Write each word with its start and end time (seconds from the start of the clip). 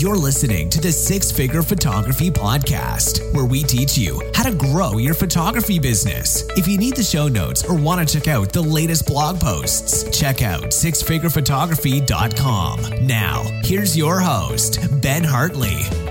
You're 0.00 0.16
listening 0.16 0.70
to 0.70 0.80
the 0.80 0.92
Six 0.92 1.30
Figure 1.30 1.60
Photography 1.60 2.30
Podcast, 2.30 3.34
where 3.34 3.44
we 3.44 3.62
teach 3.62 3.98
you 3.98 4.18
how 4.34 4.44
to 4.44 4.56
grow 4.56 4.96
your 4.96 5.12
photography 5.12 5.78
business. 5.78 6.42
If 6.56 6.66
you 6.66 6.78
need 6.78 6.96
the 6.96 7.02
show 7.02 7.28
notes 7.28 7.62
or 7.64 7.74
want 7.74 8.08
to 8.08 8.18
check 8.18 8.26
out 8.26 8.50
the 8.50 8.62
latest 8.62 9.06
blog 9.06 9.38
posts, 9.38 10.18
check 10.18 10.40
out 10.40 10.70
sixfigurephotography.com. 10.70 13.06
Now, 13.06 13.42
here's 13.62 13.94
your 13.94 14.20
host, 14.20 14.78
Ben 15.02 15.22
Hartley. 15.22 16.09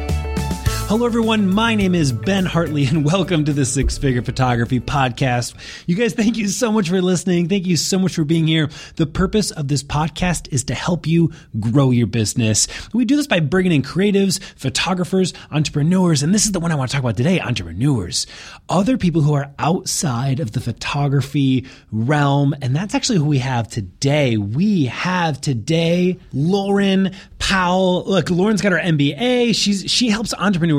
Hello, 0.90 1.06
everyone. 1.06 1.54
My 1.54 1.76
name 1.76 1.94
is 1.94 2.12
Ben 2.12 2.48
Hartley, 2.48 2.86
and 2.86 3.06
welcome 3.14 3.45
to 3.45 3.54
the 3.54 3.64
Six 3.64 4.00
Figure 4.00 4.23
Photography 4.23 4.80
Podcast. 4.80 5.54
You 5.86 5.95
guys, 5.95 6.16
thank 6.16 6.36
you 6.36 6.48
so 6.48 6.72
much 6.72 6.90
for 6.90 7.00
listening. 7.00 7.48
Thank 7.48 7.68
you 7.68 7.78
so 7.78 8.00
much 8.00 8.16
for 8.16 8.23
being 8.23 8.48
here. 8.48 8.72
The 8.95 9.06
purpose 9.06 9.52
of 9.52 9.67
this 9.67 9.84
podcast 9.84 10.52
is 10.52 10.64
to 10.64 10.73
help 10.73 11.06
you 11.06 11.32
grow 11.60 11.92
your 11.92 12.08
business. 12.08 12.67
We 12.92 13.06
do 13.06 13.17
this 13.17 13.28
by 13.28 13.40
bringing 13.40 13.72
in 13.72 13.84
creatives, 13.84 14.42
photographers, 14.58 15.32
entrepreneurs, 15.52 16.23
and 16.23 16.34
this 16.34 16.45
is 16.45 16.54
the 16.54 16.60
one 16.60 16.72
I 16.72 16.76
want 16.76 16.90
to 16.90 16.95
talk 16.95 17.04
about 17.04 17.17
today 17.17 17.40
entrepreneurs. 17.40 18.26
Other 18.67 18.98
people 18.98 19.22
who 19.22 19.36
are 19.36 19.54
outside 19.60 20.40
of 20.40 20.54
the 20.54 20.60
photography 20.60 21.67
realm, 21.92 22.56
and 22.64 22.76
that's 22.76 22.95
actually 22.95 23.20
who 23.20 23.26
we 23.26 23.38
have 23.38 23.67
today. 23.67 24.38
We 24.38 24.86
have 24.86 25.40
today 25.40 26.17
Lauren 26.34 27.12
Pawell. 27.38 28.08
Look, 28.08 28.32
Lauren's 28.32 28.64
got 28.64 28.72
her 28.72 28.80
MBA. 28.80 29.54
She's 29.54 29.84
she 29.88 30.10
helps 30.10 30.34
entrepreneurs 30.34 30.79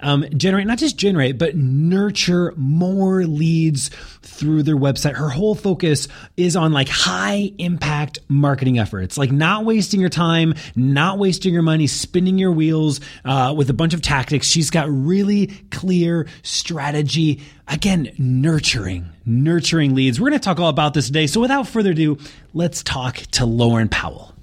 um, 0.00 0.24
generate 0.36 0.66
not 0.66 0.78
just 0.78 0.96
generate 0.96 1.38
but 1.38 1.56
nurture 1.56 2.52
more 2.56 3.24
leads 3.24 3.90
through 4.22 4.62
their 4.62 4.76
website. 4.76 5.14
Her 5.14 5.28
whole 5.28 5.54
focus 5.54 6.08
is 6.36 6.56
on 6.56 6.72
like 6.72 6.88
high 6.88 7.52
impact 7.58 8.18
marketing 8.28 8.78
efforts, 8.78 9.18
like 9.18 9.32
not 9.32 9.64
wasting 9.64 10.00
your 10.00 10.08
time, 10.08 10.54
not 10.76 11.18
wasting 11.18 11.52
your 11.52 11.62
money, 11.62 11.86
spinning 11.86 12.38
your 12.38 12.52
wheels 12.52 13.00
uh, 13.24 13.54
with 13.56 13.70
a 13.70 13.74
bunch 13.74 13.94
of 13.94 14.02
tactics. 14.02 14.46
She's 14.46 14.70
got 14.70 14.88
really 14.88 15.48
clear 15.70 16.26
strategy. 16.42 17.42
Again, 17.66 18.12
nurturing, 18.18 19.06
nurturing 19.26 19.94
leads. 19.94 20.20
We're 20.20 20.30
going 20.30 20.40
to 20.40 20.44
talk 20.44 20.60
all 20.60 20.68
about 20.68 20.94
this 20.94 21.06
today. 21.06 21.26
So 21.26 21.40
without 21.40 21.68
further 21.68 21.90
ado, 21.90 22.18
let's 22.54 22.82
talk 22.82 23.16
to 23.32 23.44
Lauren 23.44 23.88
Pawell. 23.88 24.37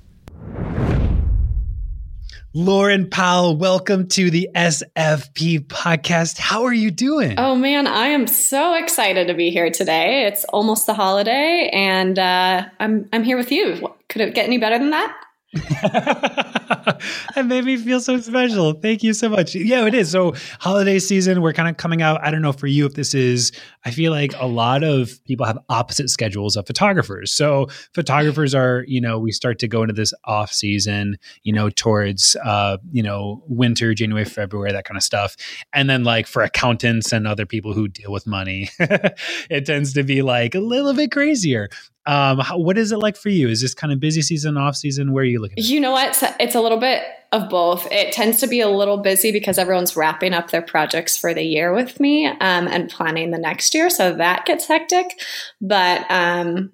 Lauren 2.57 3.07
Pawell, 3.07 3.57
welcome 3.57 4.07
to 4.07 4.31
the 4.31 4.49
SFP 4.55 5.59
podcast. 5.67 6.37
How 6.37 6.63
are 6.63 6.73
you 6.73 6.89
doing? 6.89 7.37
Oh 7.37 7.53
man, 7.53 7.85
I 7.85 8.07
am 8.07 8.27
so 8.27 8.75
excited 8.75 9.27
to 9.27 9.33
be 9.33 9.49
here 9.49 9.69
today. 9.69 10.25
It's 10.25 10.45
almost 10.45 10.85
the 10.85 10.93
holiday, 10.93 11.69
and 11.73 12.17
uh, 12.17 12.65
I'm 12.79 13.09
I'm 13.11 13.25
here 13.25 13.35
with 13.35 13.51
you. 13.51 13.93
Could 14.07 14.21
it 14.21 14.33
get 14.35 14.45
any 14.45 14.57
better 14.57 14.79
than 14.79 14.91
that? 14.91 15.24
that 17.35 17.45
made 17.45 17.63
me 17.63 17.77
feel 17.77 18.01
so 18.01 18.19
special. 18.19 18.73
Thank 18.73 19.03
you 19.03 19.13
so 19.13 19.29
much. 19.29 19.55
Yeah, 19.55 19.85
it 19.85 19.93
is. 19.93 20.11
So, 20.11 20.33
holiday 20.59 20.99
season, 20.99 21.41
we're 21.41 21.53
kind 21.53 21.69
of 21.69 21.77
coming 21.77 22.01
out. 22.01 22.21
I 22.21 22.29
don't 22.29 22.41
know 22.41 22.51
for 22.51 22.67
you 22.67 22.85
if 22.85 22.95
this 22.95 23.13
is, 23.13 23.53
I 23.85 23.91
feel 23.91 24.11
like 24.11 24.33
a 24.37 24.47
lot 24.47 24.83
of 24.83 25.23
people 25.23 25.45
have 25.45 25.57
opposite 25.69 26.09
schedules 26.09 26.57
of 26.57 26.67
photographers. 26.67 27.31
So, 27.31 27.67
photographers 27.93 28.53
are, 28.53 28.83
you 28.85 28.99
know, 28.99 29.17
we 29.17 29.31
start 29.31 29.59
to 29.59 29.67
go 29.67 29.81
into 29.81 29.93
this 29.93 30.13
off 30.25 30.51
season, 30.51 31.17
you 31.43 31.53
know, 31.53 31.69
towards, 31.69 32.35
uh, 32.43 32.77
you 32.91 33.01
know, 33.01 33.41
winter, 33.47 33.93
January, 33.93 34.25
February, 34.25 34.73
that 34.73 34.83
kind 34.83 34.97
of 34.97 35.03
stuff. 35.03 35.37
And 35.71 35.89
then, 35.89 36.03
like, 36.03 36.27
for 36.27 36.41
accountants 36.41 37.13
and 37.13 37.25
other 37.25 37.45
people 37.45 37.71
who 37.71 37.87
deal 37.87 38.11
with 38.11 38.27
money, 38.27 38.69
it 38.79 39.65
tends 39.65 39.93
to 39.93 40.03
be 40.03 40.21
like 40.21 40.53
a 40.53 40.59
little 40.59 40.93
bit 40.93 41.11
crazier. 41.11 41.69
Um, 42.07 42.39
how, 42.39 42.57
what 42.57 42.77
is 42.77 42.91
it 42.91 42.97
like 42.97 43.17
for 43.17 43.29
you? 43.29 43.49
Is 43.49 43.61
this 43.61 43.73
kind 43.73 43.91
of 43.91 43.99
busy 43.99 44.21
season, 44.21 44.57
off 44.57 44.75
season? 44.75 45.11
Where 45.11 45.23
are 45.23 45.25
you 45.25 45.41
looking? 45.41 45.57
You 45.57 45.79
know 45.79 45.91
what? 45.91 46.21
It's 46.39 46.55
a 46.55 46.61
little 46.61 46.77
bit 46.77 47.03
of 47.31 47.49
both. 47.49 47.91
It 47.91 48.13
tends 48.13 48.39
to 48.39 48.47
be 48.47 48.61
a 48.61 48.69
little 48.69 48.97
busy 48.97 49.31
because 49.31 49.57
everyone's 49.57 49.95
wrapping 49.95 50.33
up 50.33 50.51
their 50.51 50.61
projects 50.61 51.17
for 51.17 51.33
the 51.33 51.43
year 51.43 51.73
with 51.73 51.99
me 51.99 52.27
um, 52.27 52.67
and 52.67 52.89
planning 52.89 53.31
the 53.31 53.37
next 53.37 53.73
year. 53.73 53.89
So 53.89 54.13
that 54.13 54.45
gets 54.45 54.67
hectic. 54.67 55.19
But 55.59 56.09
um, 56.09 56.71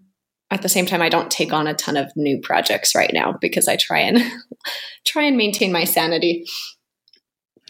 at 0.52 0.62
the 0.62 0.70
same 0.70 0.86
time, 0.86 1.02
I 1.02 1.10
don't 1.10 1.32
take 1.32 1.54
on 1.54 1.66
a 1.66 1.74
ton 1.74 1.98
of 1.98 2.12
new 2.16 2.40
projects 2.42 2.94
right 2.94 3.12
now 3.14 3.38
because 3.40 3.68
I 3.68 3.78
try 3.78 4.00
and 4.00 4.20
try 5.06 5.24
and 5.24 5.38
maintain 5.38 5.72
my 5.72 5.86
sanity. 5.86 6.46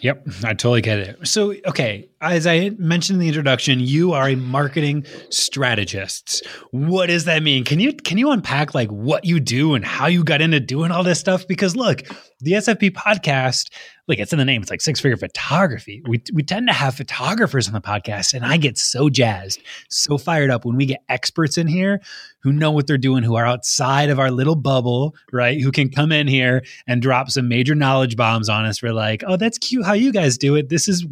Yep, 0.02 0.28
I 0.44 0.54
totally 0.54 0.82
get 0.82 0.98
it. 0.98 1.28
So, 1.28 1.54
okay, 1.68 2.10
as 2.22 2.48
I 2.48 2.72
mentioned 2.80 3.18
in 3.18 3.20
the 3.20 3.28
introduction, 3.28 3.80
you 3.80 4.14
are 4.14 4.30
a 4.30 4.36
marketing 4.36 5.06
strategist. 5.30 6.44
What 6.72 7.08
does 7.08 7.26
that 7.26 7.44
mean? 7.44 7.64
Can 7.64 7.80
you 7.80 7.94
can 7.94 8.18
you 8.18 8.32
unpack 8.32 8.74
like 8.74 8.90
what 8.90 9.26
you 9.26 9.40
do 9.40 9.76
and 9.76 9.86
how 9.86 10.08
you 10.08 10.24
got 10.24 10.42
into 10.42 10.60
doing 10.60 10.90
all 10.90 11.04
this 11.04 11.20
stuff? 11.20 11.48
Because 11.48 11.76
look, 11.76 12.02
the 12.40 12.54
SFP 12.54 12.92
podcast, 12.92 13.72
like 14.08 14.18
it's 14.18 14.34
in 14.34 14.40
the 14.40 14.46
name, 14.46 14.64
it's 14.64 14.72
like 14.72 14.82
six 14.82 15.00
figure 15.00 15.18
photography. 15.18 16.02
We, 16.08 16.24
we 16.34 16.42
tend 16.42 16.68
to 16.68 16.74
have 16.74 16.96
photographers 16.96 17.68
on 17.68 17.74
the 17.74 17.82
podcast, 17.82 18.34
and 18.34 18.44
I 18.44 18.58
get 18.58 18.80
so 18.80 19.08
jazzed, 19.08 19.62
so 19.88 20.18
fired 20.18 20.50
up 20.50 20.66
when 20.66 20.76
we 20.76 20.88
get 20.88 21.04
experts 21.10 21.60
in 21.60 21.68
here 21.68 22.02
who 22.42 22.52
know 22.52 22.72
what 22.72 22.88
they're 22.88 22.98
doing, 22.98 23.24
who 23.24 23.36
are 23.36 23.46
outside 23.46 24.10
of 24.10 24.20
our 24.20 24.32
little 24.32 24.56
bubble, 24.56 25.16
right? 25.32 25.60
Who 25.60 25.72
can 25.72 25.90
come 25.90 26.12
in 26.12 26.28
here 26.28 26.64
and 26.88 27.02
drop 27.02 27.30
some 27.30 27.48
major 27.48 27.76
knowledge 27.76 28.16
bombs 28.16 28.50
on 28.50 28.66
us. 28.66 28.82
We're 28.82 28.94
like, 28.94 29.24
oh, 29.26 29.38
that's 29.38 29.58
cute 29.58 29.86
how 29.86 29.94
you 29.94 30.12
guys 30.12 30.38
do 30.38 30.56
it. 30.56 30.70
This 30.70 30.88
is 30.88 31.06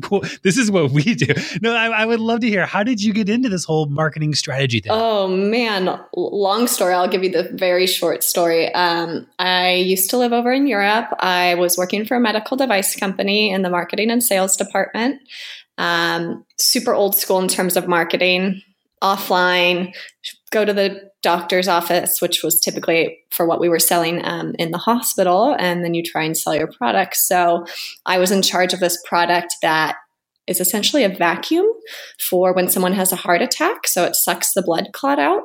this 0.44 0.58
is 0.58 0.72
what 0.72 0.92
we 0.92 1.16
do. 1.16 1.34
No, 1.62 1.76
I, 1.76 1.88
I 1.88 2.06
would 2.06 2.20
love 2.20 2.40
to 2.42 2.48
hear 2.48 2.66
how 2.66 2.84
did 2.84 3.04
you 3.04 3.12
get 3.12 3.28
into 3.28 3.50
this 3.50 3.66
whole 3.66 3.88
marketing 3.88 4.34
strategy 4.34 4.80
thing? 4.80 4.92
Oh 4.94 5.28
man, 5.28 6.00
long 6.16 6.68
story. 6.68 6.94
I'll 6.94 7.08
give 7.08 7.24
you 7.24 7.32
the 7.32 7.50
very 7.54 7.86
short 7.86 8.24
story. 8.24 8.74
Um, 8.74 9.28
I 9.40 9.74
used 9.74 10.10
to 10.12 10.18
live 10.18 10.32
over 10.32 10.54
in 10.54 10.68
Europe. 10.68 11.08
I 11.20 11.56
was 11.56 11.78
working 11.78 12.06
for 12.06 12.16
a 12.16 12.20
medical 12.20 12.56
device 12.56 12.96
company 12.96 13.52
in 13.52 13.62
the 13.62 13.70
marketing 13.70 14.10
and 14.10 14.24
sales 14.24 14.56
department. 14.56 15.22
Um, 15.78 16.46
super 16.58 16.94
old 16.94 17.16
school 17.16 17.40
in 17.40 17.48
terms 17.48 17.76
of 17.76 17.88
marketing, 17.88 18.62
offline, 19.02 19.94
go 20.52 20.66
to 20.66 20.74
the 20.74 21.09
doctor's 21.22 21.68
office, 21.68 22.22
which 22.22 22.44
was 22.44 22.60
typically 22.60 23.20
for 23.32 23.46
what 23.46 23.60
we 23.60 23.70
were 23.70 23.80
selling 23.80 24.24
um, 24.26 24.56
in 24.58 24.72
the 24.72 24.78
hospital, 24.78 25.56
and 25.60 25.84
then 25.84 25.94
you 25.94 26.04
try 26.04 26.24
and 26.24 26.38
sell 26.38 26.56
your 26.56 26.72
product. 26.72 27.16
So 27.18 27.66
I 28.06 28.18
was 28.18 28.32
in 28.32 28.42
charge 28.42 28.74
of 28.74 28.80
this 28.80 29.02
product 29.06 29.56
that 29.62 29.96
is 30.48 30.60
essentially 30.60 31.04
a 31.04 31.10
vacuum 31.10 31.68
for 32.20 32.54
when 32.54 32.70
someone 32.70 32.94
has 32.94 33.12
a 33.12 33.18
heart 33.18 33.42
attack. 33.42 33.88
So 33.88 34.04
it 34.06 34.16
sucks 34.16 34.54
the 34.54 34.64
blood 34.64 34.90
clot 34.94 35.20
out. 35.20 35.44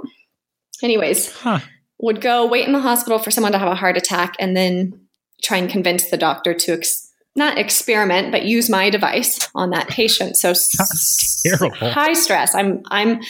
Anyways, 0.82 1.32
huh. 1.32 1.60
would 1.98 2.20
go 2.20 2.46
wait 2.46 2.66
in 2.66 2.72
the 2.72 2.80
hospital 2.80 3.18
for 3.18 3.30
someone 3.30 3.52
to 3.52 3.58
have 3.58 3.70
a 3.70 3.74
heart 3.74 3.96
attack 3.96 4.34
and 4.38 4.56
then 4.56 5.00
try 5.42 5.58
and 5.58 5.68
convince 5.68 6.10
the 6.10 6.16
doctor 6.16 6.54
to 6.54 6.72
ex- 6.72 7.10
not 7.36 7.58
experiment 7.58 8.30
but 8.30 8.44
use 8.44 8.70
my 8.70 8.90
device 8.90 9.48
on 9.54 9.70
that 9.70 9.88
patient 9.88 10.36
so 10.36 10.52
high 11.74 12.12
stress 12.12 12.54
i'm 12.54 12.80
i'm 12.90 13.20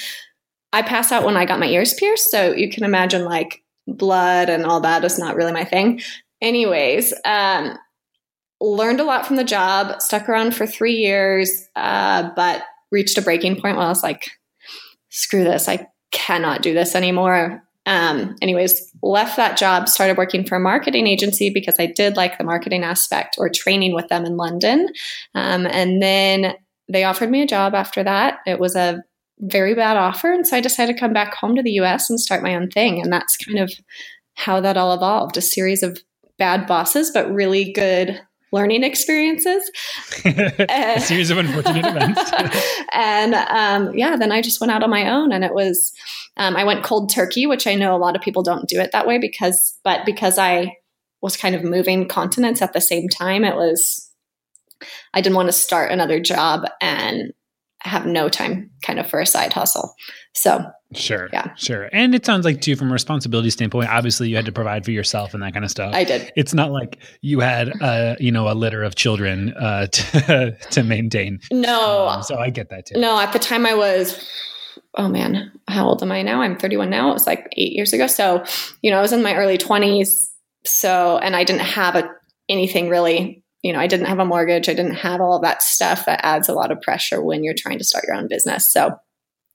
i 0.75 0.83
pass 0.83 1.13
out 1.13 1.25
when 1.25 1.37
i 1.37 1.45
got 1.45 1.61
my 1.61 1.67
ears 1.67 1.95
pierced 1.95 2.31
so 2.31 2.53
you 2.53 2.69
can 2.69 2.85
imagine 2.85 3.25
like 3.25 3.63
blood 3.87 4.49
and 4.49 4.65
all 4.65 4.81
that 4.81 5.05
is 5.05 5.19
not 5.19 5.37
really 5.37 5.53
my 5.53 5.65
thing 5.65 6.01
anyways 6.41 7.15
um 7.25 7.77
learned 8.61 9.01
a 9.01 9.05
lot 9.05 9.27
from 9.27 9.37
the 9.37 9.45
job 9.45 10.01
stuck 10.01 10.29
around 10.29 10.55
for 10.55 10.67
three 10.67 10.95
years 10.95 11.69
uh, 11.77 12.31
but 12.35 12.63
reached 12.91 13.19
a 13.19 13.23
breaking 13.23 13.55
point 13.61 13.77
where 13.77 13.87
i 13.87 13.89
was 13.89 14.03
like 14.03 14.31
screw 15.11 15.45
this 15.45 15.69
i 15.69 15.87
cannot 16.13 16.63
do 16.63 16.73
this 16.73 16.95
anymore 16.95 17.65
um, 17.87 18.37
anyways, 18.41 18.91
left 19.03 19.37
that 19.37 19.59
job, 19.59 19.89
started 19.89 20.17
working 20.17 20.45
for 20.45 20.57
a 20.57 20.61
marketing 20.61 21.07
agency 21.07 21.51
because 21.51 21.77
I 21.79 21.87
did 21.87 22.17
like 22.17 22.39
the 22.39 22.45
marketing 22.45 22.83
aspect 22.83 23.37
or 23.39 23.49
training 23.49 23.95
with 23.95 24.09
them 24.09 24.25
in 24.25 24.37
London. 24.37 24.89
Um, 25.35 25.67
and 25.67 26.03
then 26.03 26.55
they 26.89 27.05
offered 27.05 27.31
me 27.31 27.43
a 27.43 27.47
job 27.47 27.75
after 27.75 28.03
that. 28.03 28.39
It 28.47 28.59
was 28.59 28.75
a 28.75 29.03
very 29.45 29.75
bad 29.75 29.97
offer. 29.97 30.33
And 30.33 30.47
so 30.47 30.57
I 30.57 30.61
decided 30.61 30.95
to 30.95 31.01
come 31.01 31.13
back 31.13 31.35
home 31.35 31.55
to 31.57 31.63
the 31.63 31.73
US 31.73 32.09
and 32.11 32.21
start 32.21 32.43
my 32.43 32.55
own 32.55 32.71
thing. 32.71 33.01
And 33.01 33.13
that's 33.13 33.37
kind 33.37 33.59
of 33.59 33.73
how 34.35 34.61
that 34.61 34.77
all 34.77 34.93
evolved 34.93 35.37
a 35.37 35.43
series 35.43 35.83
of 35.83 35.99
bad 36.39 36.67
bosses, 36.67 37.11
but 37.11 37.33
really 37.33 37.73
good 37.73 38.21
learning 38.53 38.85
experiences. 38.85 39.71
a 40.25 41.01
series 41.01 41.31
of 41.31 41.39
unfortunate 41.39 41.85
events. 41.85 42.21
and 42.93 43.35
um, 43.35 43.97
yeah, 43.97 44.17
then 44.17 44.33
I 44.33 44.43
just 44.43 44.61
went 44.61 44.71
out 44.71 44.83
on 44.83 44.91
my 44.91 45.11
own, 45.11 45.33
and 45.33 45.45
it 45.45 45.55
was 45.55 45.93
um, 46.37 46.57
I 46.57 46.65
went 46.65 46.85
cold 46.85 47.13
turkey, 47.13 47.47
which 47.47 47.67
I 47.67 47.75
know 47.75 47.95
a 47.95 47.99
lot 47.99 48.17
of 48.17 48.23
people 48.23 48.43
don't 48.43 48.69
do 48.69 48.81
it 48.81 48.93
that 48.93 49.07
way 49.07 49.19
because, 49.19 49.79
but 49.85 50.07
because 50.07 50.39
I 50.39 50.77
was 51.21 51.37
kind 51.37 51.55
of 51.55 51.65
moving 51.65 52.07
continents 52.07 52.63
at 52.63 52.73
the 52.73 52.81
same 52.81 53.09
time, 53.09 53.45
it 53.45 53.57
was 53.57 54.11
I 55.13 55.21
didn't 55.21 55.37
want 55.37 55.49
to 55.49 55.53
start 55.53 55.91
another 55.91 56.21
job 56.21 56.67
and 56.81 57.33
have 57.85 58.07
no 58.07 58.29
time 58.29 58.71
kind 58.83 58.99
of 58.99 59.09
for 59.09 59.21
a 59.21 59.27
side 59.27 59.53
hustle. 59.53 59.95
So 60.33 60.65
Sure. 60.97 61.29
Yeah. 61.33 61.55
Sure. 61.57 61.89
And 61.93 62.15
it 62.15 62.25
sounds 62.25 62.45
like 62.45 62.61
too, 62.61 62.77
from 62.77 62.91
a 62.91 62.93
responsibility 62.93 63.51
standpoint, 63.51 63.91
obviously 63.91 64.29
you 64.29 64.37
had 64.37 64.47
to 64.47 64.53
provide 64.53 64.85
for 64.85 64.91
yourself 64.91 65.35
and 65.35 65.43
that 65.43 65.53
kind 65.53 65.65
of 65.65 65.71
stuff. 65.71 65.95
I 65.95 66.05
did. 66.05 66.33
It's 66.37 66.55
not 66.55 66.71
like 66.71 66.99
you 67.21 67.41
had, 67.41 67.73
uh, 67.83 68.17
you 68.19 68.31
know, 68.31 68.51
a 68.51 68.55
litter 68.55 68.83
of 68.83 68.95
children 68.95 69.53
uh, 69.55 69.87
to, 69.93 70.57
to 70.71 70.83
maintain. 70.83 71.41
No. 71.51 72.09
Um, 72.09 72.23
so 72.23 72.39
I 72.39 72.51
get 72.51 72.71
that 72.71 72.87
too. 72.87 73.01
No, 73.01 73.19
at 73.19 73.33
the 73.33 73.39
time 73.39 73.67
I 73.67 73.75
was, 73.75 74.25
oh 74.95 75.09
man, 75.09 75.53
how 75.69 75.87
old 75.87 76.03
am 76.03 76.13
I 76.13 76.23
now? 76.23 76.43
I'm 76.43 76.57
31 76.57 76.91
now. 76.91 77.11
It 77.11 77.15
was 77.15 77.27
like 77.27 77.49
eight 77.57 77.73
years 77.73 77.93
ago. 77.93 78.07
So, 78.07 78.45
you 78.83 78.91
know, 78.91 78.99
I 78.99 79.03
was 79.03 79.13
in 79.13 79.23
my 79.23 79.35
early 79.35 79.59
20s. 79.59 80.31
So, 80.65 81.19
and 81.19 81.37
I 81.37 81.45
didn't 81.45 81.63
have 81.63 81.95
a, 81.95 82.09
anything 82.49 82.89
really 82.89 83.44
you 83.65 83.73
know, 83.73 83.81
I 83.81 83.87
didn't 83.87 84.07
have 84.07 84.19
a 84.19 84.27
mortgage. 84.27 84.69
I 84.69 84.75
didn't 84.75 84.97
have 84.97 85.23
all 85.23 85.37
of 85.37 85.43
that 85.43 85.63
stuff 85.63 86.05
that 86.05 86.21
adds 86.23 86.51
a 86.51 86.53
lot 86.53 86.71
of 86.71 86.83
pressure 86.83 87.25
when 87.25 87.43
you're 87.43 87.55
trying 87.57 87.79
to 87.79 87.85
start 87.85 88.05
your 88.07 88.15
own 88.15 88.29
business. 88.29 88.71
So 88.71 88.91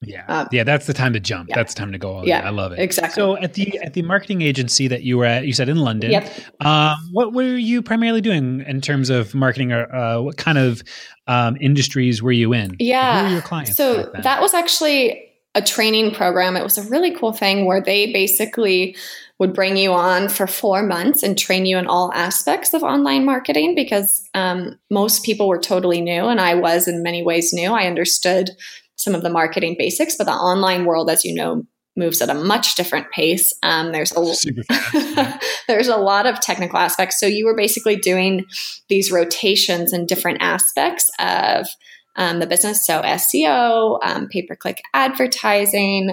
yeah, 0.02 0.24
um, 0.26 0.48
yeah, 0.50 0.64
that's 0.64 0.86
the 0.86 0.94
time 0.94 1.12
to 1.12 1.20
jump. 1.20 1.48
Yeah. 1.48 1.54
That's 1.54 1.74
the 1.74 1.78
time 1.78 1.92
to 1.92 1.98
go. 1.98 2.16
All 2.16 2.26
yeah, 2.26 2.40
in. 2.40 2.46
I 2.46 2.50
love 2.50 2.72
it. 2.72 2.80
Exactly. 2.80 3.14
So 3.14 3.36
at 3.36 3.54
the 3.54 3.78
at 3.78 3.94
the 3.94 4.02
marketing 4.02 4.42
agency 4.42 4.88
that 4.88 5.04
you 5.04 5.16
were 5.16 5.26
at, 5.26 5.46
you 5.46 5.52
said 5.52 5.68
in 5.68 5.76
London. 5.76 6.10
Yep. 6.10 6.32
Um, 6.60 6.96
what 7.12 7.32
were 7.32 7.56
you 7.56 7.82
primarily 7.82 8.20
doing 8.20 8.64
in 8.66 8.80
terms 8.80 9.10
of 9.10 9.32
marketing, 9.32 9.70
or 9.70 9.94
uh, 9.94 10.20
what 10.20 10.36
kind 10.36 10.58
of 10.58 10.82
um, 11.28 11.56
industries 11.60 12.20
were 12.20 12.32
you 12.32 12.52
in? 12.52 12.74
Yeah. 12.80 13.20
Who 13.20 13.26
were 13.26 13.32
your 13.34 13.42
clients? 13.42 13.76
So 13.76 14.10
that 14.22 14.40
was 14.40 14.54
actually 14.54 15.22
a 15.54 15.62
training 15.62 16.14
program. 16.14 16.56
It 16.56 16.64
was 16.64 16.78
a 16.78 16.82
really 16.88 17.14
cool 17.14 17.32
thing 17.32 17.64
where 17.64 17.80
they 17.80 18.12
basically 18.12 18.96
would 19.40 19.54
bring 19.54 19.78
you 19.78 19.92
on 19.92 20.28
for 20.28 20.46
four 20.46 20.82
months 20.82 21.22
and 21.22 21.36
train 21.36 21.64
you 21.64 21.78
in 21.78 21.86
all 21.86 22.12
aspects 22.12 22.74
of 22.74 22.82
online 22.82 23.24
marketing 23.24 23.74
because 23.74 24.28
um, 24.34 24.78
most 24.90 25.24
people 25.24 25.48
were 25.48 25.58
totally 25.58 26.02
new, 26.02 26.26
and 26.26 26.40
I 26.40 26.54
was 26.54 26.86
in 26.86 27.02
many 27.02 27.22
ways 27.22 27.50
new. 27.52 27.72
I 27.72 27.86
understood 27.86 28.50
some 28.96 29.14
of 29.14 29.22
the 29.22 29.30
marketing 29.30 29.76
basics, 29.78 30.16
but 30.16 30.24
the 30.24 30.32
online 30.32 30.84
world, 30.84 31.08
as 31.08 31.24
you 31.24 31.34
know, 31.34 31.64
moves 31.96 32.20
at 32.20 32.28
a 32.28 32.34
much 32.34 32.74
different 32.74 33.10
pace. 33.12 33.52
Um, 33.62 33.92
there's 33.92 34.12
a 34.14 35.40
there's 35.68 35.88
a 35.88 35.96
lot 35.96 36.26
of 36.26 36.40
technical 36.40 36.78
aspects. 36.78 37.18
So 37.18 37.26
you 37.26 37.46
were 37.46 37.56
basically 37.56 37.96
doing 37.96 38.44
these 38.90 39.10
rotations 39.10 39.94
in 39.94 40.04
different 40.04 40.42
aspects 40.42 41.10
of 41.18 41.66
um, 42.14 42.40
the 42.40 42.46
business. 42.46 42.86
So 42.86 43.00
SEO, 43.00 44.00
um, 44.02 44.28
pay 44.28 44.42
per 44.42 44.54
click 44.54 44.82
advertising. 44.92 46.12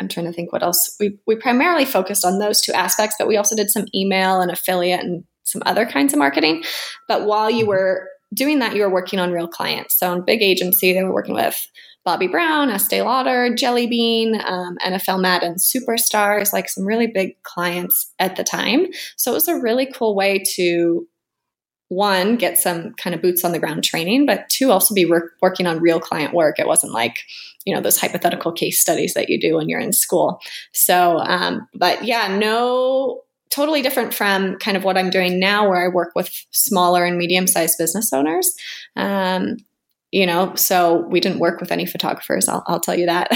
I'm 0.00 0.08
trying 0.08 0.26
to 0.26 0.32
think 0.32 0.52
what 0.52 0.62
else. 0.62 0.96
We 1.00 1.18
we 1.26 1.36
primarily 1.36 1.84
focused 1.84 2.24
on 2.24 2.38
those 2.38 2.60
two 2.60 2.72
aspects, 2.72 3.16
but 3.18 3.28
we 3.28 3.36
also 3.36 3.56
did 3.56 3.70
some 3.70 3.86
email 3.94 4.40
and 4.40 4.50
affiliate 4.50 5.00
and 5.00 5.24
some 5.44 5.62
other 5.66 5.86
kinds 5.86 6.12
of 6.12 6.18
marketing. 6.18 6.64
But 7.06 7.24
while 7.24 7.50
you 7.50 7.60
mm-hmm. 7.60 7.68
were 7.68 8.08
doing 8.34 8.58
that, 8.58 8.76
you 8.76 8.82
were 8.82 8.92
working 8.92 9.18
on 9.18 9.32
real 9.32 9.48
clients. 9.48 9.98
So 9.98 10.12
in 10.12 10.24
big 10.24 10.42
agency, 10.42 10.92
they 10.92 11.02
were 11.02 11.14
working 11.14 11.34
with 11.34 11.66
Bobbi 12.06 12.30
Brown, 12.30 12.70
Estee 12.70 13.02
Lauder, 13.02 13.54
Jelly 13.54 13.86
Bean, 13.86 14.40
um, 14.46 14.76
NFL 14.84 15.20
Madden 15.20 15.56
superstars, 15.56 16.52
like 16.52 16.68
some 16.68 16.86
really 16.86 17.06
big 17.06 17.42
clients 17.42 18.12
at 18.18 18.36
the 18.36 18.44
time. 18.44 18.86
So 19.16 19.32
it 19.32 19.34
was 19.34 19.48
a 19.48 19.60
really 19.60 19.86
cool 19.86 20.14
way 20.14 20.42
to 20.54 21.06
one 21.88 22.36
get 22.36 22.58
some 22.58 22.92
kind 22.94 23.14
of 23.14 23.22
boots 23.22 23.44
on 23.44 23.52
the 23.52 23.58
ground 23.58 23.82
training, 23.82 24.26
but 24.26 24.48
two 24.48 24.70
also 24.70 24.94
be 24.94 25.06
work, 25.06 25.32
working 25.40 25.66
on 25.66 25.80
real 25.80 26.00
client 26.00 26.34
work. 26.34 26.58
It 26.58 26.66
wasn't 26.66 26.92
like 26.92 27.20
you 27.64 27.74
know 27.74 27.80
those 27.80 28.00
hypothetical 28.00 28.52
case 28.52 28.80
studies 28.80 29.14
that 29.14 29.28
you 29.28 29.40
do 29.40 29.56
when 29.56 29.68
you're 29.68 29.80
in 29.80 29.92
school. 29.92 30.40
So, 30.72 31.18
um, 31.18 31.68
but 31.74 32.04
yeah, 32.04 32.36
no 32.36 33.22
totally 33.50 33.82
different 33.82 34.12
from 34.12 34.56
kind 34.56 34.76
of 34.76 34.84
what 34.84 34.98
I'm 34.98 35.10
doing 35.10 35.40
now, 35.40 35.68
where 35.68 35.82
I 35.82 35.88
work 35.88 36.12
with 36.14 36.30
smaller 36.50 37.04
and 37.04 37.16
medium 37.16 37.46
sized 37.46 37.78
business 37.78 38.12
owners. 38.12 38.54
Um, 38.96 39.56
you 40.10 40.24
know, 40.24 40.54
so 40.54 41.06
we 41.08 41.20
didn't 41.20 41.38
work 41.38 41.60
with 41.60 41.70
any 41.70 41.84
photographers. 41.84 42.48
I'll, 42.48 42.64
I'll 42.66 42.80
tell 42.80 42.98
you 42.98 43.06
that 43.06 43.28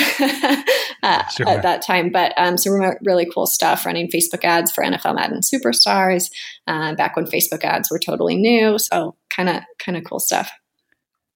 uh, 1.03 1.27
sure. 1.29 1.49
at 1.49 1.63
that 1.63 1.83
time. 1.83 2.11
But 2.11 2.33
um, 2.39 2.57
some 2.57 2.73
really 3.05 3.27
cool 3.33 3.47
stuff 3.47 3.85
running 3.85 4.09
Facebook 4.09 4.45
ads 4.45 4.73
for 4.73 4.83
NFL 4.83 5.17
Madden 5.17 5.41
superstars 5.41 6.31
uh, 6.67 6.95
back 6.95 7.15
when 7.15 7.27
Facebook 7.27 7.65
ads 7.65 7.91
were 7.91 7.99
totally 7.99 8.37
new. 8.37 8.79
So 8.79 9.17
kind 9.29 9.49
of 9.49 9.63
kind 9.79 9.99
of 9.99 10.05
cool 10.05 10.21
stuff. 10.21 10.51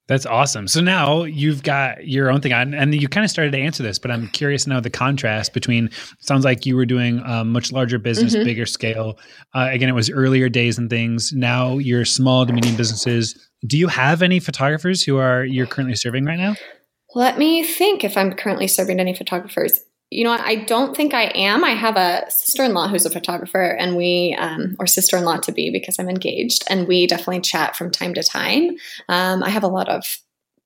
That's 0.09 0.25
awesome. 0.25 0.69
So 0.69 0.81
now 0.81 1.25
you've 1.25 1.65
got 1.65 2.07
your 2.07 2.31
own 2.31 2.41
thing 2.41 2.53
on, 2.53 2.75
and 2.75 2.95
you 2.95 3.09
kind 3.09 3.25
of 3.25 3.31
started 3.31 3.51
to 3.53 3.59
answer 3.59 3.83
this, 3.83 3.99
but 3.99 4.11
I'm 4.13 4.29
curious 4.29 4.67
now 4.67 4.79
the 4.79 4.91
contrast 4.91 5.53
between. 5.53 5.91
Sounds 6.21 6.45
like 6.45 6.65
you 6.65 6.77
were 6.77 6.87
doing 6.87 7.21
a 7.27 7.45
much 7.45 7.73
larger 7.73 7.99
business, 7.99 8.35
mm-hmm. 8.35 8.45
bigger 8.45 8.67
scale. 8.67 9.19
Uh, 9.53 9.69
again, 9.71 9.89
it 9.89 9.95
was 9.95 10.09
earlier 10.09 10.49
days 10.49 10.79
and 10.79 10.89
things. 10.89 11.33
Now 11.33 11.79
you're 11.79 12.05
small 12.05 12.47
to 12.47 12.53
medium 12.53 12.77
businesses. 12.77 13.37
Do 13.67 13.77
you 13.77 13.89
have 13.89 14.23
any 14.23 14.39
photographers 14.39 15.03
who 15.03 15.17
are 15.17 15.45
you're 15.45 15.67
currently 15.67 15.97
serving 15.97 16.25
right 16.25 16.39
now? 16.39 16.55
Let 17.15 17.39
me 17.39 17.65
think 17.65 18.05
if 18.05 18.17
I'm 18.17 18.33
currently 18.33 18.69
serving 18.69 19.01
any 19.01 19.15
photographers 19.15 19.81
you 20.11 20.25
know, 20.25 20.31
I 20.31 20.57
don't 20.57 20.97
think 20.97 21.15
I 21.15 21.25
am. 21.35 21.65
I 21.65 21.71
have 21.71 21.97
a 21.97 22.31
sister 22.31 22.63
in 22.63 22.75
law 22.75 22.89
who's 22.89 23.07
a 23.07 23.11
photographer, 23.11 23.63
and 23.63 23.97
we, 23.97 24.37
um, 24.39 24.77
or 24.79 24.87
sister 24.87 25.17
in 25.17 25.25
law 25.25 25.39
to 25.39 25.53
be 25.53 25.71
because 25.71 25.99
I'm 25.99 26.09
engaged, 26.09 26.65
and 26.71 26.87
we 26.87 27.07
definitely 27.07 27.41
chat 27.41 27.75
from 27.77 27.91
time 27.91 28.15
to 28.15 28.23
time. 28.23 28.77
Um, 29.09 29.43
I 29.43 29.51
have 29.51 29.65
a 29.65 29.69
lot 29.69 29.89
of 29.89 30.19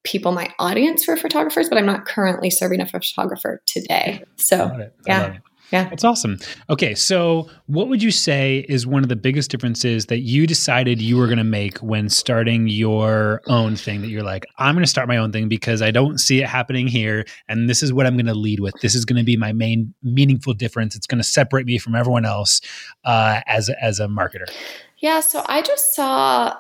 people, 0.05 0.33
my 0.33 0.53
audience 0.59 1.05
for 1.05 1.17
photographers, 1.17 1.69
but 1.69 1.79
I'm 1.79 1.87
not 1.87 2.07
currently 2.07 2.51
serving 2.51 2.81
a 2.81 2.87
photographer 2.87 3.63
today. 3.67 4.25
So, 4.37 4.91
yeah. 5.07 5.39
Yeah. 5.71 5.89
That's 5.89 6.05
awesome. 6.05 6.39
Okay. 6.69 6.95
So, 6.95 7.49
what 7.67 7.89
would 7.89 8.03
you 8.03 8.11
say 8.11 8.67
is 8.69 8.87
one 8.87 9.03
of 9.03 9.09
the 9.09 9.17
biggest 9.17 9.51
differences 9.51 10.07
that 10.07 10.21
you 10.21 10.47
decided 10.47 11.01
you 11.01 11.17
were 11.17 11.27
going 11.27 11.39
to 11.39 11.45
make 11.45 11.79
when 11.79 12.09
starting 12.09 12.67
your 12.67 13.41
own 13.47 13.77
thing 13.77 14.01
that 14.01 14.09
you're 14.09 14.25
like, 14.25 14.47
I'm 14.59 14.75
going 14.75 14.83
to 14.83 14.91
start 14.91 15.07
my 15.07 15.17
own 15.17 15.31
thing 15.31 15.49
because 15.49 15.81
I 15.81 15.93
don't 15.93 16.19
see 16.19 16.41
it 16.41 16.47
happening 16.47 16.89
here. 16.89 17.25
And 17.49 17.69
this 17.69 17.83
is 17.83 17.93
what 17.93 18.07
I'm 18.07 18.15
going 18.15 18.27
to 18.27 18.35
lead 18.35 18.61
with. 18.61 18.75
This 18.81 18.95
is 18.95 19.05
going 19.05 19.19
to 19.19 19.25
be 19.25 19.37
my 19.37 19.53
main 19.53 19.95
meaningful 20.03 20.55
difference. 20.55 20.97
It's 20.97 21.07
going 21.07 21.21
to 21.21 21.25
separate 21.25 21.67
me 21.67 21.79
from 21.79 21.95
everyone 21.95 22.25
else 22.25 22.61
uh, 23.05 23.41
as, 23.47 23.71
as 23.81 24.01
a 24.01 24.07
marketer. 24.07 24.51
Yeah. 24.99 25.21
So, 25.21 25.45
I 25.47 25.63
just 25.63 25.95
saw 25.95 26.57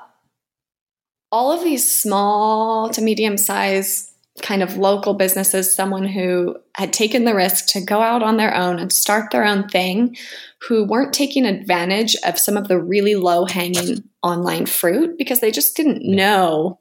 all 1.32 1.52
of 1.52 1.64
these 1.64 1.90
small 1.90 2.88
to 2.90 3.02
medium 3.02 3.37
size 3.37 4.10
kind 4.42 4.62
of 4.62 4.76
local 4.76 5.14
businesses, 5.14 5.75
someone 5.75 6.04
who 6.04 6.56
had 6.75 6.92
taken 6.92 7.25
the 7.25 7.35
risk 7.35 7.66
to 7.68 7.80
go 7.80 8.00
out 8.00 8.23
on 8.23 8.37
their 8.37 8.54
own 8.54 8.78
and 8.78 8.92
start 8.92 9.30
their 9.30 9.44
own 9.44 9.68
thing, 9.68 10.16
who 10.68 10.85
weren't 10.85 11.12
taking 11.12 11.47
advantage 11.47 12.16
of 12.25 12.38
some 12.38 12.56
of 12.56 12.68
the 12.68 12.78
really 12.78 13.14
low 13.14 13.44
hanging 13.44 14.04
online 14.23 14.66
fruit 14.66 15.16
because 15.16 15.40
they 15.40 15.50
just 15.50 15.76
didn't 15.76 16.02
know 16.04 16.78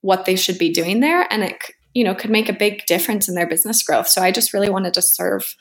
what 0.00 0.24
they 0.24 0.36
should 0.36 0.58
be 0.58 0.72
doing 0.72 1.00
there. 1.00 1.26
And 1.30 1.42
it, 1.44 1.56
you 1.94 2.04
know, 2.04 2.14
could 2.14 2.30
make 2.30 2.48
a 2.48 2.52
big 2.52 2.86
difference 2.86 3.28
in 3.28 3.34
their 3.34 3.48
business 3.48 3.82
growth. 3.82 4.08
So 4.08 4.22
I 4.22 4.30
just 4.30 4.52
really 4.52 4.70
wanted 4.70 4.94
to 4.94 5.02
serve 5.02 5.54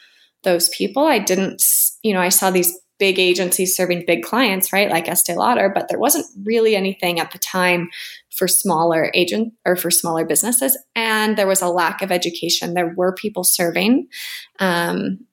those 0.44 0.70
people. 0.70 1.06
I 1.06 1.20
didn't, 1.20 1.64
you 2.04 2.14
know, 2.14 2.22
I 2.22 2.30
saw 2.30 2.52
these 2.52 2.78
big 3.00 3.20
agencies 3.20 3.76
serving 3.76 4.04
big 4.08 4.24
clients, 4.24 4.74
right? 4.74 4.90
Like 4.90 5.08
Estee 5.08 5.36
Lauder, 5.36 5.70
but 5.74 5.88
there 5.88 6.00
wasn't 6.00 6.26
really 6.44 6.76
anything 6.76 7.20
at 7.20 7.32
the 7.32 7.40
time 7.40 7.90
for 8.38 8.48
smaller 8.48 9.12
agent 9.14 9.54
or 9.66 9.76
for 9.76 9.90
smaller 9.90 10.24
businesses. 10.24 10.78
And 10.96 11.38
there 11.38 11.48
was 11.48 11.62
a 11.62 11.68
lack 11.68 12.02
of 12.02 12.12
education. 12.12 12.76
There 12.76 12.94
were 12.96 13.14
people 13.14 13.44
serving, 13.44 14.08
um, 14.60 15.26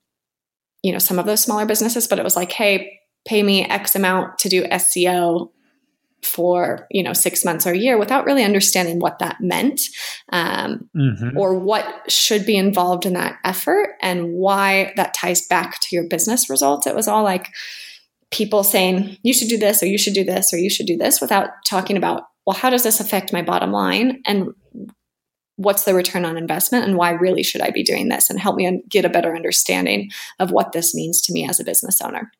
you 0.82 0.90
know, 0.90 0.98
some 0.98 1.18
of 1.18 1.26
those 1.26 1.42
smaller 1.42 1.66
businesses, 1.66 2.08
but 2.08 2.18
it 2.18 2.24
was 2.24 2.36
like, 2.36 2.50
hey, 2.50 2.98
pay 3.26 3.42
me 3.42 3.64
X 3.64 3.94
amount 3.94 4.38
to 4.38 4.48
do 4.48 4.64
SEO 4.64 5.50
for 6.22 6.86
you 6.90 7.02
know 7.02 7.12
six 7.12 7.44
months 7.44 7.66
or 7.66 7.72
a 7.72 7.78
year 7.78 7.98
without 7.98 8.24
really 8.24 8.44
understanding 8.44 8.98
what 8.98 9.18
that 9.18 9.36
meant 9.40 9.82
um, 10.32 10.88
mm-hmm. 10.96 11.36
or 11.36 11.54
what 11.54 12.10
should 12.10 12.46
be 12.46 12.56
involved 12.56 13.04
in 13.04 13.12
that 13.12 13.38
effort 13.44 13.90
and 14.00 14.32
why 14.32 14.90
that 14.96 15.12
ties 15.12 15.46
back 15.46 15.78
to 15.80 15.88
your 15.94 16.08
business 16.08 16.48
results 16.48 16.86
it 16.86 16.94
was 16.94 17.06
all 17.06 17.22
like 17.22 17.48
people 18.30 18.64
saying 18.64 19.18
you 19.22 19.34
should 19.34 19.48
do 19.48 19.58
this 19.58 19.82
or 19.82 19.86
you 19.86 19.98
should 19.98 20.14
do 20.14 20.24
this 20.24 20.52
or 20.52 20.56
you 20.56 20.70
should 20.70 20.86
do 20.86 20.96
this 20.96 21.20
without 21.20 21.50
talking 21.66 21.96
about 21.96 22.22
well 22.46 22.56
how 22.56 22.70
does 22.70 22.82
this 22.82 23.00
affect 23.00 23.32
my 23.32 23.42
bottom 23.42 23.72
line? 23.72 24.22
And 24.26 24.48
what's 25.56 25.84
the 25.84 25.94
return 25.94 26.24
on 26.24 26.36
investment? 26.36 26.84
And 26.84 26.96
why 26.96 27.10
really 27.10 27.42
should 27.42 27.60
I 27.60 27.70
be 27.70 27.82
doing 27.82 28.08
this? 28.08 28.28
And 28.28 28.40
help 28.40 28.56
me 28.56 28.82
get 28.88 29.04
a 29.04 29.10
better 29.10 29.34
understanding 29.34 30.10
of 30.38 30.50
what 30.50 30.72
this 30.72 30.94
means 30.94 31.20
to 31.22 31.32
me 31.32 31.48
as 31.48 31.60
a 31.60 31.64
business 31.64 32.00
owner. 32.00 32.30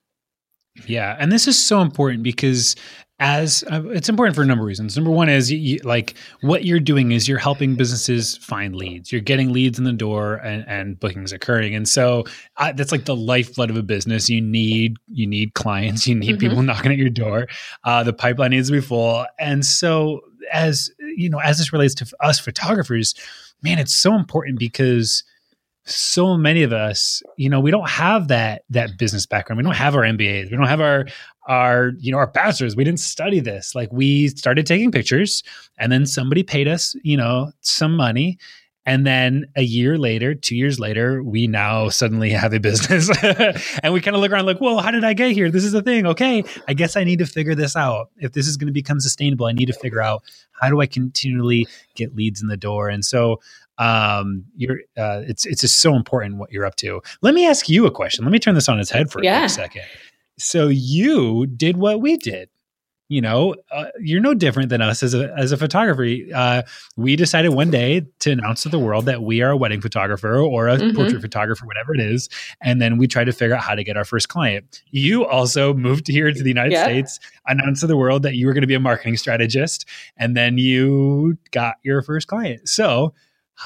Yeah, 0.87 1.17
and 1.21 1.31
this 1.31 1.47
is 1.47 1.63
so 1.63 1.81
important 1.81 2.25
because 2.25 2.75
as 3.21 3.63
uh, 3.71 3.83
it's 3.91 4.09
important 4.09 4.35
for 4.35 4.43
a 4.43 4.47
number 4.47 4.65
of 4.65 4.67
reasons. 4.67 4.97
Number 4.97 5.11
one 5.11 5.29
is 5.29 5.51
you, 5.51 5.59
you, 5.59 5.79
like 5.85 6.15
what 6.41 6.65
you're 6.65 6.81
doing 6.81 7.13
is 7.13 7.29
you're 7.29 7.39
helping 7.39 7.77
businesses 7.77 8.37
find 8.39 8.75
leads. 8.75 9.13
You're 9.13 9.21
getting 9.21 9.53
leads 9.53 9.79
in 9.79 9.85
the 9.85 9.93
door 9.93 10.37
and, 10.37 10.65
and 10.67 10.99
bookings 10.99 11.33
occurring, 11.33 11.75
and 11.75 11.89
so 11.89 12.25
uh, 12.57 12.73
that's 12.73 12.91
like 12.91 13.05
the 13.05 13.15
lifeblood 13.15 13.71
of 13.71 13.77
a 13.77 13.83
business. 13.83 14.29
You 14.29 14.41
need 14.41 14.97
you 15.09 15.27
need 15.27 15.55
clients. 15.55 16.07
You 16.07 16.17
need 16.17 16.33
mm-hmm. 16.33 16.39
people 16.39 16.63
knocking 16.65 16.91
at 16.91 16.99
your 16.99 17.11
door. 17.11 17.47
Uh, 17.85 18.03
the 18.03 18.13
pipeline 18.13 18.51
needs 18.51 18.69
to 18.69 18.73
be 18.73 18.81
full, 18.81 19.27
and 19.39 19.65
so 19.65 20.21
as 20.53 20.91
you 21.17 21.31
know, 21.31 21.39
as 21.39 21.59
this 21.59 21.73
relates 21.73 21.95
to 21.97 22.07
us 22.21 22.41
photographers, 22.41 23.15
man, 23.63 23.79
it's 23.79 23.95
so 23.95 24.15
important 24.15 24.59
because 24.59 25.23
so 25.87 26.37
many 26.37 26.63
of 26.63 26.73
us, 26.73 27.23
you 27.37 27.51
know, 27.51 27.61
we 27.61 27.71
don't 27.71 27.89
have 27.89 28.29
that 28.29 28.63
that 28.71 28.97
business 28.99 29.27
background. 29.27 29.59
We 29.59 29.65
don't 29.65 29.75
have 29.75 29.95
our 29.95 30.03
MBAs. 30.03 30.51
We 30.51 30.57
don't 30.57 30.67
have 30.67 30.81
our 30.81 31.07
our 31.47 31.93
you 31.99 32.11
know 32.11 32.19
our 32.19 32.27
pastors 32.27 32.77
We 32.77 32.85
didn't 32.85 33.01
study 33.01 33.41
this. 33.41 33.75
Like 33.75 33.93
we 33.93 34.29
started 34.29 34.67
taking 34.67 34.91
pictures, 34.91 35.43
and 35.79 35.91
then 35.91 36.07
somebody 36.07 36.43
paid 36.43 36.69
us, 36.69 36.95
you 37.03 37.17
know, 37.17 37.53
some 37.61 37.97
money. 37.97 38.39
And 38.87 39.07
then 39.07 39.47
a 39.57 39.63
year 39.63 39.97
later, 39.97 40.35
two 40.35 40.57
years 40.57 40.79
later, 40.79 41.23
we 41.23 41.47
now 41.47 41.89
suddenly 41.89 42.31
have 42.33 42.53
a 42.53 42.61
business. 42.61 43.11
and 43.83 43.95
we 43.95 44.01
kind 44.01 44.15
of 44.15 44.21
look 44.21 44.31
around 44.31 44.45
like, 44.45 44.61
well, 44.61 44.79
how 44.81 44.91
did 44.91 45.05
I 45.05 45.15
get 45.15 45.33
here? 45.33 45.51
This 45.51 45.65
is 45.65 45.73
the 45.73 45.81
thing. 45.81 46.07
Okay, 46.07 46.45
I 46.69 46.75
guess 46.75 46.97
I 46.97 47.05
need 47.05 47.19
to 47.21 47.27
figure 47.27 47.55
this 47.55 47.77
out. 47.77 48.11
If 48.19 48.33
this 48.33 48.47
is 48.47 48.57
going 48.57 48.67
to 48.67 48.73
become 48.73 49.01
sustainable, 49.01 49.47
I 49.47 49.53
need 49.53 49.67
to 49.67 49.73
figure 49.73 50.03
out 50.03 50.23
how 50.61 50.69
do 50.69 50.81
I 50.81 50.87
continually 50.87 51.67
get 51.95 52.15
leads 52.15 52.43
in 52.43 52.49
the 52.49 52.57
door. 52.57 52.89
And 52.89 53.05
so 53.05 53.41
um 53.79 54.45
you're 54.55 54.79
uh 54.97 55.23
it's 55.27 55.47
it's 55.47 55.61
just 55.61 55.81
so 55.81 55.97
important 55.97 56.37
what 56.37 56.53
you're 56.53 56.65
up 56.65 56.77
to 56.77 57.03
let 57.23 57.35
me 57.35 57.45
ask 57.45 57.69
you 57.69 57.87
a 57.87 57.91
question 57.91 58.25
let 58.25 58.31
me 58.31 58.39
turn 58.39 58.55
this 58.55 58.69
on 58.69 58.79
its 58.79 58.89
head 58.89 59.11
for 59.11 59.21
yeah. 59.21 59.47
a 59.47 59.49
second 59.49 59.83
so 60.39 60.69
you 60.69 61.47
did 61.47 61.77
what 61.77 62.01
we 62.01 62.17
did 62.17 62.49
you 63.09 63.21
know 63.21 63.55
uh, 63.71 63.87
you're 64.01 64.21
no 64.21 64.33
different 64.33 64.71
than 64.71 64.81
us 64.81 65.03
as 65.03 65.15
a 65.15 65.33
as 65.37 65.53
a 65.53 65.57
photographer 65.57 66.07
uh, 66.35 66.63
we 66.97 67.17
decided 67.17 67.51
one 67.51 67.71
day 67.71 68.03
to 68.19 68.31
announce 68.31 68.63
to 68.63 68.69
the 68.69 68.79
world 68.79 69.05
that 69.05 69.23
we 69.23 69.43
are 69.43 69.51
a 69.51 69.57
wedding 69.57 69.81
photographer 69.81 70.37
or 70.37 70.69
a 70.69 70.77
mm-hmm. 70.77 70.97
portrait 70.97 71.21
photographer 71.21 71.67
whatever 71.67 71.95
it 71.95 72.01
is 72.01 72.29
and 72.63 72.81
then 72.81 72.97
we 72.97 73.07
tried 73.07 73.25
to 73.25 73.33
figure 73.33 73.55
out 73.55 73.63
how 73.63 73.75
to 73.75 73.85
get 73.85 73.97
our 73.97 74.05
first 74.05 74.29
client 74.29 74.83
you 74.91 75.25
also 75.27 75.75
moved 75.75 76.09
here 76.09 76.33
to 76.33 76.43
the 76.43 76.49
united 76.49 76.73
yeah. 76.73 76.85
states 76.85 77.21
announced 77.47 77.83
to 77.83 77.87
the 77.87 77.97
world 77.97 78.23
that 78.23 78.37
you 78.37 78.47
were 78.47 78.55
going 78.55 78.63
to 78.63 78.69
be 78.69 78.75
a 78.75 78.81
marketing 78.81 79.17
strategist 79.17 79.87
and 80.17 80.37
then 80.37 80.57
you 80.57 81.37
got 81.51 81.77
your 81.83 82.01
first 82.01 82.27
client 82.27 82.67
so 82.69 83.13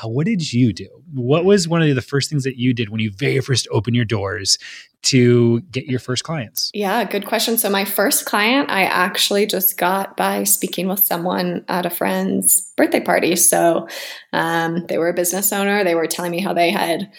what 0.05 0.27
did 0.27 0.53
you 0.53 0.73
do? 0.73 0.89
What 1.13 1.45
was 1.45 1.67
one 1.67 1.83
of 1.83 1.95
the 1.95 2.03
first 2.03 2.31
things 2.31 2.45
that 2.45 2.59
you 2.59 2.75
did 2.75 2.91
when 2.91 3.01
you 3.01 3.11
very 3.11 3.41
first 3.41 3.67
opened 3.71 3.97
your 3.97 4.05
doors 4.05 4.59
to 5.05 5.61
get 5.63 5.87
your 5.87 5.99
first 5.99 6.25
clients? 6.25 6.71
Yeah, 6.75 7.05
good 7.05 7.27
question. 7.27 7.57
So, 7.59 7.71
my 7.71 7.85
first 7.85 8.27
client 8.27 8.71
I 8.71 8.85
actually 8.85 9.47
just 9.47 9.79
got 9.79 10.17
by 10.17 10.45
speaking 10.45 10.89
with 10.89 11.05
someone 11.05 11.65
at 11.69 11.87
a 11.87 11.91
friend's 11.91 12.73
birthday 12.77 13.01
party. 13.01 13.37
So, 13.37 13.89
um, 14.33 14.87
they 14.87 14.99
were 14.99 15.09
a 15.09 15.15
business 15.15 15.53
owner. 15.53 15.85
They 15.85 15.95
were 15.95 16.07
telling 16.07 16.31
me 16.31 16.41
how 16.41 16.53
they 16.53 16.71
had 16.71 17.11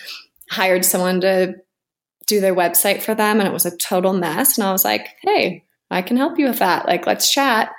hired 0.49 0.85
someone 0.85 1.21
to 1.21 1.55
do 2.27 2.39
their 2.39 2.55
website 2.55 3.01
for 3.01 3.15
them, 3.15 3.39
and 3.39 3.47
it 3.47 3.53
was 3.53 3.65
a 3.65 3.75
total 3.77 4.13
mess. 4.13 4.57
And 4.57 4.67
I 4.67 4.71
was 4.71 4.85
like, 4.85 5.07
hey, 5.21 5.63
I 5.89 6.01
can 6.01 6.17
help 6.17 6.38
you 6.38 6.47
with 6.47 6.59
that. 6.59 6.85
Like, 6.85 7.07
let's 7.07 7.31
chat. 7.31 7.71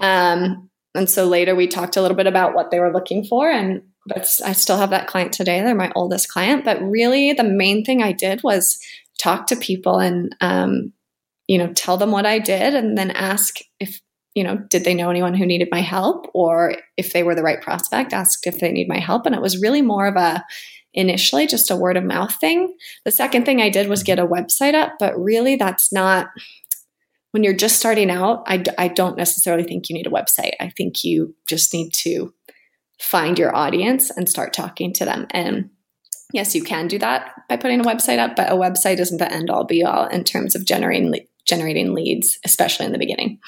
Um, 0.00 0.70
and 0.94 1.08
so 1.08 1.26
later 1.26 1.54
we 1.54 1.66
talked 1.66 1.96
a 1.96 2.02
little 2.02 2.16
bit 2.16 2.26
about 2.26 2.54
what 2.54 2.70
they 2.70 2.80
were 2.80 2.92
looking 2.92 3.24
for 3.24 3.50
and 3.50 3.82
but 4.08 4.40
I 4.44 4.52
still 4.52 4.78
have 4.78 4.90
that 4.90 5.06
client 5.06 5.32
today. 5.32 5.60
They're 5.60 5.74
my 5.74 5.92
oldest 5.94 6.28
client. 6.30 6.64
But 6.64 6.82
really, 6.82 7.32
the 7.32 7.44
main 7.44 7.84
thing 7.84 8.02
I 8.02 8.12
did 8.12 8.42
was 8.42 8.78
talk 9.18 9.46
to 9.48 9.56
people 9.56 9.98
and, 9.98 10.34
um, 10.40 10.92
you 11.46 11.58
know, 11.58 11.72
tell 11.72 11.96
them 11.96 12.10
what 12.10 12.26
I 12.26 12.38
did 12.38 12.74
and 12.74 12.96
then 12.96 13.10
ask 13.10 13.56
if, 13.80 14.00
you 14.34 14.44
know, 14.44 14.56
did 14.56 14.84
they 14.84 14.94
know 14.94 15.10
anyone 15.10 15.34
who 15.34 15.46
needed 15.46 15.68
my 15.70 15.80
help 15.80 16.26
or 16.34 16.76
if 16.96 17.12
they 17.12 17.22
were 17.22 17.34
the 17.34 17.42
right 17.42 17.60
prospect, 17.60 18.12
asked 18.12 18.46
if 18.46 18.60
they 18.60 18.70
need 18.70 18.88
my 18.88 18.98
help. 18.98 19.26
And 19.26 19.34
it 19.34 19.42
was 19.42 19.60
really 19.60 19.82
more 19.82 20.06
of 20.06 20.16
a, 20.16 20.44
initially 20.94 21.46
just 21.46 21.70
a 21.70 21.76
word 21.76 21.96
of 21.96 22.04
mouth 22.04 22.34
thing. 22.40 22.74
The 23.04 23.10
second 23.10 23.44
thing 23.44 23.60
I 23.60 23.70
did 23.70 23.88
was 23.88 24.02
get 24.02 24.18
a 24.18 24.26
website 24.26 24.74
up, 24.74 24.94
but 24.98 25.18
really 25.18 25.56
that's 25.56 25.92
not 25.92 26.28
when 27.30 27.42
you're 27.42 27.52
just 27.54 27.78
starting 27.78 28.10
out. 28.10 28.42
I, 28.46 28.64
I 28.78 28.88
don't 28.88 29.16
necessarily 29.16 29.64
think 29.64 29.88
you 29.88 29.94
need 29.94 30.06
a 30.06 30.10
website. 30.10 30.52
I 30.60 30.70
think 30.70 31.04
you 31.04 31.34
just 31.46 31.72
need 31.74 31.92
to 32.04 32.32
find 33.00 33.38
your 33.38 33.54
audience 33.54 34.10
and 34.10 34.28
start 34.28 34.52
talking 34.52 34.92
to 34.94 35.04
them. 35.04 35.26
And 35.30 35.70
yes, 36.32 36.54
you 36.54 36.62
can 36.62 36.88
do 36.88 36.98
that 36.98 37.32
by 37.48 37.56
putting 37.56 37.80
a 37.80 37.84
website 37.84 38.18
up, 38.18 38.36
but 38.36 38.50
a 38.50 38.54
website 38.54 38.98
isn't 38.98 39.18
the 39.18 39.32
end 39.32 39.50
all 39.50 39.64
be 39.64 39.84
all 39.84 40.06
in 40.06 40.24
terms 40.24 40.54
of 40.54 40.64
generating 40.64 41.14
generating 41.46 41.94
leads, 41.94 42.38
especially 42.44 42.84
in 42.86 42.92
the 42.92 42.98
beginning. 42.98 43.38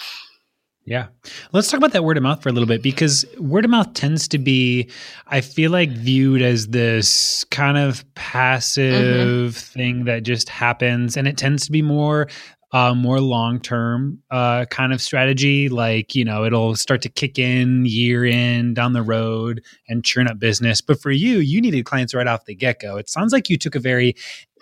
Yeah. 0.87 1.09
Let's 1.53 1.71
talk 1.71 1.79
about 1.79 1.93
that 1.93 2.05
word 2.05 2.17
of 2.17 2.23
mouth 2.23 2.43
for 2.43 2.49
a 2.49 2.53
little 2.53 2.67
bit 2.67 2.83
because 2.83 3.25
word 3.39 3.65
of 3.65 3.71
mouth 3.71 3.93
tends 3.93 4.27
to 4.29 4.39
be, 4.39 4.91
I 5.27 5.43
feel 5.43 5.71
like, 5.71 5.91
viewed 5.91 6.41
as 6.43 6.69
this 6.69 7.45
kind 7.45 7.77
of 7.77 8.05
passive 8.15 9.55
mm-hmm. 9.55 9.79
thing 9.79 10.05
that 10.05 10.23
just 10.23 10.49
happens. 10.49 11.17
And 11.17 11.29
it 11.29 11.37
tends 11.37 11.67
to 11.67 11.73
be 11.73 11.83
more 11.83 12.29
uh, 12.73 12.95
more 12.95 13.21
long 13.21 13.61
term 13.61 14.23
uh, 14.31 14.65
kind 14.67 14.93
of 14.93 15.01
strategy. 15.01 15.69
Like, 15.69 16.15
you 16.15 16.25
know, 16.25 16.45
it'll 16.45 16.77
start 16.77 17.03
to 17.03 17.09
kick 17.09 17.39
in 17.39 17.85
year 17.85 18.25
in 18.25 18.75
down 18.75 18.93
the 18.93 19.03
road 19.03 19.63
and 19.89 20.05
churn 20.05 20.29
up 20.29 20.39
business. 20.39 20.81
But 20.81 21.01
for 21.01 21.11
you, 21.11 21.39
you 21.39 21.61
needed 21.61 21.85
clients 21.85 22.15
right 22.15 22.27
off 22.27 22.45
the 22.45 22.55
get 22.55 22.81
go. 22.81 22.97
It 22.97 23.11
sounds 23.11 23.33
like 23.33 23.51
you 23.51 23.59
took 23.59 23.75
a 23.75 23.81
very 23.81 24.15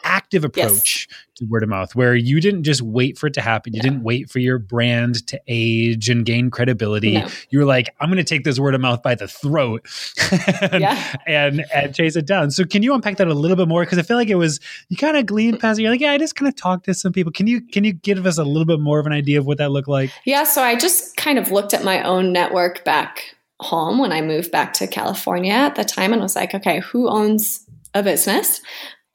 active 0.05 0.45
approach 0.45 1.09
yes. 1.11 1.19
to 1.37 1.45
word 1.47 1.63
of 1.63 1.69
mouth 1.69 1.95
where 1.95 2.15
you 2.15 2.41
didn't 2.41 2.65
just 2.65 2.83
wait 2.83 3.19
for 3.19 3.27
it 3.27 3.35
to 3.35 3.41
happen. 3.41 3.75
You 3.75 3.81
didn't 3.81 4.03
wait 4.03 4.31
for 4.31 4.39
your 4.39 4.59
brand 4.59 5.27
to 5.29 5.41
age 5.47 6.09
and 6.09 6.25
gain 6.25 6.51
credibility. 6.51 7.15
No. 7.15 7.29
You 7.51 7.59
were 7.59 7.65
like, 7.65 7.95
I'm 8.01 8.09
going 8.09 8.19
to 8.19 8.25
take 8.25 8.45
this 8.45 8.59
word 8.59 8.75
of 8.75 8.81
mouth 8.81 9.03
by 9.03 9.15
the 9.15 9.29
throat 9.29 9.87
and, 10.73 10.81
yeah. 10.81 11.15
and, 11.27 11.65
and 11.73 11.95
chase 11.95 12.17
it 12.17 12.27
down. 12.27 12.51
So 12.51 12.65
can 12.65 12.83
you 12.83 12.95
unpack 12.95 13.17
that 13.17 13.29
a 13.29 13.35
little 13.35 13.57
bit 13.57 13.69
more? 13.69 13.85
Cause 13.87 13.99
I 13.99 14.03
feel 14.03 14.17
like 14.17 14.29
it 14.29 14.37
was, 14.37 14.61
you 14.89 14.97
kind 14.97 15.17
of 15.17 15.27
gleaned 15.27 15.61
past 15.61 15.79
it. 15.79 15.83
You're 15.83 15.91
like, 15.91 16.01
yeah, 16.01 16.13
I 16.13 16.19
just 16.19 16.37
kind 16.37 16.49
of 16.49 16.57
talked 16.57 16.85
to 16.87 16.95
some 16.95 17.13
people. 17.13 17.33
Can 17.33 17.47
you, 17.47 17.61
can 17.61 17.85
you 17.85 17.93
give 17.93 18.27
us 18.27 18.39
a 18.39 18.45
little 18.45 18.67
bit 18.67 18.81
more 18.81 18.99
of 18.99 19.07
an 19.07 19.13
idea 19.13 19.39
of 19.39 19.47
what 19.47 19.59
that 19.59 19.71
looked 19.71 19.89
like? 19.89 20.11
Yeah. 20.25 20.45
So 20.45 20.63
I 20.63 20.77
just 20.77 21.17
kind 21.17 21.39
of 21.39 21.51
looked 21.51 21.75
at 21.75 21.85
my 21.85 22.03
own 22.03 22.33
network 22.33 22.85
back 22.85 23.37
home 23.61 23.99
when 23.99 24.13
I 24.13 24.21
moved 24.21 24.51
back 24.51 24.73
to 24.75 24.87
California 24.87 25.53
at 25.53 25.75
the 25.75 25.85
time 25.85 26.13
and 26.13 26.23
was 26.23 26.37
like, 26.37 26.55
okay, 26.55 26.81
who 26.81 27.09
owns 27.09 27.67
a 27.95 28.03
business? 28.03 28.61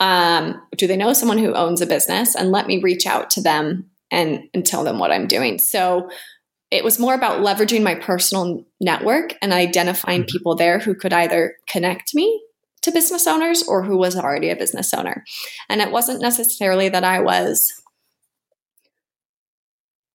Um, 0.04 0.62
do 0.78 0.86
they 0.86 0.98
know 0.98 1.14
someone 1.14 1.38
who 1.38 1.54
owns 1.54 1.80
a 1.80 1.86
business? 1.86 2.36
And 2.36 2.52
let 2.52 2.68
me 2.68 2.82
reach 2.82 3.08
out 3.08 3.30
to 3.32 3.42
them 3.42 3.90
and, 4.12 4.44
and 4.54 4.66
tell 4.66 4.84
them 4.84 5.00
what 5.00 5.12
I'm 5.12 5.28
doing. 5.28 5.58
So 5.58 6.10
it 6.72 6.84
was 6.84 7.00
more 7.00 7.14
about 7.14 7.40
leveraging 7.40 7.84
my 7.84 7.96
personal 7.96 8.66
network 8.82 9.34
and 9.42 9.54
identifying 9.54 10.24
mm-hmm. 10.24 10.28
people 10.28 10.56
there 10.56 10.80
who 10.80 10.94
could 10.94 11.14
either 11.14 11.56
connect 11.70 12.14
me 12.14 12.44
to 12.82 12.92
business 12.92 13.28
owners 13.28 13.64
or 13.64 13.82
who 13.82 13.98
was 13.98 14.18
already 14.18 14.50
a 14.50 14.58
business 14.58 14.94
owner. 14.94 15.24
And 15.70 15.80
it 15.80 15.90
wasn't 15.90 16.22
necessarily 16.22 16.90
that 16.90 17.06
I 17.06 17.22
was 17.22 17.72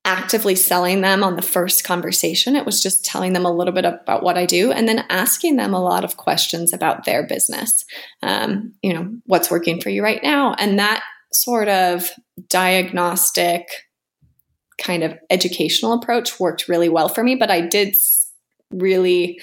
actively 0.08 0.54
selling 0.54 1.02
them 1.02 1.22
on 1.22 1.36
the 1.36 1.42
first 1.42 1.84
conversation. 1.84 2.56
It 2.56 2.64
was 2.64 2.82
just 2.82 3.04
telling 3.04 3.34
them 3.34 3.44
a 3.44 3.52
little 3.52 3.74
bit 3.74 3.84
about 3.84 4.22
what 4.22 4.38
I 4.38 4.46
do 4.46 4.72
and 4.72 4.88
then 4.88 5.04
asking 5.10 5.56
them 5.56 5.74
a 5.74 5.82
lot 5.82 6.02
of 6.02 6.16
questions 6.16 6.72
about 6.72 7.04
their 7.04 7.26
business. 7.26 7.84
Um, 8.22 8.72
you 8.82 8.94
know, 8.94 9.14
what's 9.26 9.50
working 9.50 9.82
for 9.82 9.90
you 9.90 10.02
right 10.02 10.22
now? 10.22 10.54
And 10.54 10.78
that 10.78 11.02
sort 11.30 11.68
of 11.68 12.10
diagnostic 12.48 13.68
kind 14.78 15.02
of 15.02 15.14
educational 15.28 15.92
approach 15.92 16.40
worked 16.40 16.68
really 16.68 16.88
well 16.88 17.10
for 17.10 17.22
me, 17.22 17.34
but 17.34 17.50
I 17.50 17.60
did 17.60 17.94
really 18.70 19.38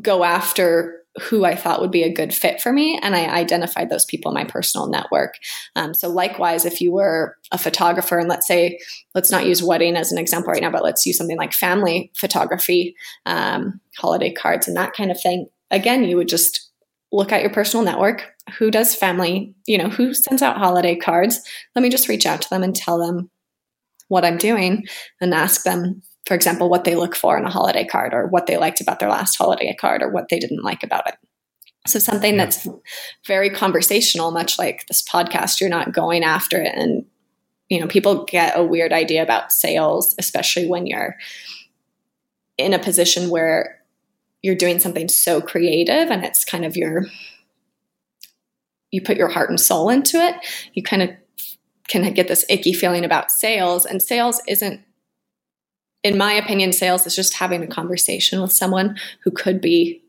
go 0.00 0.24
after 0.24 1.01
who 1.20 1.44
I 1.44 1.54
thought 1.54 1.80
would 1.80 1.90
be 1.90 2.02
a 2.02 2.12
good 2.12 2.32
fit 2.32 2.60
for 2.60 2.72
me. 2.72 2.98
And 3.02 3.14
I 3.14 3.26
identified 3.26 3.90
those 3.90 4.04
people 4.04 4.30
in 4.30 4.34
my 4.34 4.44
personal 4.44 4.88
network. 4.88 5.34
Um, 5.76 5.92
so, 5.94 6.08
likewise, 6.08 6.64
if 6.64 6.80
you 6.80 6.92
were 6.92 7.36
a 7.50 7.58
photographer, 7.58 8.18
and 8.18 8.28
let's 8.28 8.46
say, 8.46 8.78
let's 9.14 9.30
not 9.30 9.46
use 9.46 9.62
wedding 9.62 9.96
as 9.96 10.10
an 10.10 10.18
example 10.18 10.52
right 10.52 10.62
now, 10.62 10.70
but 10.70 10.84
let's 10.84 11.04
use 11.04 11.18
something 11.18 11.36
like 11.36 11.52
family 11.52 12.10
photography, 12.16 12.94
um, 13.26 13.80
holiday 13.98 14.32
cards, 14.32 14.66
and 14.66 14.76
that 14.76 14.94
kind 14.94 15.10
of 15.10 15.20
thing. 15.20 15.48
Again, 15.70 16.04
you 16.04 16.16
would 16.16 16.28
just 16.28 16.70
look 17.12 17.30
at 17.30 17.42
your 17.42 17.52
personal 17.52 17.84
network. 17.84 18.32
Who 18.58 18.70
does 18.70 18.94
family, 18.94 19.54
you 19.66 19.78
know, 19.78 19.88
who 19.88 20.14
sends 20.14 20.42
out 20.42 20.56
holiday 20.56 20.96
cards? 20.96 21.40
Let 21.74 21.82
me 21.82 21.90
just 21.90 22.08
reach 22.08 22.26
out 22.26 22.40
to 22.42 22.50
them 22.50 22.62
and 22.62 22.74
tell 22.74 22.98
them 22.98 23.30
what 24.08 24.24
I'm 24.24 24.38
doing 24.38 24.86
and 25.20 25.34
ask 25.34 25.62
them 25.62 26.02
for 26.26 26.34
example, 26.34 26.68
what 26.68 26.84
they 26.84 26.94
look 26.94 27.16
for 27.16 27.36
in 27.36 27.44
a 27.44 27.50
holiday 27.50 27.84
card 27.84 28.14
or 28.14 28.26
what 28.26 28.46
they 28.46 28.56
liked 28.56 28.80
about 28.80 29.00
their 29.00 29.08
last 29.08 29.36
holiday 29.36 29.74
card 29.78 30.02
or 30.02 30.10
what 30.10 30.28
they 30.28 30.38
didn't 30.38 30.62
like 30.62 30.82
about 30.82 31.08
it. 31.08 31.14
So 31.86 31.98
something 31.98 32.36
yeah. 32.36 32.44
that's 32.44 32.68
very 33.26 33.50
conversational, 33.50 34.30
much 34.30 34.58
like 34.58 34.86
this 34.86 35.02
podcast, 35.02 35.60
you're 35.60 35.68
not 35.68 35.92
going 35.92 36.22
after 36.22 36.60
it. 36.62 36.72
And, 36.76 37.04
you 37.68 37.80
know, 37.80 37.88
people 37.88 38.24
get 38.24 38.56
a 38.56 38.62
weird 38.62 38.92
idea 38.92 39.22
about 39.22 39.52
sales, 39.52 40.14
especially 40.18 40.66
when 40.66 40.86
you're 40.86 41.16
in 42.56 42.72
a 42.72 42.78
position 42.78 43.30
where 43.30 43.80
you're 44.42 44.54
doing 44.54 44.78
something 44.78 45.08
so 45.08 45.40
creative 45.40 46.10
and 46.10 46.24
it's 46.24 46.44
kind 46.44 46.64
of 46.64 46.76
your 46.76 47.06
you 48.92 49.00
put 49.00 49.16
your 49.16 49.28
heart 49.28 49.48
and 49.50 49.58
soul 49.58 49.88
into 49.88 50.18
it, 50.18 50.36
you 50.74 50.82
kind 50.82 51.02
of 51.02 51.10
can 51.88 52.12
get 52.12 52.28
this 52.28 52.44
icky 52.48 52.72
feeling 52.72 53.04
about 53.04 53.32
sales. 53.32 53.86
And 53.86 54.02
sales 54.02 54.40
isn't, 54.46 54.82
in 56.02 56.18
my 56.18 56.32
opinion, 56.32 56.72
sales 56.72 57.06
is 57.06 57.14
just 57.14 57.34
having 57.34 57.62
a 57.62 57.66
conversation 57.66 58.40
with 58.40 58.52
someone 58.52 58.96
who 59.24 59.30
could 59.30 59.60
be 59.60 60.02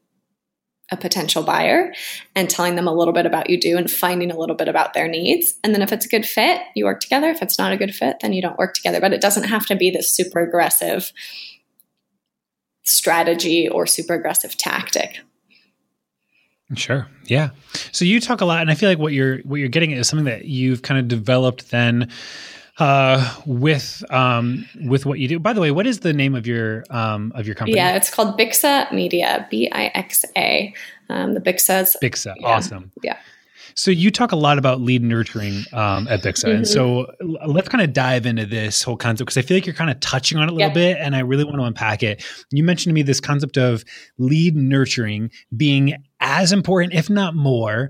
a 0.91 0.97
potential 0.97 1.43
buyer 1.43 1.93
and 2.35 2.49
telling 2.49 2.75
them 2.75 2.87
a 2.87 2.93
little 2.93 3.13
bit 3.13 3.25
about 3.25 3.49
you 3.49 3.59
do 3.59 3.77
and 3.77 3.89
finding 3.89 4.31
a 4.31 4.37
little 4.37 4.55
bit 4.55 4.67
about 4.67 4.93
their 4.93 5.07
needs. 5.07 5.55
And 5.63 5.73
then 5.73 5.81
if 5.81 5.91
it's 5.91 6.05
a 6.05 6.09
good 6.09 6.25
fit, 6.25 6.61
you 6.75 6.85
work 6.85 6.99
together. 6.99 7.29
If 7.29 7.41
it's 7.41 7.57
not 7.57 7.71
a 7.71 7.77
good 7.77 7.95
fit, 7.95 8.17
then 8.21 8.33
you 8.33 8.41
don't 8.41 8.57
work 8.57 8.73
together. 8.73 8.99
But 8.99 9.13
it 9.13 9.21
doesn't 9.21 9.45
have 9.45 9.65
to 9.67 9.75
be 9.75 9.91
this 9.91 10.13
super 10.13 10.41
aggressive 10.41 11.11
strategy 12.83 13.67
or 13.69 13.87
super 13.87 14.13
aggressive 14.13 14.57
tactic. 14.57 15.19
Sure. 16.75 17.07
Yeah. 17.25 17.49
So 17.91 18.03
you 18.03 18.19
talk 18.19 18.41
a 18.41 18.45
lot, 18.45 18.61
and 18.61 18.71
I 18.71 18.75
feel 18.75 18.89
like 18.89 18.97
what 18.97 19.13
you're 19.13 19.39
what 19.39 19.57
you're 19.57 19.69
getting 19.69 19.93
at 19.93 19.99
is 19.99 20.07
something 20.07 20.25
that 20.25 20.45
you've 20.45 20.81
kind 20.81 20.99
of 20.99 21.07
developed 21.07 21.69
then 21.69 22.09
uh, 22.79 23.35
with 23.45 24.03
um, 24.09 24.67
with 24.85 25.05
what 25.05 25.19
you 25.19 25.27
do. 25.27 25.39
By 25.39 25.53
the 25.53 25.61
way, 25.61 25.71
what 25.71 25.87
is 25.87 25.99
the 25.99 26.13
name 26.13 26.35
of 26.35 26.47
your 26.47 26.83
um, 26.89 27.31
of 27.35 27.45
your 27.45 27.55
company? 27.55 27.77
Yeah, 27.77 27.95
it's 27.95 28.09
called 28.09 28.37
Bixa 28.37 28.91
Media. 28.91 29.47
B 29.49 29.69
I 29.71 29.91
X 29.93 30.25
A. 30.35 30.73
Um, 31.09 31.33
the 31.33 31.41
Bixa's 31.41 31.95
Bixa. 32.01 32.33
Yeah. 32.39 32.47
Awesome. 32.47 32.91
Yeah. 33.03 33.17
So 33.75 33.89
you 33.89 34.11
talk 34.11 34.31
a 34.31 34.35
lot 34.35 34.59
about 34.59 34.81
lead 34.81 35.01
nurturing 35.01 35.63
um, 35.73 36.07
at 36.07 36.21
Bixa, 36.21 36.45
mm-hmm. 36.45 36.57
and 36.57 36.67
so 36.67 37.11
let's 37.47 37.69
kind 37.69 37.83
of 37.83 37.91
dive 37.91 38.27
into 38.27 38.45
this 38.45 38.83
whole 38.83 38.97
concept 38.97 39.27
because 39.27 39.37
I 39.37 39.41
feel 39.41 39.57
like 39.57 39.65
you're 39.65 39.73
kind 39.73 39.89
of 39.89 39.99
touching 39.99 40.37
on 40.37 40.47
it 40.47 40.51
a 40.51 40.53
little 40.53 40.71
bit, 40.71 40.97
and 40.99 41.15
I 41.15 41.19
really 41.21 41.43
want 41.43 41.57
to 41.57 41.63
unpack 41.63 42.03
it. 42.03 42.23
You 42.51 42.63
mentioned 42.63 42.91
to 42.91 42.93
me 42.93 43.01
this 43.01 43.19
concept 43.19 43.57
of 43.57 43.83
lead 44.19 44.55
nurturing 44.55 45.31
being 45.57 45.95
as 46.19 46.51
important, 46.51 46.93
if 46.93 47.09
not 47.09 47.35
more, 47.35 47.89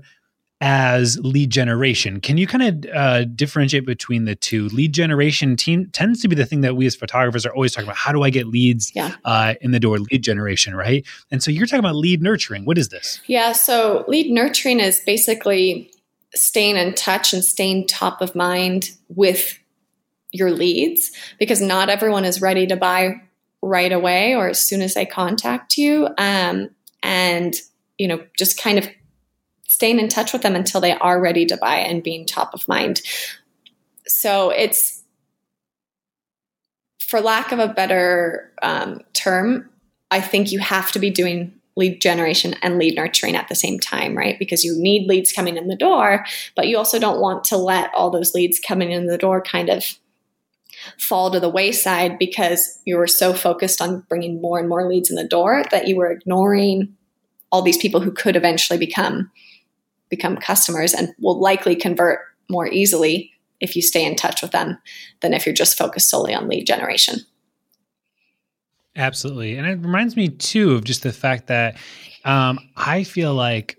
as 0.60 1.18
lead 1.18 1.50
generation. 1.50 2.20
Can 2.20 2.38
you 2.38 2.46
kind 2.46 2.62
of 2.62 2.94
uh, 2.94 3.24
differentiate 3.24 3.84
between 3.84 4.24
the 4.24 4.34
two? 4.34 4.68
Lead 4.68 4.92
generation 4.92 5.56
team 5.56 5.90
tends 5.92 6.22
to 6.22 6.28
be 6.28 6.36
the 6.36 6.46
thing 6.46 6.62
that 6.62 6.76
we 6.76 6.86
as 6.86 6.94
photographers 6.94 7.44
are 7.44 7.52
always 7.52 7.72
talking 7.72 7.88
about. 7.88 7.96
How 7.96 8.12
do 8.12 8.22
I 8.22 8.30
get 8.30 8.46
leads 8.46 8.92
yeah. 8.94 9.14
uh, 9.24 9.54
in 9.60 9.72
the 9.72 9.80
door? 9.80 9.98
Lead 9.98 10.22
generation, 10.22 10.74
right? 10.74 11.04
And 11.30 11.42
so 11.42 11.50
you're 11.50 11.66
talking 11.66 11.80
about 11.80 11.96
lead 11.96 12.22
nurturing. 12.22 12.64
What 12.64 12.78
is 12.78 12.88
this? 12.88 13.20
Yeah, 13.26 13.52
so 13.52 14.04
lead 14.08 14.30
nurturing 14.30 14.80
is 14.80 15.00
basically 15.00 15.90
staying 16.34 16.76
in 16.76 16.94
touch 16.94 17.32
and 17.32 17.44
staying 17.44 17.86
top 17.86 18.20
of 18.20 18.34
mind 18.34 18.90
with 19.08 19.58
your 20.32 20.50
leads 20.50 21.12
because 21.38 21.60
not 21.60 21.88
everyone 21.88 22.24
is 22.24 22.40
ready 22.40 22.66
to 22.66 22.76
buy 22.76 23.14
right 23.62 23.92
away 23.92 24.34
or 24.34 24.48
as 24.48 24.58
soon 24.58 24.82
as 24.82 24.94
they 24.94 25.06
contact 25.06 25.76
you. 25.76 26.08
Um, 26.18 26.70
and 27.02 27.54
you 27.98 28.08
know, 28.08 28.24
just 28.36 28.60
kind 28.60 28.78
of 28.78 28.88
staying 29.84 30.00
in 30.00 30.08
touch 30.08 30.32
with 30.32 30.40
them 30.40 30.56
until 30.56 30.80
they 30.80 30.92
are 30.92 31.20
ready 31.20 31.44
to 31.44 31.58
buy 31.58 31.76
and 31.76 32.02
being 32.02 32.24
top 32.24 32.54
of 32.54 32.66
mind. 32.66 33.02
So 34.06 34.48
it's, 34.48 35.02
for 36.98 37.20
lack 37.20 37.52
of 37.52 37.58
a 37.58 37.68
better 37.68 38.50
um, 38.62 39.02
term, 39.12 39.68
I 40.10 40.22
think 40.22 40.50
you 40.50 40.58
have 40.58 40.90
to 40.92 40.98
be 40.98 41.10
doing 41.10 41.52
lead 41.76 42.00
generation 42.00 42.54
and 42.62 42.78
lead 42.78 42.96
nurturing 42.96 43.36
at 43.36 43.48
the 43.48 43.54
same 43.54 43.78
time, 43.78 44.16
right? 44.16 44.38
Because 44.38 44.64
you 44.64 44.74
need 44.74 45.06
leads 45.06 45.34
coming 45.34 45.58
in 45.58 45.68
the 45.68 45.76
door, 45.76 46.24
but 46.56 46.66
you 46.66 46.78
also 46.78 46.98
don't 46.98 47.20
want 47.20 47.44
to 47.44 47.58
let 47.58 47.92
all 47.94 48.08
those 48.08 48.32
leads 48.32 48.58
coming 48.58 48.90
in 48.90 49.06
the 49.06 49.18
door 49.18 49.42
kind 49.42 49.68
of 49.68 49.84
fall 50.98 51.30
to 51.30 51.40
the 51.40 51.50
wayside 51.50 52.18
because 52.18 52.78
you 52.86 52.96
were 52.96 53.06
so 53.06 53.34
focused 53.34 53.82
on 53.82 54.00
bringing 54.08 54.40
more 54.40 54.58
and 54.58 54.66
more 54.66 54.88
leads 54.88 55.10
in 55.10 55.16
the 55.16 55.28
door 55.28 55.62
that 55.70 55.88
you 55.88 55.94
were 55.94 56.10
ignoring 56.10 56.96
all 57.52 57.60
these 57.60 57.76
people 57.76 58.00
who 58.00 58.10
could 58.10 58.34
eventually 58.34 58.78
become 58.78 59.30
become 60.14 60.36
customers 60.36 60.94
and 60.94 61.14
will 61.18 61.40
likely 61.40 61.76
convert 61.76 62.20
more 62.48 62.66
easily 62.66 63.32
if 63.60 63.74
you 63.74 63.82
stay 63.82 64.04
in 64.04 64.16
touch 64.16 64.42
with 64.42 64.50
them 64.50 64.78
than 65.20 65.32
if 65.32 65.46
you're 65.46 65.54
just 65.54 65.78
focused 65.78 66.10
solely 66.10 66.34
on 66.34 66.48
lead 66.48 66.66
generation. 66.66 67.20
Absolutely. 68.96 69.56
And 69.56 69.66
it 69.66 69.78
reminds 69.80 70.16
me 70.16 70.28
too 70.28 70.72
of 70.72 70.84
just 70.84 71.02
the 71.02 71.12
fact 71.12 71.48
that 71.48 71.76
um, 72.24 72.58
I 72.76 73.04
feel 73.04 73.34
like 73.34 73.76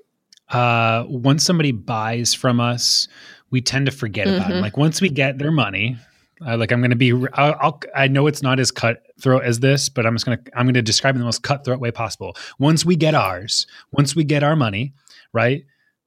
uh, 0.49 1.05
once 1.07 1.43
somebody 1.43 1.71
buys 1.71 2.33
from 2.33 2.59
us, 2.59 3.07
we 3.49 3.61
tend 3.61 3.85
to 3.85 3.91
forget 3.91 4.27
mm-hmm. 4.27 4.35
about 4.35 4.49
them. 4.49 4.61
Like 4.61 4.77
once 4.77 5.01
we 5.01 5.09
get 5.09 5.37
their 5.37 5.51
money, 5.51 5.97
uh, 6.45 6.57
like 6.57 6.71
I'm 6.71 6.81
going 6.81 6.91
to 6.91 6.97
be, 6.97 7.13
I'll, 7.33 7.55
I'll, 7.61 7.81
i 7.95 8.07
know 8.07 8.27
it's 8.27 8.41
not 8.41 8.59
as 8.59 8.71
cutthroat 8.71 9.43
as 9.43 9.61
this, 9.61 9.87
but 9.87 10.05
I'm 10.05 10.15
just 10.15 10.25
going 10.25 10.37
to, 10.37 10.57
I'm 10.57 10.65
going 10.65 10.73
to 10.73 10.81
describe 10.81 11.15
it 11.15 11.17
in 11.17 11.19
the 11.21 11.25
most 11.25 11.43
cutthroat 11.43 11.79
way 11.79 11.91
possible. 11.91 12.35
Once 12.59 12.83
we 12.83 12.95
get 12.95 13.15
ours, 13.15 13.67
once 13.91 14.15
we 14.15 14.25
get 14.25 14.43
our 14.43 14.55
money, 14.55 14.93
right? 15.31 15.65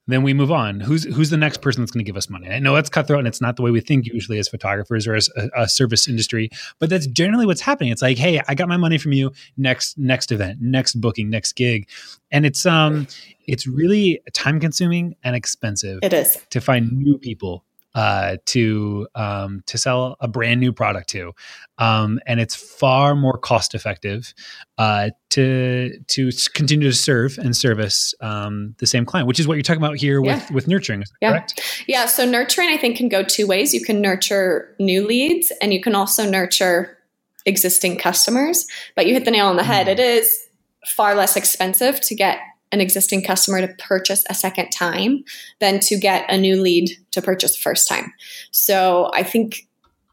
Then 0.08 0.22
we 0.22 0.34
move 0.34 0.50
on. 0.50 0.80
Who's 0.80 1.04
who's 1.04 1.30
the 1.30 1.36
next 1.36 1.60
person 1.60 1.82
that's 1.82 1.92
going 1.92 2.04
to 2.04 2.08
give 2.08 2.16
us 2.16 2.28
money? 2.28 2.48
I 2.48 2.58
know 2.58 2.76
it's 2.76 2.88
cutthroat 2.88 3.20
and 3.20 3.28
it's 3.28 3.40
not 3.40 3.56
the 3.56 3.62
way 3.62 3.70
we 3.70 3.80
think 3.80 4.06
usually 4.06 4.38
as 4.38 4.48
photographers 4.48 5.06
or 5.06 5.14
as 5.14 5.28
a, 5.36 5.50
a, 5.54 5.68
service 5.68 6.08
industry, 6.08 6.50
but 6.78 6.90
that's 6.90 7.06
generally 7.06 7.46
what's 7.46 7.60
happening. 7.60 7.92
It's 7.92 8.02
like, 8.02 8.18
hey, 8.18 8.40
I 8.48 8.54
got 8.54 8.68
my 8.68 8.78
money 8.78 8.98
from 8.98 9.12
you. 9.12 9.32
Next 9.56 9.98
next 9.98 10.32
event, 10.32 10.60
next 10.60 10.94
booking, 10.94 11.30
next 11.30 11.52
gig, 11.52 11.88
and 12.30 12.46
it's 12.46 12.66
um 12.66 13.06
it's 13.46 13.66
really 13.66 14.20
time 14.32 14.60
consuming 14.60 15.14
and 15.22 15.36
expensive. 15.36 16.00
It 16.02 16.12
is 16.12 16.38
to 16.50 16.60
find 16.60 16.90
new 16.92 17.18
people 17.18 17.64
uh, 17.94 18.36
to 18.46 19.08
um, 19.14 19.62
to 19.66 19.78
sell 19.78 20.16
a 20.20 20.28
brand 20.28 20.60
new 20.60 20.72
product 20.72 21.08
to, 21.10 21.32
um, 21.78 22.20
and 22.26 22.40
it's 22.40 22.54
far 22.54 23.14
more 23.14 23.38
cost 23.38 23.74
effective 23.74 24.34
uh, 24.76 25.10
to 25.30 25.98
to 26.08 26.30
continue 26.54 26.88
to 26.88 26.94
serve 26.94 27.38
and 27.38 27.56
service 27.56 28.14
um, 28.20 28.74
the 28.78 28.86
same 28.86 29.04
client, 29.04 29.26
which 29.26 29.40
is 29.40 29.48
what 29.48 29.54
you're 29.54 29.62
talking 29.62 29.82
about 29.82 29.96
here 29.96 30.22
yeah. 30.22 30.34
with 30.34 30.50
with 30.50 30.68
nurturing. 30.68 31.04
yeah. 31.20 31.30
Correct? 31.30 31.84
Yeah. 31.86 32.06
So 32.06 32.24
nurturing, 32.24 32.68
I 32.68 32.76
think, 32.76 32.96
can 32.96 33.08
go 33.08 33.22
two 33.22 33.46
ways. 33.46 33.72
You 33.72 33.82
can 33.82 34.00
nurture 34.00 34.74
new 34.78 35.06
leads, 35.06 35.50
and 35.62 35.72
you 35.72 35.80
can 35.80 35.94
also 35.94 36.28
nurture 36.28 36.98
existing 37.46 37.98
customers. 37.98 38.66
But 38.94 39.06
you 39.06 39.14
hit 39.14 39.24
the 39.24 39.30
nail 39.30 39.46
on 39.46 39.56
the 39.56 39.64
head. 39.64 39.86
Mm. 39.86 39.92
It 39.92 40.00
is 40.00 40.46
far 40.86 41.14
less 41.14 41.36
expensive 41.36 42.00
to 42.02 42.14
get 42.14 42.38
an 42.72 42.80
existing 42.80 43.22
customer 43.22 43.60
to 43.60 43.74
purchase 43.74 44.24
a 44.28 44.34
second 44.34 44.70
time 44.70 45.24
than 45.60 45.80
to 45.80 45.98
get 45.98 46.30
a 46.30 46.36
new 46.36 46.60
lead 46.60 46.90
to 47.12 47.22
purchase 47.22 47.56
first 47.56 47.88
time. 47.88 48.12
So 48.50 49.10
I 49.14 49.22
think 49.22 49.66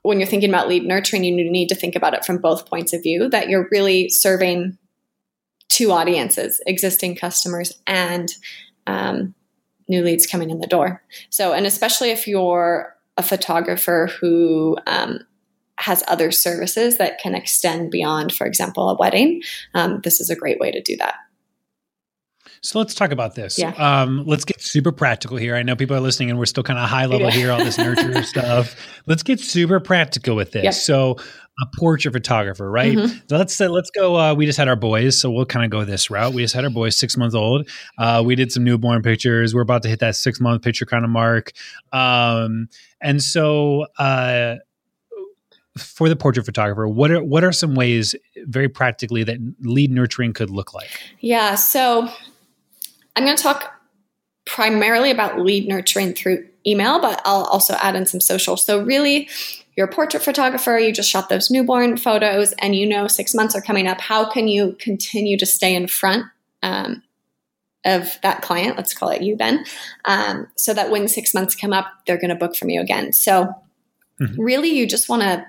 when 0.04 0.20
you're 0.20 0.28
thinking 0.28 0.50
about 0.50 0.68
lead 0.68 0.86
nurturing, 0.86 1.24
you 1.24 1.34
need 1.34 1.70
to 1.70 1.76
think 1.76 1.96
about 1.96 2.14
it 2.14 2.24
from 2.24 2.38
both 2.38 2.70
points 2.70 2.94
of 2.94 3.02
view 3.02 3.28
that 3.30 3.50
you're 3.50 3.68
really 3.72 4.10
serving 4.10 4.78
two 5.70 5.92
audiences 5.92 6.62
existing 6.68 7.16
customers 7.16 7.74
and 7.88 8.30
um, 8.88 9.34
new 9.88 10.04
leads 10.04 10.28
coming 10.28 10.50
in 10.50 10.60
the 10.60 10.68
door. 10.68 11.04
So, 11.30 11.54
and 11.54 11.66
especially 11.66 12.12
if 12.12 12.28
you're 12.28 12.96
a 13.18 13.24
photographer 13.24 14.10
who 14.20 14.78
um, 14.88 15.20
has 15.78 16.04
other 16.08 16.32
services 16.32 16.98
that 16.98 17.20
can 17.20 17.36
extend 17.36 17.92
beyond, 17.92 18.34
for 18.34 18.46
example, 18.46 18.90
a 18.90 18.96
wedding, 18.96 19.42
um, 19.74 20.02
this 20.04 20.22
is 20.22 20.30
a 20.30 20.36
great 20.36 20.60
way 20.60 20.72
to 20.72 20.82
do 20.82 20.96
that. 20.98 21.16
So 22.66 22.80
let's 22.80 22.96
talk 22.96 23.12
about 23.12 23.36
this. 23.36 23.60
Yeah. 23.60 23.74
Um, 23.74 24.24
let's 24.26 24.44
get 24.44 24.60
super 24.60 24.92
practical 24.92 25.38
here. 25.38 25.56
I 25.56 25.62
know 25.62 25.76
people 25.76 25.96
are 25.96 26.00
listening 26.00 26.32
and 26.32 26.40
we're 26.40 26.48
still 26.48 26.64
kind 26.64 26.80
of 26.80 26.90
high 26.90 27.06
level 27.06 27.30
here, 27.30 27.52
all 27.52 27.60
this 27.60 27.78
nurture 27.78 28.24
stuff. 28.24 28.76
Let's 29.06 29.22
get 29.22 29.40
super 29.40 29.80
practical 29.80 30.36
with 30.36 30.52
this. 30.52 30.64
Yep. 30.64 30.74
So 30.74 31.18
a 31.62 31.66
portrait 31.78 32.12
photographer, 32.12 32.70
right? 32.70 32.98
Mm-hmm. 32.98 33.20
So 33.30 33.38
let's 33.38 33.54
say, 33.54 33.68
let's 33.68 33.92
go. 33.92 34.18
Uh, 34.18 34.34
we 34.34 34.48
just 34.48 34.58
had 34.58 34.68
our 34.68 34.76
boys, 34.76 35.16
so 35.16 35.30
we'll 35.30 35.46
kind 35.46 35.64
of 35.64 35.70
go 35.70 35.86
this 35.86 36.10
route. 36.10 36.34
We 36.34 36.42
just 36.42 36.56
had 36.56 36.64
our 36.64 36.72
boys, 36.72 36.96
six 36.96 37.16
months 37.16 37.36
old. 37.36 37.70
Uh, 38.00 38.24
we 38.26 38.34
did 38.34 38.52
some 38.52 38.64
newborn 38.64 39.04
pictures. 39.04 39.54
We're 39.54 39.62
about 39.62 39.84
to 39.84 39.90
hit 39.90 40.00
that 40.00 40.16
six 40.16 40.42
month 40.42 40.64
picture 40.64 40.88
kind 40.88 41.06
of 41.06 41.12
mark, 41.12 41.52
um, 41.94 42.68
and 43.00 43.22
so 43.22 43.86
uh, 44.00 44.56
for 45.78 46.10
the 46.10 46.16
portrait 46.16 46.46
photographer, 46.46 46.88
what 46.88 47.12
are 47.12 47.24
what 47.24 47.44
are 47.44 47.52
some 47.52 47.76
ways, 47.76 48.16
very 48.38 48.68
practically, 48.68 49.24
that 49.24 49.38
lead 49.62 49.92
nurturing 49.92 50.34
could 50.34 50.50
look 50.50 50.74
like? 50.74 50.90
Yeah, 51.20 51.56
so 51.56 52.10
I'm 53.16 53.26
going 53.26 53.38
to 53.38 53.44
talk 53.44 53.74
primarily 54.46 55.12
about 55.12 55.40
lead 55.40 55.68
nurturing 55.68 56.14
through 56.14 56.48
email, 56.66 57.00
but 57.00 57.22
I'll 57.26 57.46
also 57.46 57.76
add 57.76 57.96
in 57.96 58.06
some 58.06 58.20
social. 58.20 58.58
So, 58.58 58.84
really, 58.84 59.30
you're 59.76 59.88
a 59.88 59.92
portrait 59.92 60.24
photographer, 60.24 60.78
you 60.78 60.94
just 60.94 61.10
shot 61.10 61.30
those 61.30 61.52
newborn 61.52 61.98
photos, 61.98 62.54
and 62.54 62.76
you 62.76 62.86
know 62.86 63.08
six 63.08 63.34
months 63.34 63.56
are 63.56 63.62
coming 63.62 63.88
up. 63.88 64.00
How 64.00 64.30
can 64.30 64.48
you 64.48 64.76
continue 64.80 65.38
to 65.38 65.46
stay 65.46 65.76
in 65.76 65.88
front 65.88 66.26
um, 66.64 67.04
of 67.86 68.18
that 68.24 68.42
client? 68.42 68.78
Let's 68.78 68.94
call 68.94 69.10
it 69.10 69.22
you, 69.22 69.36
Ben, 69.36 69.66
um, 70.06 70.48
so 70.56 70.74
that 70.74 70.92
when 70.92 71.08
six 71.08 71.34
months 71.34 71.56
come 71.56 71.74
up, 71.74 71.88
they're 72.06 72.20
going 72.20 72.30
to 72.30 72.36
book 72.36 72.56
from 72.56 72.70
you 72.70 72.82
again. 72.82 73.14
So, 73.14 73.54
mm-hmm. 74.22 74.42
really, 74.42 74.70
you 74.70 74.88
just 74.88 75.10
want 75.10 75.24
to 75.24 75.46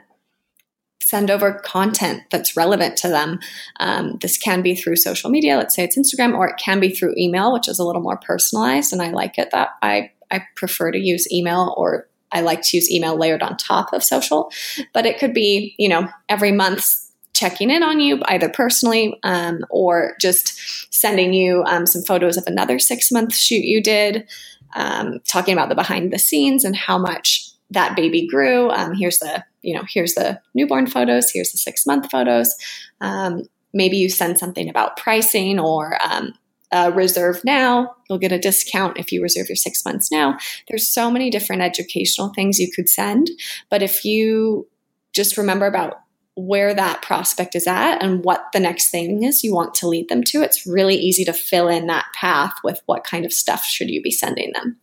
send 1.07 1.31
over 1.31 1.53
content 1.65 2.21
that's 2.33 2.57
relevant 2.57 2.97
to 2.97 3.07
them. 3.07 3.39
Um, 3.79 4.19
this 4.23 4.37
can 4.37 4.61
be 4.61 4.75
through 4.75 4.97
social 4.97 5.31
media, 5.31 5.57
let's 5.57 5.73
say 5.73 5.85
it's 5.85 5.97
Instagram, 5.97 6.37
or 6.37 6.49
it 6.49 6.57
can 6.59 6.81
be 6.81 6.91
through 6.91 7.15
email, 7.17 7.53
which 7.53 7.69
is 7.69 7.79
a 7.79 7.85
little 7.85 8.03
more 8.03 8.17
personalized. 8.17 8.93
And 8.93 9.01
I 9.01 9.11
like 9.11 9.39
it 9.39 9.53
that 9.53 9.69
I, 9.83 10.11
I 10.33 10.43
prefer 10.57 10.91
to 10.91 10.99
use 10.99 11.33
email 11.33 11.73
or 11.77 12.09
I 12.33 12.41
like 12.41 12.63
to 12.63 12.77
use 12.77 12.91
email 12.91 13.17
layered 13.17 13.41
on 13.41 13.57
top 13.57 13.93
of 13.93 14.03
social. 14.03 14.51
But 14.93 15.07
it 15.07 15.21
could 15.21 15.33
be, 15.33 15.77
you 15.79 15.89
know, 15.89 16.09
every 16.29 16.51
month 16.51 16.93
checking 17.35 17.71
in 17.71 17.85
on 17.85 18.01
you 18.01 18.21
either 18.25 18.49
personally 18.49 19.17
um, 19.23 19.65
or 19.71 20.17
just 20.21 20.93
sending 20.93 21.33
you 21.33 21.63
um, 21.67 21.87
some 21.87 22.03
photos 22.03 22.37
of 22.37 22.43
another 22.49 22.81
six 22.81 23.13
month 23.13 23.33
shoot 23.33 23.65
you 23.65 23.81
did, 23.81 24.27
um, 24.75 25.21
talking 25.29 25.53
about 25.53 25.69
the 25.69 25.77
behind 25.77 26.13
the 26.13 26.19
scenes 26.19 26.65
and 26.65 26.75
how 26.75 26.99
much 26.99 27.46
that 27.71 27.97
baby 27.97 28.27
grew. 28.27 28.71
Um, 28.71 28.95
here's 28.95 29.19
the 29.19 29.45
you 29.63 29.75
know 29.75 29.85
here's 29.89 30.15
the 30.15 30.41
newborn 30.55 30.87
photos. 30.87 31.31
Here's 31.31 31.53
the 31.53 31.59
six 31.59 31.87
month 31.87 32.11
photos. 32.11 32.55
Um, 33.01 33.43
maybe 33.73 33.97
you 33.97 34.09
send 34.09 34.39
something 34.39 34.69
about 34.69 34.97
pricing 34.97 35.59
or 35.59 35.99
um, 36.03 36.35
uh, 36.73 36.93
reserve 36.95 37.43
now. 37.45 37.95
You'll 38.09 38.19
get 38.19 38.33
a 38.33 38.39
discount 38.39 38.99
if 38.99 39.13
you 39.13 39.23
reserve 39.23 39.49
your 39.49 39.57
six 39.57 39.85
months 39.85 40.11
now. 40.11 40.39
There's 40.69 40.89
so 40.93 41.11
many 41.11 41.31
different 41.31 41.63
educational 41.63 42.33
things 42.35 42.59
you 42.59 42.71
could 42.75 42.89
send, 42.89 43.31
but 43.71 43.83
if 43.83 44.05
you 44.05 44.69
just 45.13 45.37
remember 45.37 45.67
about 45.67 45.95
where 46.37 46.75
that 46.75 47.01
prospect 47.01 47.55
is 47.55 47.67
at 47.67 48.03
and 48.03 48.23
what 48.23 48.45
the 48.53 48.61
next 48.61 48.91
thing 48.91 49.23
is 49.23 49.43
you 49.43 49.55
want 49.55 49.73
to 49.75 49.89
lead 49.89 50.09
them 50.11 50.23
to, 50.23 50.43
it's 50.43 50.67
really 50.67 50.95
easy 50.95 51.25
to 51.25 51.33
fill 51.33 51.67
in 51.67 51.87
that 51.87 52.05
path 52.15 52.53
with 52.63 52.83
what 52.85 53.05
kind 53.05 53.25
of 53.25 53.33
stuff 53.33 53.65
should 53.65 53.89
you 53.89 54.03
be 54.03 54.11
sending 54.11 54.53
them. 54.53 54.77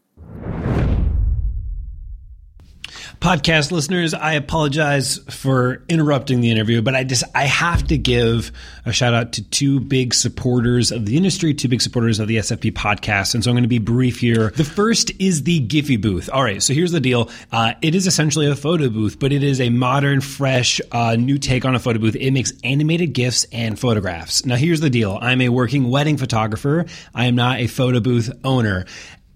Podcast 3.23 3.71
listeners, 3.71 4.13
I 4.13 4.33
apologize 4.33 5.17
for 5.29 5.81
interrupting 5.87 6.41
the 6.41 6.51
interview, 6.51 6.81
but 6.81 6.93
I 6.93 7.05
just 7.05 7.23
I 7.33 7.45
have 7.45 7.87
to 7.87 7.97
give 7.97 8.51
a 8.85 8.91
shout 8.91 9.13
out 9.13 9.31
to 9.33 9.49
two 9.49 9.79
big 9.79 10.13
supporters 10.13 10.91
of 10.91 11.05
the 11.05 11.15
industry, 11.15 11.53
two 11.53 11.69
big 11.69 11.81
supporters 11.81 12.19
of 12.19 12.27
the 12.27 12.35
SFP 12.35 12.73
podcast, 12.73 13.33
and 13.33 13.41
so 13.41 13.49
I'm 13.49 13.55
going 13.55 13.63
to 13.63 13.69
be 13.69 13.79
brief 13.79 14.19
here. 14.19 14.49
The 14.49 14.65
first 14.65 15.09
is 15.21 15.43
the 15.43 15.65
Gifyyy 15.65 16.01
booth. 16.01 16.29
All 16.33 16.43
right, 16.43 16.61
so 16.61 16.73
here's 16.73 16.91
the 16.91 16.99
deal. 16.99 17.29
Uh, 17.49 17.75
it 17.81 17.95
is 17.95 18.07
essentially 18.07 18.47
a 18.47 18.57
photo 18.57 18.89
booth, 18.89 19.19
but 19.19 19.31
it 19.31 19.41
is 19.41 19.61
a 19.61 19.69
modern, 19.69 20.19
fresh, 20.19 20.81
uh, 20.91 21.15
new 21.15 21.37
take 21.37 21.63
on 21.63 21.75
a 21.75 21.79
photo 21.79 21.99
booth. 21.99 22.17
It 22.17 22.31
makes 22.31 22.51
animated 22.65 23.13
gifs 23.13 23.45
and 23.53 23.79
photographs. 23.79 24.45
Now, 24.45 24.57
here's 24.57 24.81
the 24.81 24.89
deal. 24.89 25.17
I'm 25.21 25.39
a 25.39 25.47
working 25.47 25.89
wedding 25.89 26.17
photographer. 26.17 26.87
I 27.15 27.27
am 27.27 27.35
not 27.35 27.59
a 27.59 27.67
photo 27.67 28.01
booth 28.01 28.33
owner. 28.43 28.85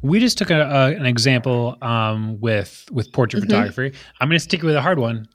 We 0.01 0.19
just 0.19 0.37
took 0.37 0.49
a, 0.49 0.61
a, 0.61 0.95
an 0.95 1.05
example 1.05 1.77
um, 1.81 2.39
with 2.39 2.85
with 2.91 3.11
portrait 3.11 3.43
mm-hmm. 3.43 3.49
photography. 3.49 3.97
I'm 4.19 4.27
going 4.27 4.37
to 4.37 4.43
stick 4.43 4.61
with 4.61 4.75
a 4.75 4.81
hard 4.81 4.99
one. 4.99 5.27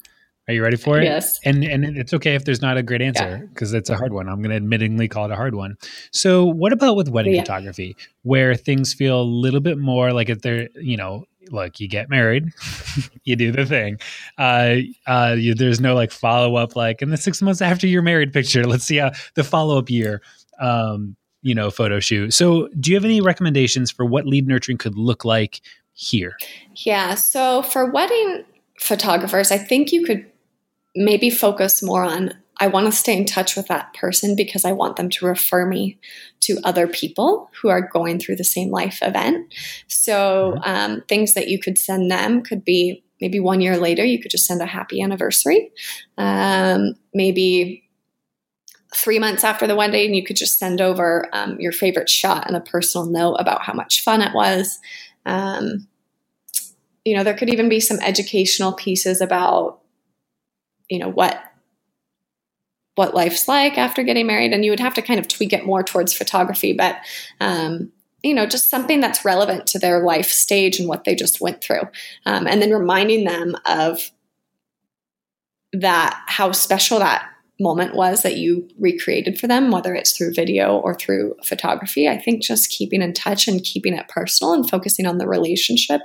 Are 0.48 0.54
you 0.54 0.62
ready 0.62 0.78
for 0.78 0.98
it? 0.98 1.04
Yes. 1.04 1.38
And 1.44 1.62
and 1.62 1.84
it's 1.98 2.14
okay 2.14 2.34
if 2.34 2.46
there's 2.46 2.62
not 2.62 2.78
a 2.78 2.82
great 2.82 3.02
answer 3.02 3.46
because 3.52 3.72
yeah. 3.72 3.78
it's 3.78 3.90
a 3.90 3.96
hard 3.96 4.14
one. 4.14 4.28
I'm 4.30 4.40
going 4.40 4.58
to 4.58 4.66
admittingly 4.66 5.10
call 5.10 5.26
it 5.26 5.30
a 5.30 5.36
hard 5.36 5.54
one. 5.54 5.76
So, 6.10 6.46
what 6.46 6.72
about 6.72 6.96
with 6.96 7.10
wedding 7.10 7.34
yeah. 7.34 7.42
photography, 7.42 7.96
where 8.22 8.54
things 8.54 8.94
feel 8.94 9.20
a 9.20 9.22
little 9.22 9.60
bit 9.60 9.76
more 9.76 10.12
like 10.14 10.30
if 10.30 10.40
they're 10.40 10.70
you 10.76 10.96
know 10.96 11.26
look, 11.52 11.80
you 11.80 11.88
get 11.88 12.08
married, 12.08 12.52
you 13.24 13.36
do 13.36 13.52
the 13.52 13.66
thing. 13.66 13.98
Uh, 14.36 14.76
uh, 15.06 15.34
you, 15.38 15.54
there's 15.54 15.80
no 15.80 15.94
like 15.94 16.10
follow 16.10 16.56
up, 16.56 16.76
like 16.76 17.02
in 17.02 17.10
the 17.10 17.16
six 17.16 17.42
months 17.42 17.60
after 17.60 17.86
you're 17.86 18.02
married 18.02 18.32
picture. 18.32 18.64
Let's 18.64 18.84
see 18.84 18.96
how 18.96 19.12
the 19.34 19.44
follow 19.44 19.78
up 19.78 19.90
year, 19.90 20.22
um, 20.60 21.16
you 21.42 21.54
know, 21.54 21.70
photo 21.70 22.00
shoot. 22.00 22.32
So, 22.34 22.68
do 22.80 22.90
you 22.90 22.96
have 22.96 23.04
any 23.04 23.20
recommendations 23.20 23.90
for 23.90 24.04
what 24.04 24.26
lead 24.26 24.46
nurturing 24.46 24.78
could 24.78 24.96
look 24.96 25.24
like 25.24 25.60
here? 25.92 26.36
Yeah. 26.74 27.14
So, 27.14 27.62
for 27.62 27.90
wedding 27.90 28.44
photographers, 28.80 29.50
I 29.50 29.58
think 29.58 29.92
you 29.92 30.04
could 30.04 30.26
maybe 30.94 31.30
focus 31.30 31.82
more 31.82 32.04
on 32.04 32.32
I 32.60 32.66
want 32.66 32.86
to 32.86 32.92
stay 32.92 33.16
in 33.16 33.24
touch 33.24 33.56
with 33.56 33.68
that 33.68 33.94
person 33.94 34.34
because 34.34 34.64
I 34.64 34.72
want 34.72 34.96
them 34.96 35.08
to 35.10 35.26
refer 35.26 35.64
me 35.66 35.98
to 36.40 36.58
other 36.64 36.86
people 36.86 37.50
who 37.60 37.68
are 37.68 37.80
going 37.80 38.18
through 38.18 38.36
the 38.36 38.44
same 38.44 38.70
life 38.70 38.98
event. 39.02 39.54
So, 39.86 40.54
mm-hmm. 40.56 40.62
um, 40.64 41.02
things 41.08 41.34
that 41.34 41.48
you 41.48 41.58
could 41.60 41.78
send 41.78 42.10
them 42.10 42.42
could 42.42 42.64
be 42.64 43.04
maybe 43.20 43.40
one 43.40 43.60
year 43.60 43.76
later, 43.76 44.04
you 44.04 44.20
could 44.20 44.30
just 44.30 44.46
send 44.46 44.60
a 44.60 44.66
happy 44.66 45.00
anniversary. 45.00 45.70
Um, 46.16 46.94
maybe 47.12 47.84
three 48.94 49.18
months 49.18 49.44
after 49.44 49.66
the 49.66 49.76
wedding, 49.76 50.06
and 50.06 50.16
you 50.16 50.24
could 50.24 50.36
just 50.36 50.58
send 50.58 50.80
over 50.80 51.28
um, 51.32 51.60
your 51.60 51.72
favorite 51.72 52.08
shot 52.08 52.46
and 52.46 52.56
a 52.56 52.60
personal 52.60 53.06
note 53.06 53.34
about 53.34 53.62
how 53.62 53.72
much 53.72 54.02
fun 54.02 54.22
it 54.22 54.34
was. 54.34 54.78
Um, 55.26 55.86
you 57.04 57.16
know, 57.16 57.24
there 57.24 57.36
could 57.36 57.50
even 57.50 57.68
be 57.68 57.80
some 57.80 57.98
educational 58.00 58.72
pieces 58.72 59.20
about, 59.20 59.80
you 60.88 60.98
know, 60.98 61.08
what 61.08 61.40
what 62.98 63.14
life's 63.14 63.48
like 63.48 63.78
after 63.78 64.02
getting 64.02 64.26
married 64.26 64.52
and 64.52 64.64
you 64.64 64.70
would 64.70 64.80
have 64.80 64.94
to 64.94 65.02
kind 65.02 65.20
of 65.20 65.28
tweak 65.28 65.52
it 65.52 65.64
more 65.64 65.82
towards 65.82 66.12
photography 66.12 66.72
but 66.72 66.96
um, 67.40 67.92
you 68.22 68.34
know 68.34 68.46
just 68.46 68.70
something 68.70 69.00
that's 69.00 69.24
relevant 69.24 69.66
to 69.68 69.78
their 69.78 70.02
life 70.02 70.26
stage 70.26 70.78
and 70.78 70.88
what 70.88 71.04
they 71.04 71.14
just 71.14 71.40
went 71.40 71.62
through. 71.62 71.82
Um, 72.26 72.46
and 72.46 72.60
then 72.60 72.70
reminding 72.70 73.24
them 73.24 73.56
of 73.66 74.10
that 75.72 76.20
how 76.26 76.52
special 76.52 76.98
that 76.98 77.28
moment 77.60 77.94
was 77.94 78.22
that 78.22 78.36
you 78.36 78.68
recreated 78.78 79.38
for 79.38 79.48
them 79.48 79.72
whether 79.72 79.92
it's 79.92 80.16
through 80.16 80.32
video 80.32 80.76
or 80.78 80.94
through 80.94 81.34
photography. 81.44 82.08
I 82.08 82.18
think 82.18 82.42
just 82.42 82.70
keeping 82.70 83.02
in 83.02 83.12
touch 83.12 83.48
and 83.48 83.62
keeping 83.62 83.94
it 83.94 84.08
personal 84.08 84.52
and 84.52 84.68
focusing 84.68 85.06
on 85.06 85.18
the 85.18 85.26
relationship 85.26 86.00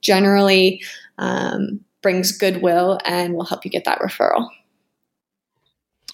generally 0.00 0.82
um, 1.16 1.80
brings 2.02 2.30
goodwill 2.32 2.98
and 3.04 3.34
will 3.34 3.44
help 3.44 3.64
you 3.64 3.70
get 3.70 3.84
that 3.84 4.00
referral 4.00 4.48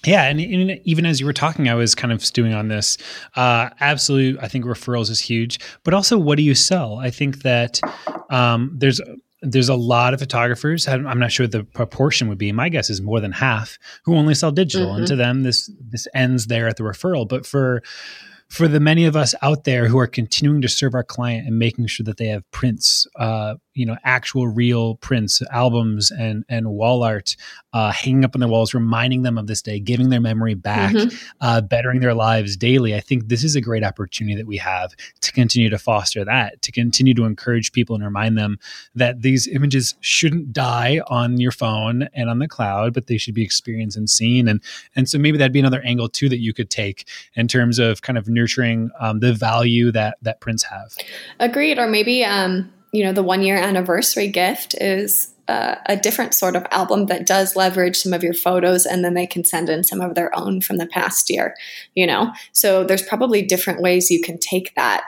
yeah, 0.05 0.23
and, 0.23 0.39
and, 0.39 0.79
even 0.83 1.05
as 1.05 1.19
you 1.19 1.25
were 1.25 1.33
talking, 1.33 1.69
I 1.69 1.75
was 1.75 1.95
kind 1.95 2.13
of 2.13 2.23
stewing 2.23 2.53
on 2.53 2.67
this. 2.67 2.97
Uh, 3.35 3.69
absolute, 3.79 4.37
I 4.41 4.47
think 4.47 4.65
referrals 4.65 5.09
is 5.09 5.19
huge, 5.19 5.59
but 5.83 5.93
also 5.93 6.17
what 6.17 6.37
do 6.37 6.43
you 6.43 6.55
sell? 6.55 6.97
I 6.97 7.09
think 7.09 7.43
that 7.43 7.79
um, 8.29 8.71
there's 8.73 9.01
there's 9.41 9.69
a 9.69 9.75
lot 9.75 10.13
of 10.13 10.19
photographers. 10.19 10.87
I'm 10.87 11.19
not 11.19 11.31
sure 11.31 11.45
the 11.45 11.63
proportion 11.63 12.27
would 12.29 12.37
be. 12.37 12.51
My 12.51 12.69
guess 12.69 12.89
is 12.89 13.01
more 13.01 13.19
than 13.19 13.31
half 13.31 13.77
who 14.03 14.15
only 14.15 14.33
sell 14.33 14.51
digital, 14.51 14.87
mm-hmm. 14.87 14.99
and 14.99 15.07
to 15.07 15.15
them, 15.15 15.43
this 15.43 15.69
this 15.79 16.07
ends 16.13 16.47
there 16.47 16.67
at 16.67 16.77
the 16.77 16.83
referral. 16.83 17.27
But 17.27 17.45
for 17.45 17.83
for 18.49 18.67
the 18.67 18.79
many 18.79 19.05
of 19.05 19.15
us 19.15 19.33
out 19.41 19.63
there 19.63 19.87
who 19.87 19.97
are 19.97 20.07
continuing 20.07 20.61
to 20.61 20.69
serve 20.69 20.93
our 20.93 21.03
client 21.03 21.47
and 21.47 21.57
making 21.57 21.87
sure 21.87 22.03
that 22.03 22.17
they 22.17 22.27
have 22.27 22.49
prints, 22.51 23.07
uh, 23.17 23.55
you 23.75 23.85
know, 23.85 23.97
actual 24.03 24.47
real 24.47 24.95
prints, 24.95 25.41
albums, 25.51 26.09
and 26.09 26.45
and 26.49 26.71
wall 26.71 27.03
art 27.03 27.35
uh, 27.73 27.91
hanging 27.91 28.23
up 28.23 28.35
on 28.35 28.39
their 28.39 28.49
walls, 28.49 28.73
reminding 28.73 29.23
them 29.23 29.37
of 29.37 29.47
this 29.47 29.61
day, 29.61 29.79
giving 29.79 30.09
their 30.09 30.21
memory 30.21 30.53
back, 30.53 30.93
mm-hmm. 30.93 31.15
uh, 31.41 31.59
bettering 31.59 31.99
their 31.99 32.13
lives 32.13 32.55
daily. 32.55 32.95
I 32.95 33.01
think 33.01 33.27
this 33.27 33.43
is 33.43 33.55
a 33.55 33.61
great 33.61 33.83
opportunity 33.83 34.35
that 34.37 34.47
we 34.47 34.57
have 34.57 34.95
to 35.21 35.31
continue 35.33 35.69
to 35.69 35.77
foster 35.77 36.23
that, 36.23 36.61
to 36.61 36.71
continue 36.71 37.13
to 37.13 37.25
encourage 37.25 37.73
people 37.73 37.95
and 37.95 38.03
remind 38.03 38.37
them 38.37 38.59
that 38.95 39.21
these 39.21 39.45
images 39.47 39.95
shouldn't 39.99 40.53
die 40.53 41.01
on 41.07 41.37
your 41.39 41.51
phone 41.51 42.07
and 42.13 42.29
on 42.29 42.39
the 42.39 42.47
cloud, 42.47 42.93
but 42.93 43.07
they 43.07 43.17
should 43.17 43.33
be 43.33 43.43
experienced 43.43 43.97
and 43.97 44.09
seen. 44.09 44.47
And 44.47 44.61
and 44.95 45.09
so 45.09 45.19
maybe 45.19 45.37
that'd 45.37 45.51
be 45.51 45.59
another 45.59 45.81
angle 45.83 46.07
too 46.07 46.29
that 46.29 46.39
you 46.39 46.53
could 46.53 46.69
take 46.69 47.09
in 47.33 47.49
terms 47.49 47.77
of 47.77 48.01
kind 48.01 48.17
of 48.17 48.29
nurturing 48.29 48.89
um, 49.01 49.19
the 49.19 49.33
value 49.33 49.91
that 49.91 50.17
that 50.21 50.39
prints 50.39 50.63
have. 50.63 50.95
Agreed. 51.41 51.77
Or 51.77 51.87
maybe 51.87 52.23
um, 52.23 52.71
you 52.95 53.03
know 53.03 53.13
the 53.13 53.23
one 53.23 53.41
year 53.41 53.57
anniversary 53.57 54.27
gift 54.27 54.75
is 54.79 55.31
uh, 55.47 55.75
a 55.85 55.95
different 55.95 56.33
sort 56.33 56.55
of 56.55 56.65
album 56.71 57.05
that 57.05 57.27
does 57.27 57.55
leverage 57.55 57.97
some 57.97 58.13
of 58.13 58.23
your 58.23 58.33
photos 58.33 58.85
and 58.85 59.05
then 59.05 59.13
they 59.13 59.27
can 59.27 59.43
send 59.43 59.69
in 59.69 59.83
some 59.83 60.01
of 60.01 60.15
their 60.15 60.35
own 60.35 60.59
from 60.59 60.77
the 60.77 60.87
past 60.87 61.29
year 61.29 61.55
you 61.93 62.07
know? 62.07 62.31
So 62.51 62.83
there's 62.83 63.03
probably 63.03 63.41
different 63.41 63.81
ways 63.81 64.09
you 64.09 64.21
can 64.21 64.37
take 64.39 64.73
that 64.75 65.03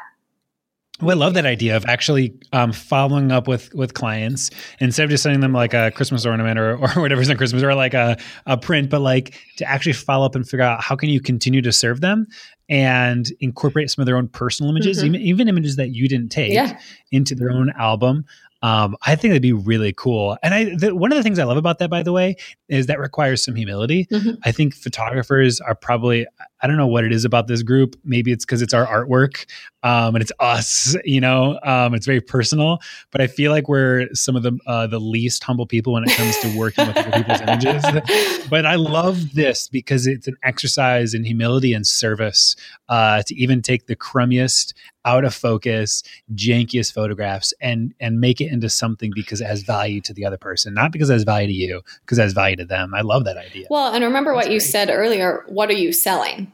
well, 1.02 1.16
I 1.16 1.26
love 1.26 1.36
that 1.36 1.46
idea 1.46 1.76
of 1.76 1.86
actually 1.86 2.34
um, 2.54 2.72
following 2.72 3.32
up 3.32 3.48
with 3.48 3.74
with 3.76 3.94
clients 3.94 4.50
instead 4.80 5.04
of 5.04 5.10
just 5.10 5.24
sending 5.24 5.42
them 5.42 5.54
like 5.54 5.74
a 5.74 5.92
Christmas 5.92 6.26
ornament 6.26 6.58
or, 6.58 6.78
or 6.82 7.02
whatever's 7.02 7.30
in 7.30 7.38
Christmas 7.38 7.62
or 7.62 7.76
like 7.76 7.94
a, 7.94 8.18
a 8.46 8.58
print, 8.58 8.90
but 8.90 9.02
like 9.02 9.40
to 9.58 9.70
actually 9.70 9.94
follow 9.94 10.26
up 10.26 10.36
and 10.36 10.48
figure 10.48 10.66
out 10.66 10.82
how 10.84 10.96
can 10.96 11.10
you 11.10 11.22
continue 11.22 11.62
to 11.62 11.72
serve 11.72 12.02
them 12.02 12.28
and 12.70 13.32
incorporate 13.40 13.90
some 13.90 14.02
of 14.02 14.06
their 14.06 14.18
own 14.18 14.28
personal 14.28 14.70
images, 14.70 14.98
mm-hmm. 14.98 15.16
even, 15.16 15.22
even 15.22 15.48
images 15.48 15.76
that 15.78 15.90
you 15.90 16.08
didn't 16.08 16.30
take 16.30 16.52
yeah. 16.52 16.80
into 17.12 17.34
their 17.36 17.52
own 17.52 17.72
album. 17.78 18.26
Um, 18.64 18.98
I 19.06 19.16
think 19.16 19.32
that'd 19.32 19.42
be 19.42 19.54
really 19.54 19.94
cool. 19.94 20.38
And 20.42 20.54
I, 20.54 20.76
the, 20.76 20.96
one 20.96 21.12
of 21.12 21.16
the 21.16 21.24
things 21.24 21.38
I 21.38 21.44
love 21.44 21.58
about 21.58 21.78
that, 21.80 21.90
by 21.90 22.02
the 22.02 22.12
way, 22.12 22.36
is 22.68 22.88
that 22.88 23.00
requires 23.00 23.44
some 23.44 23.56
humility. 23.56 24.08
Mm-hmm. 24.12 24.40
I 24.44 24.52
think 24.52 24.74
photographers 24.74 25.62
are 25.62 25.76
probably, 25.76 26.26
I 26.62 26.68
don't 26.68 26.78
know 26.78 26.88
what 26.88 27.04
it 27.04 27.12
is 27.12 27.26
about 27.26 27.48
this 27.48 27.64
group. 27.64 27.96
Maybe 28.04 28.32
it's 28.32 28.46
because 28.46 28.62
it's 28.62 28.74
our 28.74 28.86
artwork 28.86 29.46
um, 29.84 30.16
and 30.16 30.22
it's 30.22 30.32
us, 30.40 30.96
you 31.06 31.22
know, 31.22 31.60
um, 31.64 31.94
it's 31.94 32.06
very 32.06 32.20
personal, 32.20 32.80
but 33.12 33.22
I 33.22 33.28
feel 33.28 33.52
like 33.52 33.70
we're 33.70 34.08
some 34.14 34.36
of 34.36 34.44
the, 34.44 34.58
uh, 34.66 34.88
the 34.88 35.00
least 35.00 35.44
humble 35.44 35.68
people 35.68 35.94
when 35.94 36.04
it 36.04 36.12
comes 36.12 36.38
to 36.40 36.58
working 36.58 36.88
with 36.88 36.98
other 36.98 37.12
people's 37.12 37.42
images. 37.42 37.84
But 38.50 38.66
I 38.66 38.76
love 38.76 39.34
this 39.34 39.68
because 39.68 40.08
it's 40.08 40.28
an 40.28 40.38
exercise 40.42 41.14
in 41.14 41.26
humility 41.26 41.74
and 41.74 41.86
service 41.86 42.56
uh, 42.88 43.22
to 43.24 43.36
even 43.36 43.62
take 43.62 43.88
the 43.88 43.96
crummiest 43.96 44.74
out 45.04 45.26
of 45.26 45.34
focus, 45.34 46.04
jankiest 46.34 46.94
photographs 46.94 47.54
and 47.62 47.94
and 48.00 48.20
make 48.20 48.40
it 48.40 48.52
into 48.52 48.70
something 48.70 49.12
because 49.14 49.42
it 49.42 49.48
has 49.48 49.64
value 49.64 50.02
to 50.02 50.14
the 50.14 50.26
other 50.26 50.38
person, 50.38 50.74
not 50.74 50.92
because 50.92 51.10
it 51.10 51.14
has 51.14 51.24
value 51.24 51.48
to 51.48 51.54
you, 51.54 51.82
because 52.02 52.20
it 52.20 52.24
has 52.24 52.34
value 52.34 52.56
to 52.56 52.66
them. 52.66 52.94
I 52.94 53.02
love 53.02 53.26
that 53.26 53.38
idea. 53.38 53.68
Well, 53.70 53.94
and 53.94 54.04
remember 54.04 54.34
That's 54.34 54.48
what 54.48 54.54
you 54.54 54.60
said 54.60 54.90
earlier. 54.90 55.44
What 55.48 55.70
are 55.70 55.74
you 55.74 55.92
selling? 55.92 56.47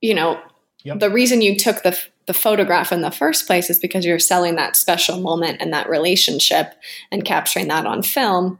You 0.00 0.14
know, 0.14 0.40
yep. 0.84 1.00
the 1.00 1.10
reason 1.10 1.42
you 1.42 1.56
took 1.56 1.82
the 1.82 1.98
the 2.26 2.34
photograph 2.34 2.92
in 2.92 3.00
the 3.00 3.10
first 3.10 3.46
place 3.46 3.70
is 3.70 3.78
because 3.78 4.04
you're 4.04 4.18
selling 4.18 4.56
that 4.56 4.76
special 4.76 5.18
moment 5.18 5.62
and 5.62 5.72
that 5.72 5.88
relationship 5.88 6.74
and 7.10 7.24
capturing 7.24 7.68
that 7.68 7.86
on 7.86 8.02
film. 8.02 8.58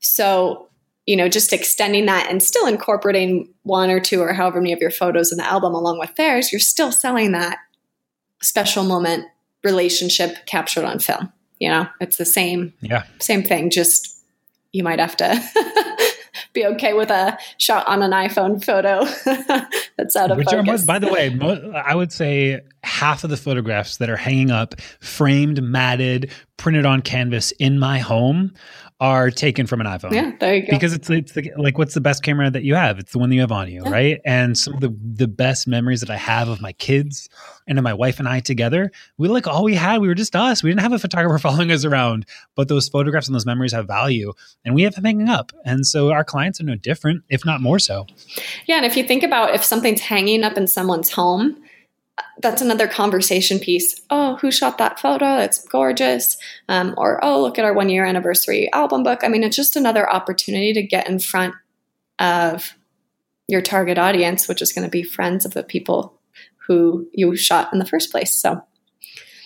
So 0.00 0.68
you 1.06 1.16
know, 1.16 1.28
just 1.28 1.52
extending 1.52 2.06
that 2.06 2.30
and 2.30 2.42
still 2.42 2.66
incorporating 2.66 3.52
one 3.62 3.90
or 3.90 4.00
two 4.00 4.20
or 4.20 4.32
however 4.32 4.60
many 4.60 4.72
of 4.72 4.80
your 4.80 4.90
photos 4.90 5.30
in 5.30 5.38
the 5.38 5.44
album 5.44 5.74
along 5.74 5.98
with 5.98 6.14
theirs, 6.16 6.50
you're 6.50 6.60
still 6.60 6.90
selling 6.90 7.32
that 7.32 7.58
special 8.42 8.84
moment 8.84 9.26
relationship 9.62 10.46
captured 10.46 10.84
on 10.84 10.98
film. 10.98 11.30
You 11.60 11.68
know, 11.68 11.86
it's 12.00 12.16
the 12.16 12.24
same, 12.24 12.72
yeah, 12.80 13.04
same 13.20 13.42
thing. 13.42 13.70
Just 13.70 14.18
you 14.72 14.82
might 14.82 14.98
have 14.98 15.16
to 15.18 15.26
be 16.54 16.64
okay 16.64 16.94
with 16.94 17.10
a 17.10 17.36
shot 17.58 17.86
on 17.86 18.02
an 18.02 18.12
iPhone 18.12 18.64
photo 18.64 19.04
that's 19.98 20.16
out 20.16 20.30
of 20.30 20.38
Which 20.38 20.48
focus. 20.48 20.84
By 20.84 20.98
the 20.98 21.08
way, 21.08 21.36
I 21.74 21.94
would 21.94 22.12
say 22.12 22.62
half 22.82 23.24
of 23.24 23.30
the 23.30 23.36
photographs 23.36 23.98
that 23.98 24.08
are 24.08 24.16
hanging 24.16 24.50
up, 24.50 24.80
framed, 25.00 25.62
matted, 25.62 26.30
printed 26.56 26.86
on 26.86 27.02
canvas 27.02 27.50
in 27.52 27.78
my 27.78 27.98
home 27.98 28.54
are 29.04 29.30
taken 29.30 29.66
from 29.66 29.82
an 29.82 29.86
iPhone. 29.86 30.12
Yeah, 30.12 30.32
there 30.40 30.54
you 30.54 30.62
go. 30.62 30.68
Because 30.70 30.94
it's 30.94 31.10
it's 31.10 31.32
the, 31.32 31.52
like 31.58 31.76
what's 31.76 31.92
the 31.92 32.00
best 32.00 32.22
camera 32.22 32.50
that 32.50 32.64
you 32.64 32.74
have? 32.74 32.98
It's 32.98 33.12
the 33.12 33.18
one 33.18 33.28
that 33.28 33.34
you 33.34 33.42
have 33.42 33.52
on 33.52 33.70
you, 33.70 33.82
yeah. 33.84 33.90
right? 33.90 34.20
And 34.24 34.56
some 34.56 34.72
of 34.74 34.80
the 34.80 34.96
the 35.02 35.28
best 35.28 35.68
memories 35.68 36.00
that 36.00 36.08
I 36.08 36.16
have 36.16 36.48
of 36.48 36.62
my 36.62 36.72
kids 36.72 37.28
and 37.68 37.76
of 37.76 37.84
my 37.84 37.92
wife 37.92 38.18
and 38.18 38.26
I 38.26 38.40
together, 38.40 38.90
we 39.18 39.28
like 39.28 39.46
all 39.46 39.62
we 39.62 39.74
had. 39.74 40.00
We 40.00 40.08
were 40.08 40.14
just 40.14 40.34
us. 40.34 40.62
We 40.62 40.70
didn't 40.70 40.80
have 40.80 40.92
a 40.92 40.98
photographer 40.98 41.38
following 41.50 41.70
us 41.70 41.84
around, 41.84 42.24
but 42.54 42.68
those 42.68 42.88
photographs 42.88 43.28
and 43.28 43.34
those 43.34 43.44
memories 43.44 43.72
have 43.72 43.86
value, 43.86 44.32
and 44.64 44.74
we 44.74 44.84
have 44.84 44.94
them 44.94 45.04
hanging 45.04 45.28
up. 45.28 45.52
And 45.66 45.86
so 45.86 46.10
our 46.10 46.24
clients 46.24 46.58
are 46.62 46.64
no 46.64 46.74
different, 46.74 47.24
if 47.28 47.44
not 47.44 47.60
more 47.60 47.78
so. 47.78 48.06
Yeah, 48.64 48.76
and 48.76 48.86
if 48.86 48.96
you 48.96 49.04
think 49.04 49.22
about 49.22 49.54
if 49.54 49.62
something's 49.62 50.00
hanging 50.00 50.44
up 50.44 50.56
in 50.56 50.66
someone's 50.66 51.10
home 51.10 51.62
that's 52.38 52.62
another 52.62 52.86
conversation 52.86 53.58
piece. 53.58 54.00
Oh, 54.10 54.36
who 54.36 54.50
shot 54.50 54.78
that 54.78 55.00
photo? 55.00 55.38
It's 55.38 55.64
gorgeous. 55.66 56.36
Um, 56.68 56.94
or, 56.96 57.24
oh, 57.24 57.40
look 57.40 57.58
at 57.58 57.64
our 57.64 57.72
one 57.72 57.88
year 57.88 58.04
anniversary 58.04 58.70
album 58.72 59.02
book. 59.02 59.20
I 59.22 59.28
mean, 59.28 59.42
it's 59.42 59.56
just 59.56 59.76
another 59.76 60.08
opportunity 60.08 60.72
to 60.72 60.82
get 60.82 61.08
in 61.08 61.18
front 61.18 61.54
of 62.18 62.74
your 63.48 63.62
target 63.62 63.98
audience, 63.98 64.48
which 64.48 64.62
is 64.62 64.72
going 64.72 64.84
to 64.84 64.90
be 64.90 65.02
friends 65.02 65.44
of 65.44 65.54
the 65.54 65.62
people 65.62 66.18
who 66.66 67.08
you 67.12 67.36
shot 67.36 67.72
in 67.72 67.78
the 67.78 67.86
first 67.86 68.10
place. 68.10 68.34
So, 68.34 68.62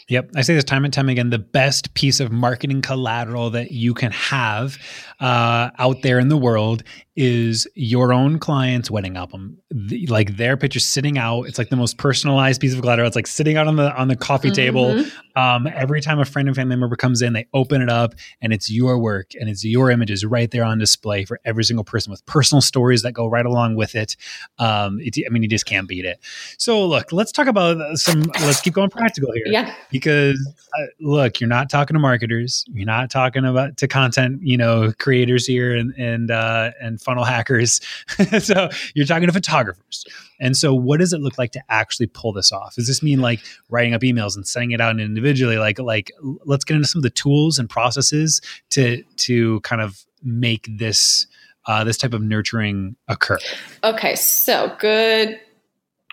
Yep. 0.08 0.30
I 0.36 0.40
say 0.40 0.54
this 0.54 0.64
time 0.64 0.86
and 0.86 0.92
time 0.92 1.10
again 1.10 1.28
the 1.28 1.38
best 1.38 1.92
piece 1.92 2.18
of 2.18 2.32
marketing 2.32 2.80
collateral 2.80 3.50
that 3.50 3.72
you 3.72 3.92
can 3.92 4.10
have 4.10 4.78
uh, 5.20 5.70
out 5.78 6.00
there 6.00 6.18
in 6.18 6.28
the 6.28 6.36
world 6.36 6.82
is 7.18 7.66
your 7.74 8.12
own 8.12 8.38
client's 8.38 8.92
wedding 8.92 9.16
album. 9.16 9.58
The, 9.72 10.06
like 10.06 10.36
their 10.36 10.56
picture 10.56 10.78
sitting 10.78 11.18
out. 11.18 11.48
It's 11.48 11.58
like 11.58 11.68
the 11.68 11.74
most 11.74 11.98
personalized 11.98 12.60
piece 12.60 12.72
of 12.72 12.80
collateral. 12.80 13.08
It's 13.08 13.16
like 13.16 13.26
sitting 13.26 13.56
out 13.56 13.66
on 13.66 13.74
the 13.74 13.92
on 13.96 14.06
the 14.06 14.14
coffee 14.14 14.50
mm-hmm. 14.50 14.54
table. 14.54 15.04
Um, 15.34 15.66
every 15.66 16.00
time 16.00 16.20
a 16.20 16.24
friend 16.24 16.46
and 16.46 16.56
family 16.56 16.76
member 16.76 16.94
comes 16.94 17.20
in, 17.20 17.32
they 17.32 17.48
open 17.52 17.82
it 17.82 17.90
up 17.90 18.14
and 18.40 18.52
it's 18.52 18.70
your 18.70 19.00
work 19.00 19.32
and 19.34 19.50
it's 19.50 19.64
your 19.64 19.90
images 19.90 20.24
right 20.24 20.48
there 20.48 20.62
on 20.62 20.78
display 20.78 21.24
for 21.24 21.40
every 21.44 21.64
single 21.64 21.82
person 21.82 22.12
with 22.12 22.24
personal 22.26 22.60
stories 22.60 23.02
that 23.02 23.12
go 23.12 23.26
right 23.26 23.46
along 23.46 23.74
with 23.74 23.96
it. 23.96 24.16
Um, 24.60 25.00
it 25.00 25.18
I 25.26 25.30
mean, 25.30 25.42
you 25.42 25.48
just 25.48 25.66
can't 25.66 25.88
beat 25.88 26.04
it. 26.04 26.20
So 26.56 26.86
look, 26.86 27.10
let's 27.10 27.32
talk 27.32 27.48
about 27.48 27.98
some. 27.98 28.22
Let's 28.40 28.60
keep 28.60 28.74
going 28.74 28.90
practical 28.90 29.32
here. 29.32 29.46
Yeah. 29.46 29.74
Because 29.90 30.38
uh, 30.78 30.86
look, 31.00 31.40
you're 31.40 31.48
not 31.48 31.68
talking 31.68 31.94
to 31.94 31.98
marketers. 31.98 32.64
You're 32.68 32.86
not 32.86 33.10
talking 33.10 33.44
about 33.44 33.76
to 33.78 33.88
content. 33.88 34.42
You 34.42 34.56
know 34.56 34.92
creators 35.00 35.46
here 35.46 35.74
and 35.74 35.92
and 35.98 36.30
uh, 36.30 36.70
and 36.80 37.00
funnel 37.08 37.24
hackers. 37.24 37.80
so 38.38 38.68
you're 38.94 39.06
talking 39.06 39.26
to 39.26 39.32
photographers. 39.32 40.04
And 40.38 40.56
so, 40.56 40.74
what 40.74 41.00
does 41.00 41.14
it 41.14 41.20
look 41.20 41.38
like 41.38 41.52
to 41.52 41.62
actually 41.70 42.06
pull 42.06 42.32
this 42.32 42.52
off? 42.52 42.74
Does 42.74 42.86
this 42.86 43.02
mean 43.02 43.20
like 43.20 43.40
writing 43.70 43.94
up 43.94 44.02
emails 44.02 44.36
and 44.36 44.46
sending 44.46 44.72
it 44.72 44.80
out 44.80 45.00
individually? 45.00 45.56
Like 45.56 45.78
like 45.78 46.12
let's 46.44 46.64
get 46.64 46.74
into 46.74 46.86
some 46.86 47.00
of 47.00 47.02
the 47.02 47.10
tools 47.10 47.58
and 47.58 47.68
processes 47.68 48.40
to 48.70 49.02
to 49.16 49.60
kind 49.60 49.80
of 49.80 50.04
make 50.22 50.68
this 50.70 51.26
uh, 51.66 51.82
this 51.82 51.96
type 51.96 52.12
of 52.12 52.22
nurturing 52.22 52.96
occur. 53.08 53.38
Okay, 53.82 54.14
so 54.14 54.76
good 54.78 55.40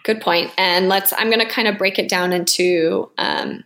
good 0.04 0.22
point. 0.22 0.52
And 0.58 0.88
let's 0.88 1.12
I'm 1.18 1.30
going 1.30 1.46
to 1.46 1.52
kind 1.52 1.68
of 1.68 1.78
break 1.78 2.00
it 2.00 2.08
down 2.08 2.32
into 2.32 3.12
um, 3.18 3.64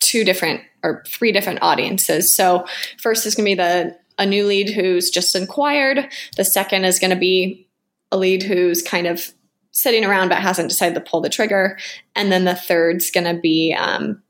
two 0.00 0.24
different 0.24 0.60
or 0.82 1.02
three 1.06 1.32
different 1.32 1.60
audiences. 1.62 2.34
So 2.34 2.66
first 2.98 3.26
is 3.26 3.34
going 3.34 3.44
to 3.44 3.50
be 3.50 3.54
the 3.54 3.96
a 4.18 4.26
new 4.26 4.46
lead 4.46 4.70
who's 4.70 5.10
just 5.10 5.34
inquired. 5.34 6.08
The 6.36 6.44
second 6.44 6.84
is 6.84 6.98
going 6.98 7.10
to 7.10 7.16
be 7.16 7.68
a 8.10 8.16
lead 8.16 8.42
who's 8.42 8.82
kind 8.82 9.06
of 9.06 9.32
sitting 9.72 10.04
around 10.04 10.30
but 10.30 10.38
hasn't 10.38 10.70
decided 10.70 10.94
to 10.94 11.00
pull 11.00 11.20
the 11.20 11.28
trigger. 11.28 11.78
And 12.14 12.32
then 12.32 12.44
the 12.44 12.54
third's 12.54 13.10
going 13.10 13.34
to 13.34 13.40
be 13.40 13.76
um, 13.78 14.22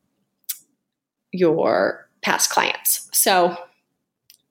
your 1.33 2.09
past 2.23 2.51
clients. 2.51 3.09
So 3.13 3.57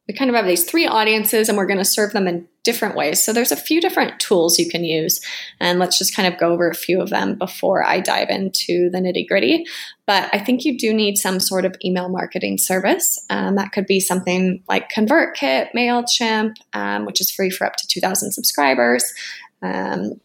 we 0.08 0.14
kind 0.14 0.30
of 0.30 0.36
have 0.36 0.46
these 0.46 0.64
three 0.64 0.88
audiences 0.88 1.50
and 1.50 1.58
we're 1.58 1.66
going 1.66 1.80
to 1.80 1.86
serve 1.86 2.14
them 2.14 2.28
in 2.28 2.48
different 2.66 2.96
ways. 2.96 3.24
So 3.24 3.32
there's 3.32 3.54
a 3.54 3.56
few 3.56 3.80
different 3.80 4.20
tools 4.20 4.60
you 4.60 4.70
can 4.70 4.84
use. 4.84 5.22
And 5.60 5.80
let's 5.80 5.98
just 5.98 6.16
kind 6.16 6.32
of 6.32 6.40
go 6.40 6.52
over 6.52 6.70
a 6.70 6.76
few 6.76 7.00
of 7.00 7.10
them 7.10 7.36
before 7.36 7.86
I 7.86 8.02
dive 8.02 8.30
into 8.30 8.90
the 8.90 8.98
nitty 8.98 9.28
gritty. 9.28 9.66
But 10.06 10.30
I 10.34 10.40
think 10.40 10.66
you 10.66 10.78
do 10.78 10.94
need 10.94 11.18
some 11.18 11.40
sort 11.40 11.64
of 11.64 11.76
email 11.86 12.10
marketing 12.10 12.58
service. 12.58 13.24
Um, 13.30 13.56
that 13.56 13.72
could 13.72 13.86
be 13.86 14.00
something 14.00 14.64
like 14.68 14.92
ConvertKit, 14.92 15.72
MailChimp, 15.74 16.56
um, 16.74 17.06
which 17.06 17.22
is 17.22 17.32
free 17.32 17.50
for 17.50 17.66
up 17.66 17.78
to 17.78 17.88
2,000 17.88 18.32
subscribers. 18.32 19.14
Um, 19.62 20.20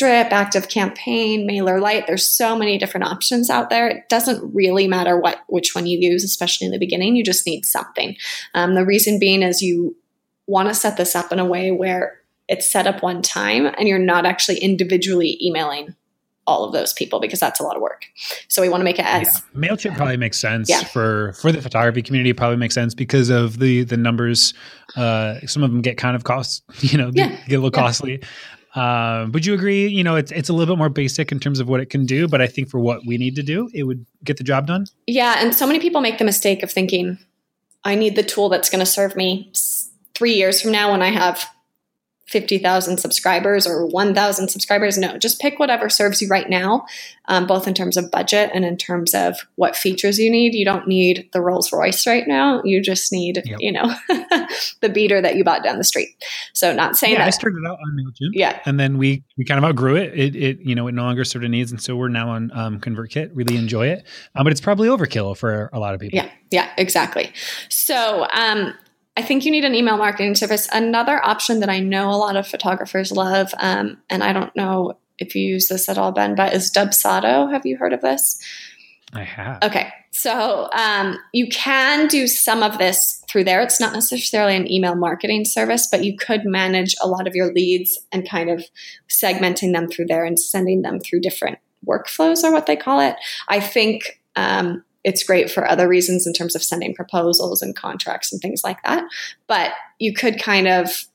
Drip, 0.00 0.32
Active 0.32 0.70
Campaign, 0.70 1.46
MailerLite. 1.46 2.06
There's 2.06 2.26
so 2.26 2.56
many 2.56 2.78
different 2.78 3.06
options 3.06 3.50
out 3.50 3.68
there. 3.68 3.86
It 3.86 4.08
doesn't 4.08 4.54
really 4.54 4.88
matter 4.88 5.20
what 5.20 5.40
which 5.46 5.74
one 5.74 5.86
you 5.86 5.98
use, 6.00 6.24
especially 6.24 6.64
in 6.64 6.70
the 6.70 6.78
beginning. 6.78 7.16
You 7.16 7.22
just 7.22 7.46
need 7.46 7.66
something. 7.66 8.16
Um, 8.54 8.74
the 8.74 8.86
reason 8.86 9.18
being 9.18 9.42
is 9.42 9.60
you 9.60 9.94
want 10.50 10.68
to 10.68 10.74
set 10.74 10.96
this 10.96 11.14
up 11.14 11.32
in 11.32 11.38
a 11.38 11.44
way 11.44 11.70
where 11.70 12.20
it's 12.48 12.70
set 12.70 12.86
up 12.86 13.02
one 13.02 13.22
time 13.22 13.66
and 13.66 13.88
you're 13.88 13.98
not 13.98 14.26
actually 14.26 14.58
individually 14.58 15.38
emailing 15.40 15.94
all 16.46 16.64
of 16.64 16.72
those 16.72 16.92
people 16.92 17.20
because 17.20 17.38
that's 17.38 17.60
a 17.60 17.62
lot 17.62 17.76
of 17.76 17.82
work. 17.82 18.06
So 18.48 18.60
we 18.60 18.68
want 18.68 18.80
to 18.80 18.84
make 18.84 18.98
it 18.98 19.04
as 19.04 19.42
yeah. 19.54 19.68
Mailchimp 19.68 19.96
probably 19.96 20.16
makes 20.16 20.40
sense 20.40 20.68
yeah. 20.68 20.82
for 20.82 21.32
for 21.34 21.52
the 21.52 21.62
photography 21.62 22.02
community. 22.02 22.32
Probably 22.32 22.56
makes 22.56 22.74
sense 22.74 22.92
because 22.92 23.30
of 23.30 23.60
the 23.60 23.84
the 23.84 23.96
numbers. 23.96 24.52
Uh, 24.96 25.38
some 25.46 25.62
of 25.62 25.70
them 25.70 25.80
get 25.80 25.96
kind 25.96 26.16
of 26.16 26.24
cost, 26.24 26.64
you 26.80 26.98
know, 26.98 27.12
yeah. 27.14 27.28
get 27.46 27.56
a 27.56 27.62
little 27.62 27.70
costly. 27.70 28.20
Um, 28.74 29.32
would 29.32 29.46
you 29.46 29.54
agree? 29.54 29.86
You 29.86 30.02
know, 30.02 30.16
it's 30.16 30.32
it's 30.32 30.48
a 30.48 30.52
little 30.52 30.74
bit 30.74 30.78
more 30.78 30.88
basic 30.88 31.30
in 31.30 31.38
terms 31.38 31.60
of 31.60 31.68
what 31.68 31.80
it 31.80 31.86
can 31.86 32.04
do, 32.04 32.26
but 32.26 32.40
I 32.40 32.48
think 32.48 32.68
for 32.68 32.80
what 32.80 33.06
we 33.06 33.16
need 33.16 33.36
to 33.36 33.42
do, 33.42 33.70
it 33.72 33.84
would 33.84 34.04
get 34.24 34.36
the 34.36 34.44
job 34.44 34.66
done. 34.66 34.86
Yeah, 35.06 35.36
and 35.38 35.54
so 35.54 35.66
many 35.66 35.78
people 35.78 36.00
make 36.00 36.18
the 36.18 36.24
mistake 36.24 36.62
of 36.62 36.72
thinking, 36.72 37.18
I 37.84 37.94
need 37.94 38.16
the 38.16 38.22
tool 38.22 38.48
that's 38.48 38.70
going 38.70 38.80
to 38.80 38.90
serve 38.90 39.14
me 39.14 39.52
three 40.20 40.34
years 40.34 40.60
from 40.60 40.70
now 40.70 40.90
when 40.90 41.00
I 41.00 41.08
have 41.08 41.48
50,000 42.26 42.98
subscribers 42.98 43.66
or 43.66 43.86
1,000 43.86 44.48
subscribers. 44.48 44.98
No, 44.98 45.16
just 45.16 45.40
pick 45.40 45.58
whatever 45.58 45.88
serves 45.88 46.20
you 46.20 46.28
right 46.28 46.48
now, 46.50 46.84
um, 47.24 47.46
both 47.46 47.66
in 47.66 47.72
terms 47.72 47.96
of 47.96 48.10
budget 48.10 48.50
and 48.52 48.62
in 48.62 48.76
terms 48.76 49.14
of 49.14 49.38
what 49.54 49.74
features 49.74 50.18
you 50.18 50.30
need. 50.30 50.52
You 50.52 50.66
don't 50.66 50.86
need 50.86 51.30
the 51.32 51.40
Rolls 51.40 51.72
Royce 51.72 52.06
right 52.06 52.28
now. 52.28 52.60
You 52.64 52.82
just 52.82 53.10
need, 53.10 53.42
yep. 53.46 53.56
you 53.60 53.72
know, 53.72 53.94
the 54.82 54.90
beater 54.92 55.22
that 55.22 55.36
you 55.36 55.42
bought 55.42 55.64
down 55.64 55.78
the 55.78 55.84
street. 55.84 56.10
So, 56.52 56.74
not 56.74 56.96
saying 56.96 57.14
yeah, 57.14 57.20
that. 57.20 57.28
I 57.28 57.30
started 57.30 57.64
out 57.66 57.78
on 57.82 57.96
MailChimp. 57.96 58.32
Yeah. 58.34 58.60
And 58.66 58.78
then 58.78 58.98
we, 58.98 59.24
we 59.38 59.46
kind 59.46 59.56
of 59.56 59.64
outgrew 59.64 59.96
it. 59.96 60.12
It, 60.12 60.36
it 60.36 60.58
you 60.60 60.74
know, 60.74 60.86
it 60.86 60.92
no 60.92 61.04
longer 61.04 61.24
served 61.24 61.46
a 61.46 61.48
needs. 61.48 61.70
And 61.70 61.80
so 61.80 61.96
we're 61.96 62.08
now 62.08 62.28
on 62.28 62.50
um, 62.52 62.78
ConvertKit, 62.78 63.30
really 63.32 63.56
enjoy 63.56 63.86
it. 63.86 64.06
Um, 64.34 64.44
but 64.44 64.52
it's 64.52 64.60
probably 64.60 64.88
overkill 64.88 65.34
for 65.34 65.70
a 65.72 65.80
lot 65.80 65.94
of 65.94 66.00
people. 66.00 66.18
Yeah. 66.18 66.30
Yeah, 66.50 66.68
exactly. 66.76 67.32
So, 67.68 68.26
um, 68.34 68.74
I 69.16 69.22
think 69.22 69.44
you 69.44 69.50
need 69.50 69.64
an 69.64 69.74
email 69.74 69.96
marketing 69.96 70.34
service. 70.34 70.68
Another 70.72 71.22
option 71.24 71.60
that 71.60 71.68
I 71.68 71.80
know 71.80 72.10
a 72.10 72.16
lot 72.16 72.36
of 72.36 72.46
photographers 72.46 73.12
love, 73.12 73.52
um, 73.58 73.98
and 74.08 74.22
I 74.22 74.32
don't 74.32 74.54
know 74.54 74.94
if 75.18 75.34
you 75.34 75.44
use 75.44 75.68
this 75.68 75.88
at 75.88 75.98
all, 75.98 76.12
Ben, 76.12 76.34
but 76.34 76.54
is 76.54 76.70
Dubsado. 76.70 77.52
Have 77.52 77.66
you 77.66 77.76
heard 77.76 77.92
of 77.92 78.00
this? 78.00 78.40
I 79.12 79.24
have. 79.24 79.62
Okay. 79.62 79.92
So 80.12 80.68
um, 80.72 81.18
you 81.32 81.48
can 81.48 82.08
do 82.08 82.26
some 82.26 82.62
of 82.62 82.78
this 82.78 83.22
through 83.28 83.44
there. 83.44 83.60
It's 83.60 83.80
not 83.80 83.92
necessarily 83.92 84.56
an 84.56 84.70
email 84.70 84.94
marketing 84.94 85.44
service, 85.44 85.88
but 85.90 86.04
you 86.04 86.16
could 86.16 86.44
manage 86.44 86.96
a 87.02 87.08
lot 87.08 87.26
of 87.26 87.34
your 87.34 87.52
leads 87.52 87.98
and 88.12 88.28
kind 88.28 88.50
of 88.50 88.64
segmenting 89.08 89.72
them 89.72 89.88
through 89.88 90.06
there 90.06 90.24
and 90.24 90.38
sending 90.38 90.82
them 90.82 91.00
through 91.00 91.20
different 91.20 91.58
workflows 91.86 92.42
or 92.42 92.52
what 92.52 92.66
they 92.66 92.76
call 92.76 93.00
it. 93.00 93.16
I 93.48 93.60
think 93.60 94.20
um, 94.36 94.84
it's 95.04 95.24
great 95.24 95.50
for 95.50 95.66
other 95.66 95.88
reasons 95.88 96.26
in 96.26 96.32
terms 96.32 96.54
of 96.54 96.62
sending 96.62 96.94
proposals 96.94 97.62
and 97.62 97.74
contracts 97.76 98.32
and 98.32 98.40
things 98.40 98.62
like 98.62 98.82
that. 98.82 99.04
But 99.46 99.72
you 99.98 100.12
could 100.12 100.40
kind 100.40 100.68
of 100.68 101.06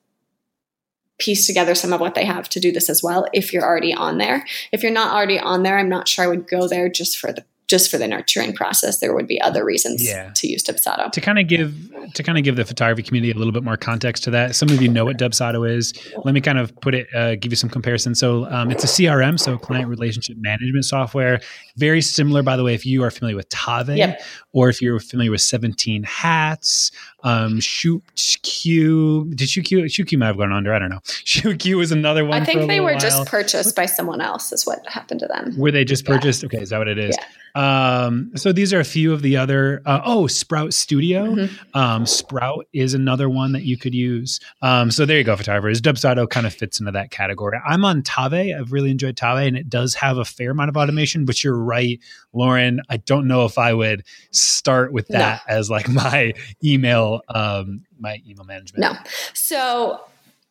piece 1.17 1.47
together 1.47 1.75
some 1.75 1.93
of 1.93 2.01
what 2.01 2.15
they 2.15 2.25
have 2.25 2.49
to 2.49 2.59
do 2.59 2.71
this 2.71 2.89
as 2.89 3.01
well 3.01 3.25
if 3.31 3.53
you're 3.53 3.63
already 3.63 3.93
on 3.93 4.17
there. 4.17 4.45
If 4.71 4.83
you're 4.83 4.91
not 4.91 5.13
already 5.13 5.39
on 5.39 5.63
there, 5.63 5.77
I'm 5.77 5.89
not 5.89 6.07
sure 6.07 6.25
I 6.25 6.27
would 6.27 6.47
go 6.47 6.67
there 6.67 6.89
just 6.89 7.17
for 7.17 7.31
the 7.31 7.45
just 7.67 7.89
for 7.89 7.97
the 7.97 8.07
nurturing 8.07 8.53
process, 8.53 8.99
there 8.99 9.13
would 9.13 9.27
be 9.27 9.41
other 9.41 9.65
reasons 9.65 10.07
yeah. 10.07 10.31
to 10.35 10.47
use 10.47 10.63
Dubsado. 10.63 11.11
To 11.11 11.21
kind 11.21 11.39
of 11.39 11.47
give 11.47 11.73
to 12.13 12.23
kind 12.23 12.37
of 12.37 12.43
give 12.43 12.55
the 12.55 12.65
photography 12.65 13.01
community 13.01 13.31
a 13.31 13.35
little 13.35 13.51
bit 13.51 13.63
more 13.63 13.77
context 13.77 14.23
to 14.25 14.31
that, 14.31 14.55
some 14.55 14.69
of 14.69 14.81
you 14.81 14.87
know 14.87 15.05
what 15.05 15.17
Dubsado 15.17 15.69
is. 15.69 15.93
Let 16.23 16.33
me 16.33 16.41
kind 16.41 16.59
of 16.59 16.75
put 16.81 16.93
it, 16.93 17.07
uh, 17.15 17.35
give 17.35 17.51
you 17.51 17.55
some 17.55 17.69
comparison. 17.69 18.13
So 18.13 18.45
um, 18.51 18.69
it's 18.71 18.83
a 18.83 18.87
CRM, 18.87 19.39
so 19.39 19.57
client 19.57 19.89
relationship 19.89 20.37
management 20.39 20.85
software. 20.85 21.41
Very 21.77 22.01
similar, 22.01 22.43
by 22.43 22.55
the 22.55 22.63
way, 22.63 22.73
if 22.73 22.85
you 22.85 23.03
are 23.03 23.11
familiar 23.11 23.35
with 23.35 23.49
Tave, 23.49 23.97
yep. 23.97 24.21
or 24.53 24.69
if 24.69 24.81
you're 24.81 24.99
familiar 24.99 25.31
with 25.31 25.41
Seventeen 25.41 26.03
Hats, 26.03 26.91
um, 27.25 27.59
Shoot 27.59 28.03
Q. 28.43 29.31
Did 29.35 29.49
Shoot 29.49 29.63
Q? 29.63 29.89
Shoot 29.89 30.07
Q 30.07 30.17
might 30.17 30.27
have 30.27 30.37
gone 30.37 30.53
under. 30.53 30.73
I 30.73 30.79
don't 30.79 30.89
know. 30.89 31.01
Shoot 31.05 31.59
Q 31.59 31.77
was 31.77 31.91
another 31.91 32.23
one. 32.23 32.41
I 32.41 32.45
think 32.45 32.67
they 32.67 32.79
were 32.79 32.91
while. 32.91 32.99
just 32.99 33.27
purchased 33.27 33.75
by 33.75 33.87
someone 33.87 34.21
else. 34.21 34.53
Is 34.53 34.65
what 34.65 34.87
happened 34.87 35.19
to 35.21 35.27
them. 35.27 35.57
Were 35.57 35.71
they 35.71 35.83
just 35.83 36.05
purchased? 36.05 36.43
Yeah. 36.43 36.47
Okay, 36.47 36.59
is 36.59 36.69
that 36.69 36.77
what 36.77 36.87
it 36.87 36.99
is? 36.99 37.17
Yeah. 37.19 37.25
Um, 37.55 38.31
so 38.35 38.51
these 38.51 38.73
are 38.73 38.81
a 38.81 38.85
few 38.85 39.13
of 39.13 39.21
the 39.21 39.37
other. 39.37 39.81
Uh, 39.85 40.01
oh, 40.03 40.27
Sprout 40.27 40.73
Studio. 40.73 41.25
Mm-hmm. 41.35 41.77
Um, 41.77 42.05
Sprout 42.05 42.67
is 42.73 42.93
another 42.93 43.29
one 43.29 43.53
that 43.53 43.63
you 43.63 43.77
could 43.77 43.95
use. 43.95 44.41
Um, 44.61 44.91
so 44.91 45.05
there 45.05 45.17
you 45.17 45.23
go, 45.23 45.35
photographers. 45.37 45.81
Dubsado 45.81 46.29
kind 46.29 46.45
of 46.45 46.53
fits 46.53 46.79
into 46.79 46.91
that 46.91 47.11
category. 47.11 47.57
I'm 47.65 47.85
on 47.85 48.03
Tave. 48.03 48.53
I've 48.59 48.73
really 48.73 48.91
enjoyed 48.91 49.15
Tave, 49.15 49.47
and 49.47 49.57
it 49.57 49.69
does 49.69 49.95
have 49.95 50.17
a 50.17 50.25
fair 50.25 50.51
amount 50.51 50.69
of 50.69 50.77
automation. 50.77 51.25
But 51.25 51.43
you're 51.43 51.57
right, 51.57 51.99
Lauren. 52.33 52.81
I 52.89 52.97
don't 52.97 53.27
know 53.27 53.45
if 53.45 53.57
I 53.57 53.73
would 53.73 54.03
start 54.31 54.91
with 54.91 55.07
that 55.07 55.41
no. 55.47 55.55
as 55.55 55.69
like 55.69 55.87
my 55.89 56.33
email, 56.63 57.14
um, 57.29 57.85
my 57.99 58.21
email 58.27 58.45
management. 58.45 58.81
No. 58.81 58.97
So 59.33 60.01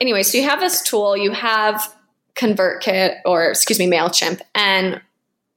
anyway, 0.00 0.22
so 0.22 0.38
you 0.38 0.48
have 0.48 0.60
this 0.60 0.82
tool. 0.82 1.16
You 1.16 1.32
have 1.32 1.94
ConvertKit, 2.36 3.20
or 3.24 3.50
excuse 3.50 3.78
me, 3.78 3.86
Mailchimp, 3.86 4.40
and 4.54 5.00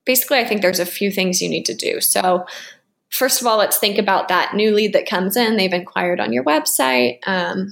basically, 0.05 0.39
I 0.39 0.45
think 0.45 0.61
there's 0.61 0.79
a 0.79 0.85
few 0.85 1.11
things 1.11 1.41
you 1.41 1.49
need 1.49 1.65
to 1.65 1.75
do. 1.75 2.01
So, 2.01 2.45
first 3.09 3.41
of 3.41 3.47
all, 3.47 3.57
let's 3.57 3.77
think 3.77 3.97
about 3.97 4.27
that 4.29 4.55
new 4.55 4.73
lead 4.73 4.93
that 4.93 5.07
comes 5.07 5.35
in. 5.35 5.57
They've 5.57 5.71
inquired 5.71 6.19
on 6.19 6.33
your 6.33 6.43
website. 6.43 7.19
Um, 7.27 7.71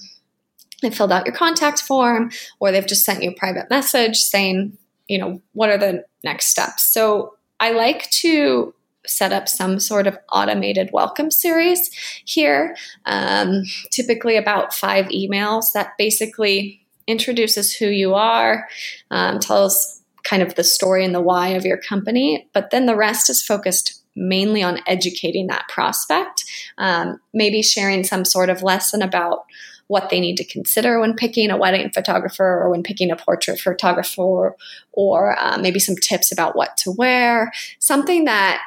they 0.82 0.90
filled 0.90 1.12
out 1.12 1.26
your 1.26 1.36
contact 1.36 1.82
form, 1.82 2.32
or 2.60 2.72
they've 2.72 2.86
just 2.86 3.06
sent 3.06 3.24
you 3.24 3.32
a 3.32 3.36
private 3.36 3.70
message 3.70 4.18
saying, 4.18 4.78
you 5.08 5.18
know, 5.18 5.42
what 5.54 5.70
are 5.70 5.78
the 5.78 6.04
next 6.24 6.48
steps? 6.48 6.84
So, 6.84 7.36
I 7.60 7.72
like 7.72 8.10
to 8.12 8.74
set 9.08 9.32
up 9.32 9.48
some 9.48 9.80
sort 9.80 10.08
of 10.08 10.18
automated 10.32 10.90
welcome 10.92 11.32
series 11.32 11.90
here, 12.26 12.76
um, 13.06 13.64
typically 13.92 14.38
about 14.38 14.74
five 14.74 15.06
emails 15.08 15.72
that 15.74 15.98
basically 15.98 16.82
introduces 17.08 17.74
who 17.74 17.88
you 17.88 18.14
are, 18.14 18.68
um, 19.12 19.40
tells 19.40 20.02
kind 20.24 20.42
of 20.42 20.56
the 20.56 20.64
story 20.64 21.06
and 21.06 21.14
the 21.14 21.22
why 21.22 21.50
of 21.50 21.66
your 21.66 21.78
company, 21.78 22.48
but 22.54 22.72
then 22.72 22.88
the 22.88 22.96
rest 22.96 23.30
is 23.30 23.46
focused 23.46 24.02
mainly 24.16 24.64
on 24.64 24.80
educating 24.88 25.48
that 25.48 25.68
prospect, 25.68 26.44
um, 26.78 27.20
maybe 27.34 27.62
sharing 27.62 28.04
some 28.04 28.26
sort 28.26 28.50
of 28.50 28.64
lesson 28.64 29.02
about 29.02 29.46
what 29.88 30.10
they 30.10 30.20
need 30.20 30.36
to 30.36 30.44
consider 30.44 31.00
when 31.00 31.14
picking 31.14 31.52
a 31.52 31.58
wedding 31.58 31.92
photographer 31.92 32.44
or 32.44 32.72
when 32.72 32.82
picking 32.82 33.12
a 33.12 33.16
portrait 33.16 33.60
photographer, 33.60 34.56
or 34.94 35.38
uh, 35.40 35.58
maybe 35.60 35.80
some 35.80 35.96
tips 35.96 36.32
about 36.32 36.56
what 36.56 36.76
to 36.76 36.92
wear, 36.92 37.52
something 37.78 38.26
that 38.26 38.62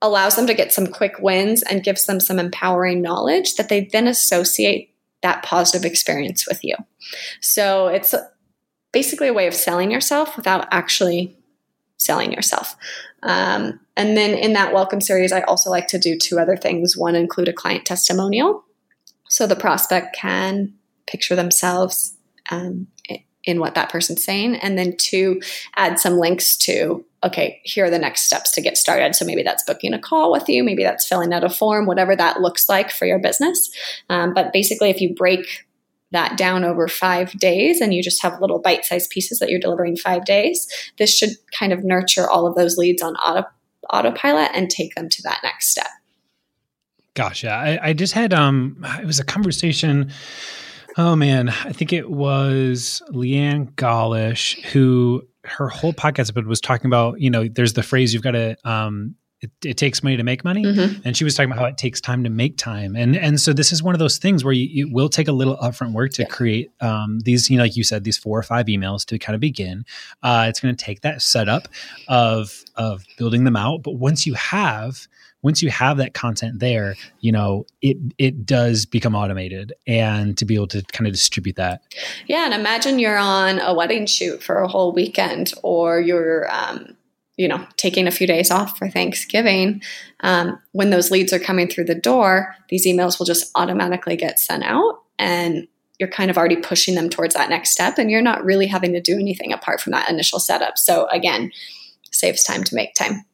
allows 0.00 0.36
them 0.36 0.46
to 0.46 0.54
get 0.54 0.72
some 0.72 0.86
quick 0.86 1.18
wins 1.18 1.62
and 1.62 1.84
gives 1.84 2.06
them 2.06 2.20
some 2.20 2.38
empowering 2.38 3.02
knowledge 3.02 3.56
that 3.56 3.68
they 3.68 3.88
then 3.92 4.06
associate 4.06 4.94
that 5.22 5.42
positive 5.42 5.84
experience 5.84 6.46
with 6.46 6.62
you. 6.62 6.76
So 7.40 7.88
it's 7.88 8.14
basically 8.92 9.28
a 9.28 9.32
way 9.32 9.46
of 9.46 9.54
selling 9.54 9.90
yourself 9.90 10.36
without 10.36 10.68
actually 10.70 11.36
selling 11.96 12.32
yourself. 12.32 12.76
Um, 13.24 13.80
and 13.96 14.16
then 14.16 14.34
in 14.34 14.52
that 14.52 14.72
welcome 14.72 15.00
series, 15.00 15.32
I 15.32 15.40
also 15.42 15.70
like 15.70 15.88
to 15.88 15.98
do 15.98 16.16
two 16.16 16.38
other 16.38 16.56
things. 16.56 16.96
One, 16.96 17.16
include 17.16 17.48
a 17.48 17.52
client 17.52 17.84
testimonial. 17.84 18.64
So 19.28 19.46
the 19.46 19.56
prospect 19.56 20.14
can 20.14 20.74
picture 21.06 21.34
themselves 21.34 22.16
um, 22.50 22.86
in 23.44 23.58
what 23.58 23.74
that 23.74 23.90
person's 23.90 24.24
saying. 24.24 24.56
And 24.56 24.78
then 24.78 24.96
two, 24.96 25.40
add 25.76 25.98
some 25.98 26.18
links 26.18 26.56
to, 26.58 27.04
okay, 27.24 27.60
here 27.64 27.86
are 27.86 27.90
the 27.90 27.98
next 27.98 28.22
steps 28.22 28.52
to 28.52 28.60
get 28.60 28.76
started. 28.76 29.14
So 29.14 29.24
maybe 29.24 29.42
that's 29.42 29.64
booking 29.64 29.92
a 29.92 29.98
call 29.98 30.30
with 30.30 30.48
you, 30.48 30.62
maybe 30.62 30.84
that's 30.84 31.06
filling 31.06 31.32
out 31.32 31.44
a 31.44 31.50
form, 31.50 31.86
whatever 31.86 32.14
that 32.14 32.40
looks 32.40 32.68
like 32.68 32.90
for 32.90 33.06
your 33.06 33.18
business. 33.18 33.70
Um, 34.08 34.34
but 34.34 34.52
basically, 34.52 34.90
if 34.90 35.00
you 35.00 35.14
break 35.14 35.66
that 36.10 36.38
down 36.38 36.64
over 36.64 36.88
five 36.88 37.32
days 37.32 37.80
and 37.80 37.92
you 37.92 38.02
just 38.02 38.22
have 38.22 38.40
little 38.40 38.58
bite 38.58 38.84
sized 38.84 39.10
pieces 39.10 39.38
that 39.38 39.50
you're 39.50 39.60
delivering 39.60 39.96
five 39.96 40.24
days, 40.24 40.66
this 40.98 41.14
should 41.16 41.30
kind 41.52 41.72
of 41.72 41.84
nurture 41.84 42.28
all 42.28 42.46
of 42.46 42.54
those 42.54 42.76
leads 42.78 43.02
on 43.02 43.14
auto, 43.16 43.46
autopilot 43.90 44.50
and 44.54 44.70
take 44.70 44.94
them 44.94 45.08
to 45.08 45.22
that 45.22 45.40
next 45.42 45.70
step. 45.70 45.88
Gosh, 47.14 47.42
yeah. 47.42 47.58
I, 47.58 47.88
I 47.88 47.92
just 47.92 48.12
had 48.12 48.32
um 48.32 48.84
it 49.00 49.06
was 49.06 49.18
a 49.18 49.24
conversation. 49.24 50.12
Oh 50.96 51.14
man, 51.14 51.48
I 51.48 51.72
think 51.72 51.92
it 51.92 52.10
was 52.10 53.02
Leanne 53.10 53.72
Golish 53.74 54.62
who 54.66 55.26
her 55.50 55.68
whole 55.68 55.92
podcast 55.92 56.30
episode 56.30 56.46
was 56.46 56.60
talking 56.60 56.86
about, 56.86 57.20
you 57.20 57.30
know, 57.30 57.48
there's 57.48 57.72
the 57.72 57.82
phrase 57.82 58.12
you've 58.12 58.22
got 58.22 58.32
to 58.32 58.56
um 58.68 59.14
it, 59.40 59.50
it, 59.64 59.76
takes 59.76 60.02
money 60.02 60.16
to 60.16 60.24
make 60.24 60.42
money 60.42 60.64
mm-hmm. 60.64 61.00
and 61.04 61.16
she 61.16 61.22
was 61.22 61.36
talking 61.36 61.52
about 61.52 61.60
how 61.60 61.66
it 61.66 61.78
takes 61.78 62.00
time 62.00 62.24
to 62.24 62.30
make 62.30 62.56
time 62.56 62.96
and 62.96 63.16
and 63.16 63.40
so 63.40 63.52
this 63.52 63.72
is 63.72 63.82
one 63.82 63.94
of 63.94 64.00
those 64.00 64.18
things 64.18 64.42
where 64.42 64.52
you, 64.52 64.86
it 64.86 64.92
will 64.92 65.08
take 65.08 65.28
a 65.28 65.32
little 65.32 65.56
upfront 65.58 65.92
work 65.92 66.12
to 66.12 66.22
yeah. 66.22 66.28
create 66.28 66.72
um, 66.80 67.20
these 67.20 67.48
you 67.48 67.56
know 67.56 67.62
like 67.62 67.76
you 67.76 67.84
said 67.84 68.02
these 68.02 68.18
four 68.18 68.36
or 68.36 68.42
five 68.42 68.66
emails 68.66 69.04
to 69.04 69.16
kind 69.16 69.34
of 69.34 69.40
begin 69.40 69.84
uh, 70.24 70.46
it's 70.48 70.58
going 70.58 70.74
to 70.74 70.84
take 70.84 71.02
that 71.02 71.22
setup 71.22 71.68
of 72.08 72.64
of 72.74 73.04
building 73.16 73.44
them 73.44 73.54
out 73.54 73.82
but 73.84 73.92
once 73.92 74.26
you 74.26 74.34
have 74.34 75.06
once 75.42 75.62
you 75.62 75.70
have 75.70 75.96
that 75.96 76.14
content 76.14 76.60
there 76.60 76.96
you 77.20 77.32
know 77.32 77.64
it 77.82 77.96
it 78.18 78.44
does 78.44 78.86
become 78.86 79.14
automated 79.14 79.72
and 79.86 80.36
to 80.36 80.44
be 80.44 80.54
able 80.54 80.66
to 80.66 80.82
kind 80.92 81.06
of 81.06 81.12
distribute 81.12 81.56
that 81.56 81.82
yeah 82.26 82.44
and 82.44 82.54
imagine 82.54 82.98
you're 82.98 83.18
on 83.18 83.60
a 83.60 83.74
wedding 83.74 84.06
shoot 84.06 84.42
for 84.42 84.60
a 84.60 84.68
whole 84.68 84.92
weekend 84.92 85.52
or 85.62 86.00
you're 86.00 86.50
um, 86.52 86.96
you 87.38 87.46
know, 87.46 87.64
taking 87.76 88.08
a 88.08 88.10
few 88.10 88.26
days 88.26 88.50
off 88.50 88.76
for 88.76 88.90
Thanksgiving, 88.90 89.80
um, 90.20 90.58
when 90.72 90.90
those 90.90 91.12
leads 91.12 91.32
are 91.32 91.38
coming 91.38 91.68
through 91.68 91.84
the 91.84 91.94
door, 91.94 92.54
these 92.68 92.84
emails 92.84 93.18
will 93.18 93.26
just 93.26 93.50
automatically 93.54 94.16
get 94.16 94.40
sent 94.40 94.64
out 94.64 95.02
and 95.20 95.68
you're 96.00 96.08
kind 96.08 96.30
of 96.30 96.36
already 96.36 96.56
pushing 96.56 96.96
them 96.96 97.08
towards 97.08 97.34
that 97.34 97.48
next 97.48 97.70
step 97.70 97.96
and 97.96 98.10
you're 98.10 98.20
not 98.20 98.44
really 98.44 98.66
having 98.66 98.92
to 98.92 99.00
do 99.00 99.14
anything 99.14 99.52
apart 99.52 99.80
from 99.80 99.92
that 99.92 100.10
initial 100.10 100.40
setup. 100.40 100.76
So 100.76 101.06
again, 101.12 101.52
saves 102.10 102.42
time 102.42 102.64
to 102.64 102.74
make 102.74 102.94
time. 102.94 103.24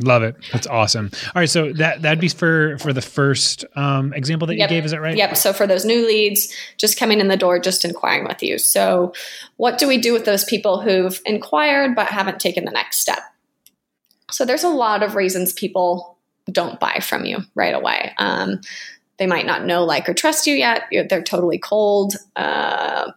Love 0.00 0.22
it. 0.22 0.36
That's 0.52 0.66
awesome. 0.66 1.10
All 1.26 1.40
right, 1.40 1.50
so 1.50 1.72
that 1.72 2.02
that'd 2.02 2.20
be 2.20 2.28
for 2.28 2.78
for 2.78 2.92
the 2.92 3.02
first 3.02 3.64
um, 3.74 4.12
example 4.12 4.46
that 4.46 4.56
yep. 4.56 4.70
you 4.70 4.76
gave. 4.76 4.84
Is 4.84 4.92
that 4.92 5.00
right? 5.00 5.16
Yep. 5.16 5.36
So 5.36 5.52
for 5.52 5.66
those 5.66 5.84
new 5.84 6.06
leads, 6.06 6.54
just 6.76 6.98
coming 6.98 7.20
in 7.20 7.28
the 7.28 7.36
door, 7.36 7.58
just 7.58 7.84
inquiring 7.84 8.24
with 8.24 8.42
you. 8.42 8.58
So, 8.58 9.12
what 9.56 9.78
do 9.78 9.88
we 9.88 9.98
do 9.98 10.12
with 10.12 10.24
those 10.24 10.44
people 10.44 10.80
who've 10.80 11.20
inquired 11.26 11.96
but 11.96 12.08
haven't 12.08 12.38
taken 12.38 12.64
the 12.64 12.70
next 12.70 12.98
step? 12.98 13.20
So 14.30 14.44
there's 14.44 14.64
a 14.64 14.68
lot 14.68 15.02
of 15.02 15.14
reasons 15.14 15.52
people 15.52 16.16
don't 16.50 16.78
buy 16.78 17.00
from 17.00 17.24
you 17.24 17.38
right 17.54 17.74
away. 17.74 18.12
Um, 18.18 18.60
they 19.18 19.26
might 19.26 19.46
not 19.46 19.64
know, 19.64 19.84
like, 19.84 20.08
or 20.08 20.14
trust 20.14 20.46
you 20.46 20.54
yet. 20.54 20.84
They're 20.90 21.22
totally 21.22 21.58
cold. 21.58 22.14
Uh, 22.36 23.10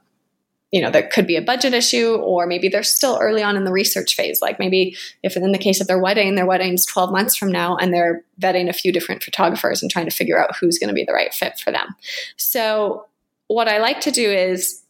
you 0.71 0.81
know, 0.81 0.89
there 0.89 1.07
could 1.07 1.27
be 1.27 1.35
a 1.35 1.41
budget 1.41 1.73
issue, 1.73 2.15
or 2.15 2.47
maybe 2.47 2.69
they're 2.69 2.81
still 2.81 3.17
early 3.21 3.43
on 3.43 3.57
in 3.57 3.65
the 3.65 3.71
research 3.71 4.15
phase. 4.15 4.41
Like 4.41 4.57
maybe 4.57 4.95
if 5.21 5.35
in 5.35 5.51
the 5.51 5.57
case 5.57 5.81
of 5.81 5.87
their 5.87 5.99
wedding, 5.99 6.35
their 6.35 6.45
wedding's 6.45 6.85
12 6.85 7.11
months 7.11 7.35
from 7.35 7.51
now, 7.51 7.75
and 7.75 7.93
they're 7.93 8.23
vetting 8.39 8.69
a 8.69 8.73
few 8.73 8.93
different 8.93 9.21
photographers 9.21 9.81
and 9.81 9.91
trying 9.91 10.05
to 10.05 10.15
figure 10.15 10.41
out 10.41 10.55
who's 10.55 10.79
going 10.79 10.87
to 10.87 10.93
be 10.93 11.03
the 11.03 11.13
right 11.13 11.33
fit 11.33 11.59
for 11.59 11.71
them. 11.71 11.95
So, 12.37 13.07
what 13.47 13.67
I 13.67 13.79
like 13.79 13.99
to 14.01 14.11
do 14.11 14.31
is 14.31 14.81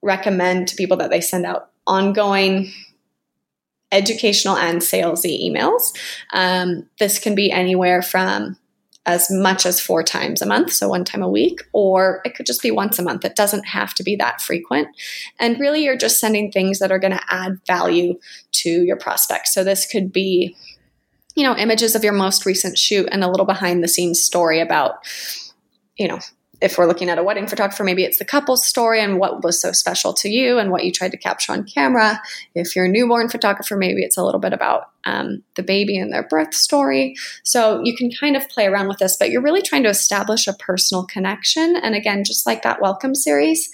recommend 0.00 0.68
to 0.68 0.76
people 0.76 0.96
that 0.96 1.10
they 1.10 1.20
send 1.20 1.44
out 1.44 1.70
ongoing 1.86 2.72
educational 3.92 4.56
and 4.56 4.80
salesy 4.80 5.46
emails. 5.46 5.94
Um, 6.32 6.88
this 6.98 7.18
can 7.18 7.34
be 7.34 7.50
anywhere 7.50 8.00
from 8.00 8.56
as 9.08 9.30
much 9.30 9.64
as 9.64 9.80
four 9.80 10.02
times 10.02 10.42
a 10.42 10.46
month, 10.46 10.70
so 10.70 10.86
one 10.86 11.02
time 11.02 11.22
a 11.22 11.28
week, 11.30 11.60
or 11.72 12.20
it 12.26 12.34
could 12.34 12.44
just 12.44 12.60
be 12.60 12.70
once 12.70 12.98
a 12.98 13.02
month. 13.02 13.24
It 13.24 13.36
doesn't 13.36 13.64
have 13.64 13.94
to 13.94 14.02
be 14.02 14.16
that 14.16 14.42
frequent. 14.42 14.88
And 15.40 15.58
really, 15.58 15.82
you're 15.82 15.96
just 15.96 16.20
sending 16.20 16.52
things 16.52 16.78
that 16.78 16.92
are 16.92 16.98
going 16.98 17.14
to 17.14 17.24
add 17.30 17.58
value 17.66 18.18
to 18.52 18.68
your 18.68 18.98
prospects. 18.98 19.54
So 19.54 19.64
this 19.64 19.86
could 19.86 20.12
be, 20.12 20.54
you 21.34 21.42
know, 21.42 21.56
images 21.56 21.94
of 21.94 22.04
your 22.04 22.12
most 22.12 22.44
recent 22.44 22.76
shoot 22.76 23.08
and 23.10 23.24
a 23.24 23.30
little 23.30 23.46
behind 23.46 23.82
the 23.82 23.88
scenes 23.88 24.22
story 24.22 24.60
about, 24.60 24.96
you 25.96 26.06
know, 26.06 26.18
if 26.60 26.76
we're 26.76 26.86
looking 26.86 27.08
at 27.08 27.18
a 27.18 27.22
wedding 27.22 27.46
photographer, 27.46 27.84
maybe 27.84 28.04
it's 28.04 28.18
the 28.18 28.24
couple's 28.24 28.66
story 28.66 29.00
and 29.00 29.18
what 29.18 29.44
was 29.44 29.60
so 29.60 29.70
special 29.72 30.12
to 30.14 30.28
you 30.28 30.58
and 30.58 30.70
what 30.70 30.84
you 30.84 30.90
tried 30.90 31.12
to 31.12 31.16
capture 31.16 31.52
on 31.52 31.64
camera. 31.64 32.20
If 32.54 32.74
you're 32.74 32.86
a 32.86 32.88
newborn 32.88 33.28
photographer, 33.28 33.76
maybe 33.76 34.02
it's 34.02 34.16
a 34.16 34.24
little 34.24 34.40
bit 34.40 34.52
about 34.52 34.90
um, 35.04 35.42
the 35.54 35.62
baby 35.62 35.96
and 35.96 36.12
their 36.12 36.26
birth 36.26 36.54
story. 36.54 37.14
So 37.44 37.80
you 37.84 37.96
can 37.96 38.10
kind 38.10 38.36
of 38.36 38.48
play 38.48 38.66
around 38.66 38.88
with 38.88 38.98
this, 38.98 39.16
but 39.16 39.30
you're 39.30 39.42
really 39.42 39.62
trying 39.62 39.84
to 39.84 39.88
establish 39.88 40.46
a 40.46 40.52
personal 40.52 41.06
connection. 41.06 41.76
And 41.76 41.94
again, 41.94 42.24
just 42.24 42.44
like 42.44 42.62
that 42.62 42.82
welcome 42.82 43.14
series, 43.14 43.70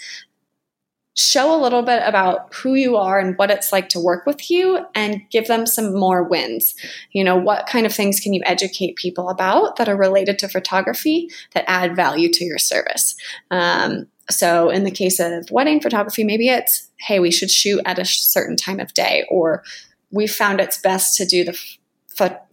show 1.14 1.54
a 1.54 1.62
little 1.62 1.82
bit 1.82 2.02
about 2.04 2.52
who 2.52 2.74
you 2.74 2.96
are 2.96 3.18
and 3.18 3.38
what 3.38 3.50
it's 3.50 3.72
like 3.72 3.88
to 3.88 4.00
work 4.00 4.26
with 4.26 4.50
you 4.50 4.84
and 4.94 5.22
give 5.30 5.46
them 5.46 5.64
some 5.66 5.94
more 5.94 6.24
wins. 6.24 6.74
You 7.12 7.22
know, 7.22 7.36
what 7.36 7.66
kind 7.66 7.86
of 7.86 7.94
things 7.94 8.18
can 8.18 8.34
you 8.34 8.42
educate 8.44 8.96
people 8.96 9.28
about 9.28 9.76
that 9.76 9.88
are 9.88 9.96
related 9.96 10.38
to 10.40 10.48
photography 10.48 11.30
that 11.52 11.64
add 11.68 11.94
value 11.94 12.30
to 12.32 12.44
your 12.44 12.58
service? 12.58 13.14
Um, 13.50 14.08
so, 14.30 14.70
in 14.70 14.84
the 14.84 14.90
case 14.90 15.20
of 15.20 15.50
wedding 15.50 15.80
photography, 15.80 16.24
maybe 16.24 16.48
it's, 16.48 16.90
hey, 16.98 17.20
we 17.20 17.30
should 17.30 17.50
shoot 17.50 17.80
at 17.84 17.98
a 17.98 18.04
certain 18.04 18.56
time 18.56 18.80
of 18.80 18.94
day, 18.94 19.24
or 19.28 19.62
we 20.10 20.26
found 20.26 20.60
it's 20.60 20.80
best 20.80 21.16
to 21.18 21.26
do 21.26 21.44
the 21.44 21.58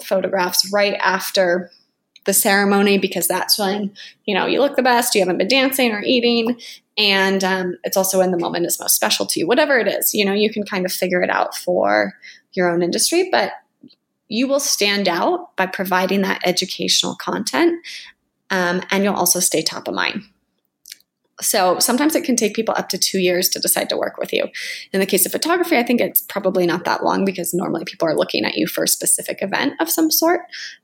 photographs 0.04 0.70
right 0.74 0.96
after 0.96 1.72
the 2.26 2.34
ceremony 2.34 2.98
because 2.98 3.28
that's 3.28 3.58
when 3.58 3.92
you 4.26 4.36
know 4.36 4.46
you 4.46 4.60
look 4.60 4.76
the 4.76 4.84
best 4.84 5.16
you 5.16 5.22
haven't 5.22 5.38
been 5.38 5.48
dancing 5.48 5.92
or 5.92 6.02
eating 6.04 6.60
and 6.98 7.44
um, 7.44 7.78
it's 7.84 7.98
also 7.98 8.20
when 8.20 8.32
the 8.32 8.38
moment 8.38 8.66
is 8.66 8.80
most 8.80 8.96
special 8.96 9.26
to 9.26 9.40
you 9.40 9.48
whatever 9.48 9.78
it 9.78 9.88
is 9.88 10.14
you 10.14 10.26
know 10.26 10.34
you 10.34 10.52
can 10.52 10.64
kind 10.64 10.86
of 10.86 10.92
figure 10.92 11.22
it 11.22 11.30
out 11.30 11.56
for 11.56 12.14
your 12.54 12.70
own 12.70 12.82
industry 12.82 13.30
but 13.32 13.54
you 14.28 14.48
will 14.48 14.60
stand 14.60 15.08
out 15.08 15.56
by 15.58 15.66
providing 15.66 16.22
that 16.22 16.42
educational 16.46 17.16
content 17.16 17.86
um, 18.50 18.82
and 18.92 19.04
you'll 19.04 19.16
also 19.16 19.40
stay 19.40 19.62
top 19.62 19.88
of 19.88 19.94
mind 19.94 20.24
so 21.42 21.80
sometimes 21.80 22.16
it 22.16 22.24
can 22.24 22.36
take 22.36 22.56
people 22.56 22.76
up 22.78 22.90
to 22.90 22.98
two 22.98 23.20
years 23.20 23.50
to 23.50 23.60
decide 23.60 23.90
to 23.90 23.98
work 23.98 24.18
with 24.18 24.32
you. 24.32 24.48
In 24.94 25.00
the 25.00 25.06
case 25.06 25.26
of 25.26 25.32
photography, 25.32 25.78
I 25.78 25.84
think 25.84 26.00
it's 26.00 26.22
probably 26.22 26.66
not 26.66 26.86
that 26.86 27.04
long 27.04 27.26
because 27.26 27.54
normally 27.54 27.84
people 27.84 28.08
are 28.08 28.16
looking 28.16 28.46
at 28.46 28.56
you 28.56 28.68
for 28.68 28.84
a 28.84 28.88
specific 28.88 29.42
event 29.42 29.74
of 29.80 29.90
some 29.90 30.12
sort. 30.12 30.42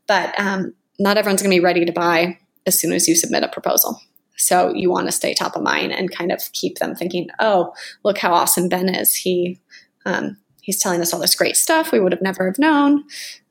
But 0.08 0.38
um, 0.40 0.74
not 1.00 1.18
everyone's 1.18 1.42
going 1.42 1.52
to 1.52 1.58
be 1.58 1.64
ready 1.64 1.86
to 1.86 1.92
buy 1.92 2.38
as 2.66 2.80
soon 2.80 2.92
as 2.92 3.08
you 3.08 3.16
submit 3.16 3.44
a 3.44 3.48
proposal. 3.48 4.00
So 4.38 4.74
you 4.74 4.92
want 4.92 5.08
to 5.08 5.12
stay 5.12 5.34
top 5.34 5.56
of 5.56 5.64
mind 5.64 5.92
and 5.92 6.12
kind 6.12 6.32
of 6.32 6.42
keep 6.54 6.78
them 6.78 6.96
thinking, 6.96 7.30
"Oh, 7.40 7.74
look 8.04 8.20
how 8.20 8.34
awesome 8.34 8.70
Ben 8.70 8.88
is. 8.88 9.16
He 9.16 9.60
um, 10.06 10.38
he's 10.62 10.80
telling 10.80 11.02
us 11.02 11.14
all 11.14 11.20
this 11.20 11.36
great 11.36 11.58
stuff 11.58 11.92
we 11.92 12.00
would 12.00 12.12
have 12.12 12.22
never 12.22 12.46
have 12.46 12.60
known. 12.60 13.04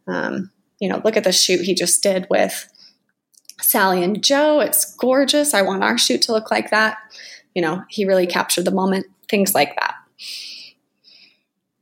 Um, 0.07 0.51
you 0.79 0.89
know, 0.89 1.01
look 1.05 1.17
at 1.17 1.25
the 1.25 1.33
shoot 1.33 1.63
he 1.63 1.75
just 1.75 2.03
did 2.03 2.27
with 2.31 2.69
Sally 3.61 4.03
and 4.03 4.23
Joe. 4.23 4.61
It's 4.61 4.95
gorgeous. 4.97 5.55
I 5.55 5.63
want 5.63 5.83
our 5.83 5.99
shoot 5.99 6.23
to 6.23 6.33
look 6.33 6.51
like 6.51 6.71
that. 6.71 6.99
You 7.55 7.63
know, 7.63 7.83
he 7.89 8.05
really 8.05 8.27
captured 8.27 8.65
the 8.65 8.71
moment. 8.71 9.07
Things 9.29 9.55
like 9.55 9.75
that. 9.77 9.95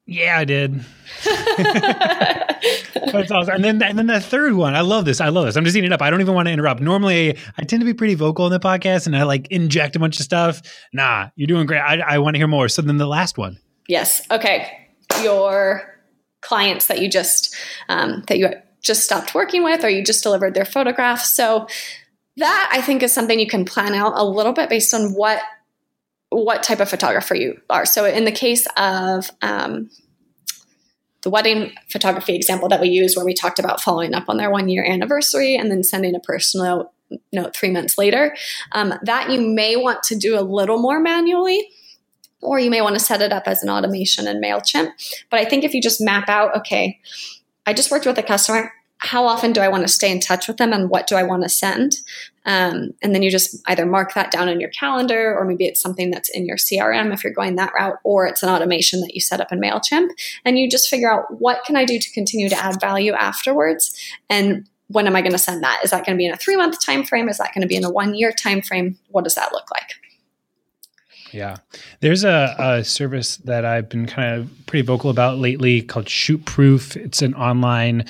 Yeah, 0.07 0.39
I 0.39 0.45
did. 0.45 0.85
That's 1.25 3.31
awesome. 3.31 3.55
And 3.55 3.65
then 3.65 3.83
and 3.83 3.99
then 3.99 4.07
the 4.07 4.21
third 4.21 4.53
one, 4.53 4.75
I 4.75 4.83
love 4.83 5.07
this. 5.07 5.21
I 5.21 5.31
love 5.31 5.47
this. 5.47 5.57
I'm 5.57 5.65
just 5.65 5.77
eating 5.77 5.91
it 5.91 5.95
up. 5.95 6.03
I 6.03 6.11
don't 6.11 6.21
even 6.21 6.35
want 6.35 6.47
to 6.47 6.53
interrupt. 6.53 6.83
Normally, 6.83 7.39
I 7.57 7.65
tend 7.65 7.81
to 7.81 7.87
be 7.87 7.95
pretty 7.95 8.15
vocal 8.15 8.47
in 8.47 8.53
the 8.53 8.61
podcast, 8.61 9.07
and 9.07 9.17
I 9.17 9.23
like 9.23 9.49
inject 9.49 9.97
a 9.97 9.99
bunch 9.99 10.19
of 10.19 10.25
stuff. 10.25 10.61
Nah, 10.93 11.29
you're 11.37 11.47
doing 11.47 11.65
great. 11.65 11.79
I, 11.79 12.01
I 12.01 12.19
want 12.19 12.35
to 12.35 12.39
hear 12.39 12.49
more. 12.49 12.69
So 12.69 12.83
then 12.83 12.99
the 12.99 13.07
last 13.07 13.39
one. 13.39 13.59
Yes. 13.89 14.31
Okay. 14.31 14.91
Your 15.23 15.83
clients 16.43 16.89
that 16.89 17.01
you 17.01 17.09
just 17.09 17.55
um, 17.89 18.25
that 18.29 18.37
you 18.37 18.51
just 18.83 19.05
stopped 19.05 19.35
working 19.35 19.65
with, 19.65 19.85
or 19.85 19.89
you 19.89 20.05
just 20.05 20.23
delivered 20.23 20.53
their 20.53 20.67
photographs. 20.67 21.35
So 21.35 21.67
that 22.37 22.71
I 22.73 22.83
think 22.83 23.03
is 23.03 23.13
something 23.13 23.41
you 23.41 23.47
can 23.47 23.65
plan 23.65 23.95
out 23.95 24.13
a 24.17 24.25
little 24.25 24.53
bit 24.53 24.69
based 24.69 24.93
on 24.93 25.15
what 25.15 25.41
what 26.35 26.63
type 26.63 26.81
of 26.81 26.89
photographer 26.89 27.35
you 27.35 27.61
are. 27.71 27.87
So 27.87 28.05
in 28.05 28.25
the 28.25 28.33
case 28.33 28.67
of 28.77 29.31
um, 29.43 29.91
the 31.23 31.31
wedding 31.31 31.73
photography 31.89 32.35
example 32.35 32.69
that 32.69 32.81
we 32.81 32.89
used, 32.89 33.17
where 33.17 33.25
we 33.25 33.35
talked 33.35 33.59
about 33.59 33.81
following 33.81 34.15
up 34.15 34.25
on 34.29 34.37
their 34.37 34.51
one 34.51 34.69
year 34.69 34.85
anniversary 34.85 35.57
and 35.57 35.71
then 35.71 35.83
sending 35.83 36.15
a 36.15 36.21
personal 36.21 36.93
note 37.33 37.55
three 37.55 37.71
months 37.71 37.97
later, 37.97 38.37
um, 38.73 38.95
that 39.03 39.31
you 39.31 39.41
may 39.41 39.77
want 39.77 40.03
to 40.05 40.17
do 40.17 40.39
a 40.39 40.43
little 40.43 40.79
more 40.79 41.01
manually. 41.01 41.69
Or 42.43 42.59
you 42.59 42.69
may 42.69 42.83
want 42.83 42.95
to 42.95 43.01
set 43.01 43.23
it 43.23 43.33
up 43.33 43.45
as 43.47 43.63
an 43.63 43.71
automation 43.71 44.27
in 44.27 44.39
MailChimp. 44.39 44.91
But 45.31 45.41
I 45.41 45.47
think 45.47 45.65
if 45.65 45.73
you 45.73 45.81
just 45.81 45.99
map 45.99 46.29
out, 46.29 46.55
okay, 46.59 47.01
I 47.65 47.73
just 47.73 47.91
worked 47.91 48.05
with 48.05 48.19
a 48.19 48.23
customer 48.23 48.71
how 49.05 49.27
often 49.27 49.53
do 49.53 49.61
I 49.61 49.69
want 49.69 49.83
to 49.83 49.93
stay 49.93 50.11
in 50.11 50.19
touch 50.19 50.49
with 50.49 50.57
them 50.57 50.73
and 50.73 50.89
what 50.89 51.07
do 51.07 51.15
I 51.15 51.23
want 51.23 51.43
to 51.43 51.49
send? 51.49 51.97
Um, 52.47 52.91
and 53.03 53.15
then 53.15 53.23
you 53.23 53.31
just 53.31 53.57
either 53.67 53.87
mark 53.87 54.15
that 54.15 54.31
down 54.31 54.49
in 54.49 54.61
your 54.61 54.71
calendar, 54.71 55.37
or 55.37 55.45
maybe 55.45 55.67
it's 55.67 55.81
something 55.81 56.11
that's 56.11 56.29
in 56.31 56.47
your 56.47 56.57
CRM 56.57 57.13
if 57.13 57.23
you're 57.23 57.33
going 57.33 57.57
that 57.57 57.73
route, 57.75 57.99
or 58.03 58.27
it's 58.27 58.43
an 58.43 58.49
automation 58.49 59.01
that 59.01 59.15
you 59.15 59.21
set 59.21 59.41
up 59.41 59.53
in 59.53 59.61
MailChimp. 59.61 60.09
And 60.45 60.59
you 60.59 60.71
just 60.71 60.89
figure 60.89 61.11
out 61.11 61.39
what 61.39 61.65
can 61.65 61.77
I 61.77 61.85
do 61.85 61.99
to 61.99 62.13
continue 62.13 62.49
to 62.49 62.57
add 62.57 62.81
value 62.81 63.13
afterwards? 63.13 63.99
And 64.29 64.69
when 64.89 65.07
am 65.07 65.17
I 65.17 65.23
going 65.23 65.33
to 65.33 65.39
send 65.39 65.63
that? 65.63 65.81
Is 65.85 65.91
that 65.91 66.05
going 66.05 66.17
to 66.17 66.21
be 66.21 66.27
in 66.27 66.33
a 66.33 66.37
three 66.37 66.57
month 66.57 66.85
time 66.85 67.05
frame? 67.05 67.29
Is 67.29 67.39
that 67.39 67.53
going 67.55 67.63
to 67.63 67.69
be 67.69 67.77
in 67.77 67.85
a 67.85 67.91
one 67.91 68.15
year 68.15 68.33
time 68.33 68.63
frame? 68.63 68.99
What 69.09 69.25
does 69.25 69.35
that 69.35 69.53
look 69.53 69.71
like? 69.71 69.91
Yeah. 71.35 71.57
There's 71.99 72.23
a, 72.23 72.55
a, 72.59 72.85
service 72.85 73.39
that 73.39 73.65
I've 73.65 73.89
been 73.89 74.07
kind 74.07 74.41
of 74.41 74.67
pretty 74.67 74.87
vocal 74.87 75.11
about 75.11 75.39
lately 75.39 75.83
called 75.83 76.07
Shootproof. 76.07 76.97
It's 76.97 77.23
an 77.23 77.35
online 77.35 78.05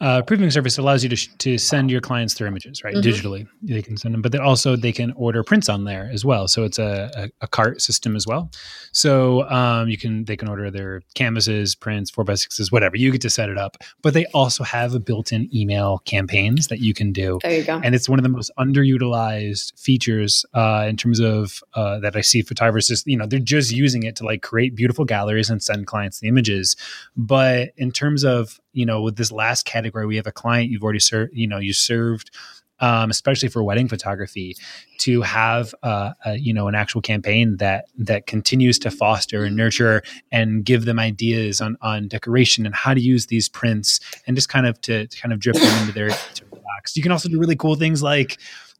uh, 0.00 0.20
proofing 0.22 0.50
service 0.50 0.76
that 0.76 0.82
allows 0.82 1.02
you 1.02 1.08
to, 1.08 1.16
sh- 1.16 1.30
to 1.38 1.56
send 1.56 1.90
your 1.90 2.02
clients 2.02 2.34
their 2.34 2.46
images, 2.46 2.84
right? 2.84 2.94
Mm-hmm. 2.94 3.08
Digitally. 3.08 3.48
They 3.62 3.80
can 3.80 3.96
send 3.96 4.12
them, 4.12 4.20
but 4.20 4.32
then 4.32 4.42
also 4.42 4.76
they 4.76 4.92
can 4.92 5.12
order 5.12 5.42
prints 5.42 5.70
on 5.70 5.84
there 5.84 6.10
as 6.12 6.24
well. 6.24 6.48
So 6.48 6.64
it's 6.64 6.78
a, 6.78 7.10
a, 7.14 7.44
a 7.44 7.48
cart 7.48 7.80
system 7.80 8.14
as 8.14 8.26
well. 8.26 8.50
So 8.92 9.48
um, 9.48 9.88
you 9.88 9.96
can, 9.96 10.26
they 10.26 10.36
can 10.36 10.48
order 10.48 10.70
their 10.70 11.00
canvases, 11.14 11.74
prints, 11.74 12.10
four 12.10 12.24
by 12.24 12.34
sixes, 12.34 12.70
whatever. 12.70 12.96
You 12.96 13.10
get 13.10 13.22
to 13.22 13.30
set 13.30 13.48
it 13.48 13.56
up, 13.56 13.78
but 14.02 14.12
they 14.12 14.26
also 14.34 14.64
have 14.64 14.94
a 14.94 15.00
built 15.00 15.32
in 15.32 15.48
email 15.56 15.98
campaigns 16.04 16.66
that 16.66 16.80
you 16.80 16.92
can 16.92 17.12
do. 17.12 17.38
There 17.42 17.52
you 17.52 17.64
go. 17.64 17.80
And 17.82 17.94
it's 17.94 18.06
one 18.06 18.18
of 18.18 18.22
the 18.22 18.28
most 18.28 18.50
underutilized 18.58 19.78
features 19.80 20.44
uh, 20.52 20.84
in 20.86 20.98
terms 20.98 21.20
of 21.20 21.62
uh, 21.74 22.00
that 22.00 22.16
I 22.16 22.20
see 22.20 22.42
photographers 22.66 22.86
photographers 22.86 23.02
you 23.06 23.16
know 23.16 23.26
they're 23.26 23.38
just 23.38 23.72
using 23.72 24.02
it 24.02 24.16
to 24.16 24.24
like 24.24 24.42
create 24.42 24.74
beautiful 24.74 25.04
galleries 25.04 25.50
and 25.50 25.62
send 25.62 25.86
clients 25.86 26.20
the 26.20 26.28
images 26.28 26.76
but 27.16 27.70
in 27.76 27.90
terms 27.90 28.24
of 28.24 28.60
you 28.72 28.86
know 28.86 29.02
with 29.02 29.16
this 29.16 29.32
last 29.32 29.64
category 29.64 30.06
we 30.06 30.16
have 30.16 30.26
a 30.26 30.32
client 30.32 30.70
you've 30.70 30.82
already 30.82 30.98
served 30.98 31.32
you 31.34 31.46
know 31.46 31.58
you 31.58 31.72
served 31.72 32.30
um, 32.78 33.08
especially 33.08 33.48
for 33.48 33.62
wedding 33.62 33.88
photography, 33.88 34.54
to 34.98 35.22
have 35.22 35.74
uh, 35.82 36.12
a, 36.26 36.36
you 36.36 36.52
know 36.52 36.68
an 36.68 36.74
actual 36.74 37.00
campaign 37.00 37.56
that 37.56 37.86
that 37.96 38.26
continues 38.26 38.78
to 38.80 38.90
foster 38.90 39.44
and 39.44 39.56
nurture 39.56 40.02
and 40.30 40.62
give 40.62 40.84
them 40.84 40.98
ideas 40.98 41.62
on 41.62 41.78
on 41.80 42.06
decoration 42.06 42.66
and 42.66 42.74
how 42.74 42.92
to 42.92 43.00
use 43.00 43.28
these 43.28 43.48
prints 43.48 43.98
and 44.26 44.36
just 44.36 44.50
kind 44.50 44.66
of 44.66 44.78
to, 44.82 45.06
to 45.06 45.20
kind 45.22 45.32
of 45.32 45.40
drip 45.40 45.56
them 45.56 45.80
into 45.80 45.92
their 45.94 46.10
relax. 46.52 46.94
You 46.98 47.02
can 47.02 47.12
also 47.12 47.30
do 47.30 47.38
really 47.38 47.56
cool 47.56 47.76
things 47.76 48.02
like 48.02 48.38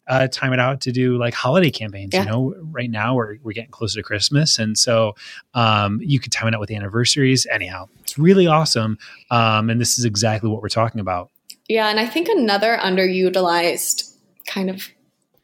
uh, 0.08 0.28
time 0.28 0.52
it 0.52 0.60
out 0.60 0.80
to 0.82 0.92
do 0.92 1.16
like 1.18 1.34
holiday 1.34 1.70
campaigns. 1.70 2.14
Yeah. 2.14 2.24
You 2.24 2.30
know, 2.30 2.54
right 2.70 2.90
now 2.90 3.14
we're, 3.14 3.36
we're 3.42 3.52
getting 3.52 3.70
closer 3.70 4.00
to 4.00 4.02
Christmas. 4.02 4.58
And 4.58 4.78
so 4.78 5.14
um, 5.54 6.00
you 6.02 6.20
could 6.20 6.32
time 6.32 6.48
it 6.48 6.54
out 6.54 6.60
with 6.60 6.70
anniversaries. 6.70 7.46
Anyhow, 7.50 7.88
it's 8.00 8.18
really 8.18 8.46
awesome. 8.46 8.98
Um, 9.30 9.70
and 9.70 9.80
this 9.80 9.98
is 9.98 10.04
exactly 10.04 10.48
what 10.48 10.62
we're 10.62 10.68
talking 10.68 11.00
about. 11.00 11.30
Yeah. 11.68 11.88
And 11.88 11.98
I 11.98 12.06
think 12.06 12.28
another 12.28 12.76
underutilized 12.76 14.14
kind 14.46 14.70
of 14.70 14.88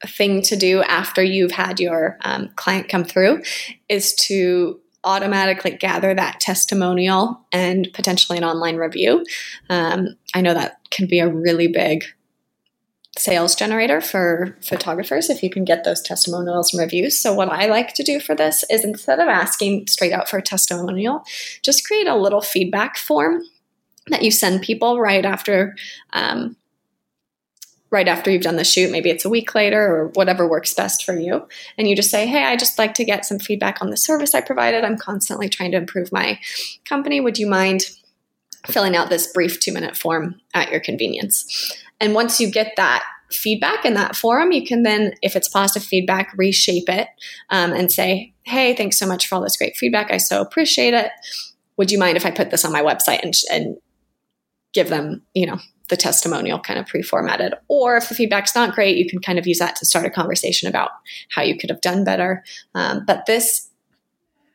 thing 0.06 0.42
to 0.42 0.56
do 0.56 0.82
after 0.82 1.22
you've 1.22 1.52
had 1.52 1.80
your 1.80 2.18
um, 2.22 2.50
client 2.56 2.88
come 2.88 3.04
through 3.04 3.42
is 3.88 4.14
to 4.14 4.80
automatically 5.04 5.72
gather 5.72 6.14
that 6.14 6.40
testimonial 6.40 7.40
and 7.50 7.88
potentially 7.92 8.38
an 8.38 8.44
online 8.44 8.76
review. 8.76 9.24
Um, 9.68 10.16
I 10.34 10.40
know 10.40 10.54
that 10.54 10.78
can 10.90 11.08
be 11.08 11.18
a 11.18 11.28
really 11.28 11.66
big 11.66 12.04
sales 13.16 13.54
generator 13.54 14.00
for 14.00 14.56
photographers 14.62 15.28
if 15.28 15.42
you 15.42 15.50
can 15.50 15.64
get 15.64 15.84
those 15.84 16.00
testimonials 16.00 16.72
and 16.72 16.80
reviews. 16.80 17.20
So, 17.20 17.34
what 17.34 17.50
I 17.50 17.66
like 17.66 17.94
to 17.94 18.02
do 18.02 18.20
for 18.20 18.34
this 18.34 18.64
is 18.70 18.84
instead 18.84 19.20
of 19.20 19.28
asking 19.28 19.86
straight 19.88 20.12
out 20.12 20.28
for 20.28 20.38
a 20.38 20.42
testimonial, 20.42 21.22
just 21.62 21.86
create 21.86 22.08
a 22.08 22.16
little 22.16 22.40
feedback 22.40 22.96
form 22.96 23.42
that 24.08 24.22
you 24.22 24.30
send 24.30 24.62
people 24.62 25.00
right 25.00 25.24
after. 25.24 25.76
Um, 26.12 26.56
right 27.90 28.08
after 28.08 28.30
you've 28.30 28.42
done 28.42 28.56
the 28.56 28.64
shoot, 28.64 28.90
maybe 28.90 29.10
it's 29.10 29.26
a 29.26 29.28
week 29.28 29.54
later 29.54 29.78
or 29.78 30.08
whatever 30.14 30.48
works 30.48 30.72
best 30.72 31.04
for 31.04 31.14
you. 31.14 31.46
And 31.76 31.86
you 31.86 31.94
just 31.94 32.10
say, 32.10 32.26
Hey, 32.26 32.42
I 32.42 32.56
just 32.56 32.78
like 32.78 32.94
to 32.94 33.04
get 33.04 33.26
some 33.26 33.38
feedback 33.38 33.82
on 33.82 33.90
the 33.90 33.98
service 33.98 34.34
I 34.34 34.40
provided. 34.40 34.82
I'm 34.82 34.96
constantly 34.96 35.50
trying 35.50 35.72
to 35.72 35.76
improve 35.76 36.10
my 36.10 36.40
company. 36.86 37.20
Would 37.20 37.38
you 37.38 37.46
mind 37.46 37.82
filling 38.66 38.96
out 38.96 39.10
this 39.10 39.26
brief 39.32 39.60
two 39.60 39.72
minute 39.72 39.96
form 39.96 40.40
at 40.54 40.70
your 40.70 40.80
convenience? 40.80 41.76
And 42.00 42.14
once 42.14 42.40
you 42.40 42.50
get 42.50 42.74
that 42.76 43.04
feedback 43.30 43.84
in 43.84 43.94
that 43.94 44.16
forum, 44.16 44.52
you 44.52 44.66
can 44.66 44.82
then, 44.82 45.14
if 45.22 45.36
it's 45.36 45.48
positive 45.48 45.86
feedback, 45.86 46.32
reshape 46.36 46.88
it 46.88 47.08
um, 47.50 47.72
and 47.72 47.90
say, 47.90 48.32
hey, 48.42 48.74
thanks 48.74 48.98
so 48.98 49.06
much 49.06 49.26
for 49.26 49.36
all 49.36 49.40
this 49.40 49.56
great 49.56 49.76
feedback. 49.76 50.10
I 50.10 50.16
so 50.16 50.40
appreciate 50.40 50.94
it. 50.94 51.10
Would 51.76 51.90
you 51.90 51.98
mind 51.98 52.16
if 52.16 52.26
I 52.26 52.30
put 52.30 52.50
this 52.50 52.64
on 52.64 52.72
my 52.72 52.82
website 52.82 53.22
and, 53.22 53.34
and 53.50 53.76
give 54.74 54.88
them, 54.88 55.22
you 55.34 55.46
know, 55.46 55.58
the 55.88 55.96
testimonial 55.96 56.58
kind 56.58 56.78
of 56.78 56.86
pre-formatted 56.86 57.52
or 57.68 57.98
if 57.98 58.08
the 58.08 58.14
feedback's 58.14 58.54
not 58.54 58.74
great 58.74 58.96
you 58.96 59.06
can 59.06 59.20
kind 59.20 59.38
of 59.38 59.46
use 59.46 59.58
that 59.58 59.76
to 59.76 59.84
start 59.84 60.06
a 60.06 60.10
conversation 60.10 60.66
about 60.66 60.88
how 61.28 61.42
you 61.42 61.58
could 61.58 61.68
have 61.68 61.82
done 61.82 62.02
better 62.02 62.42
um, 62.74 63.04
but 63.06 63.26
this 63.26 63.68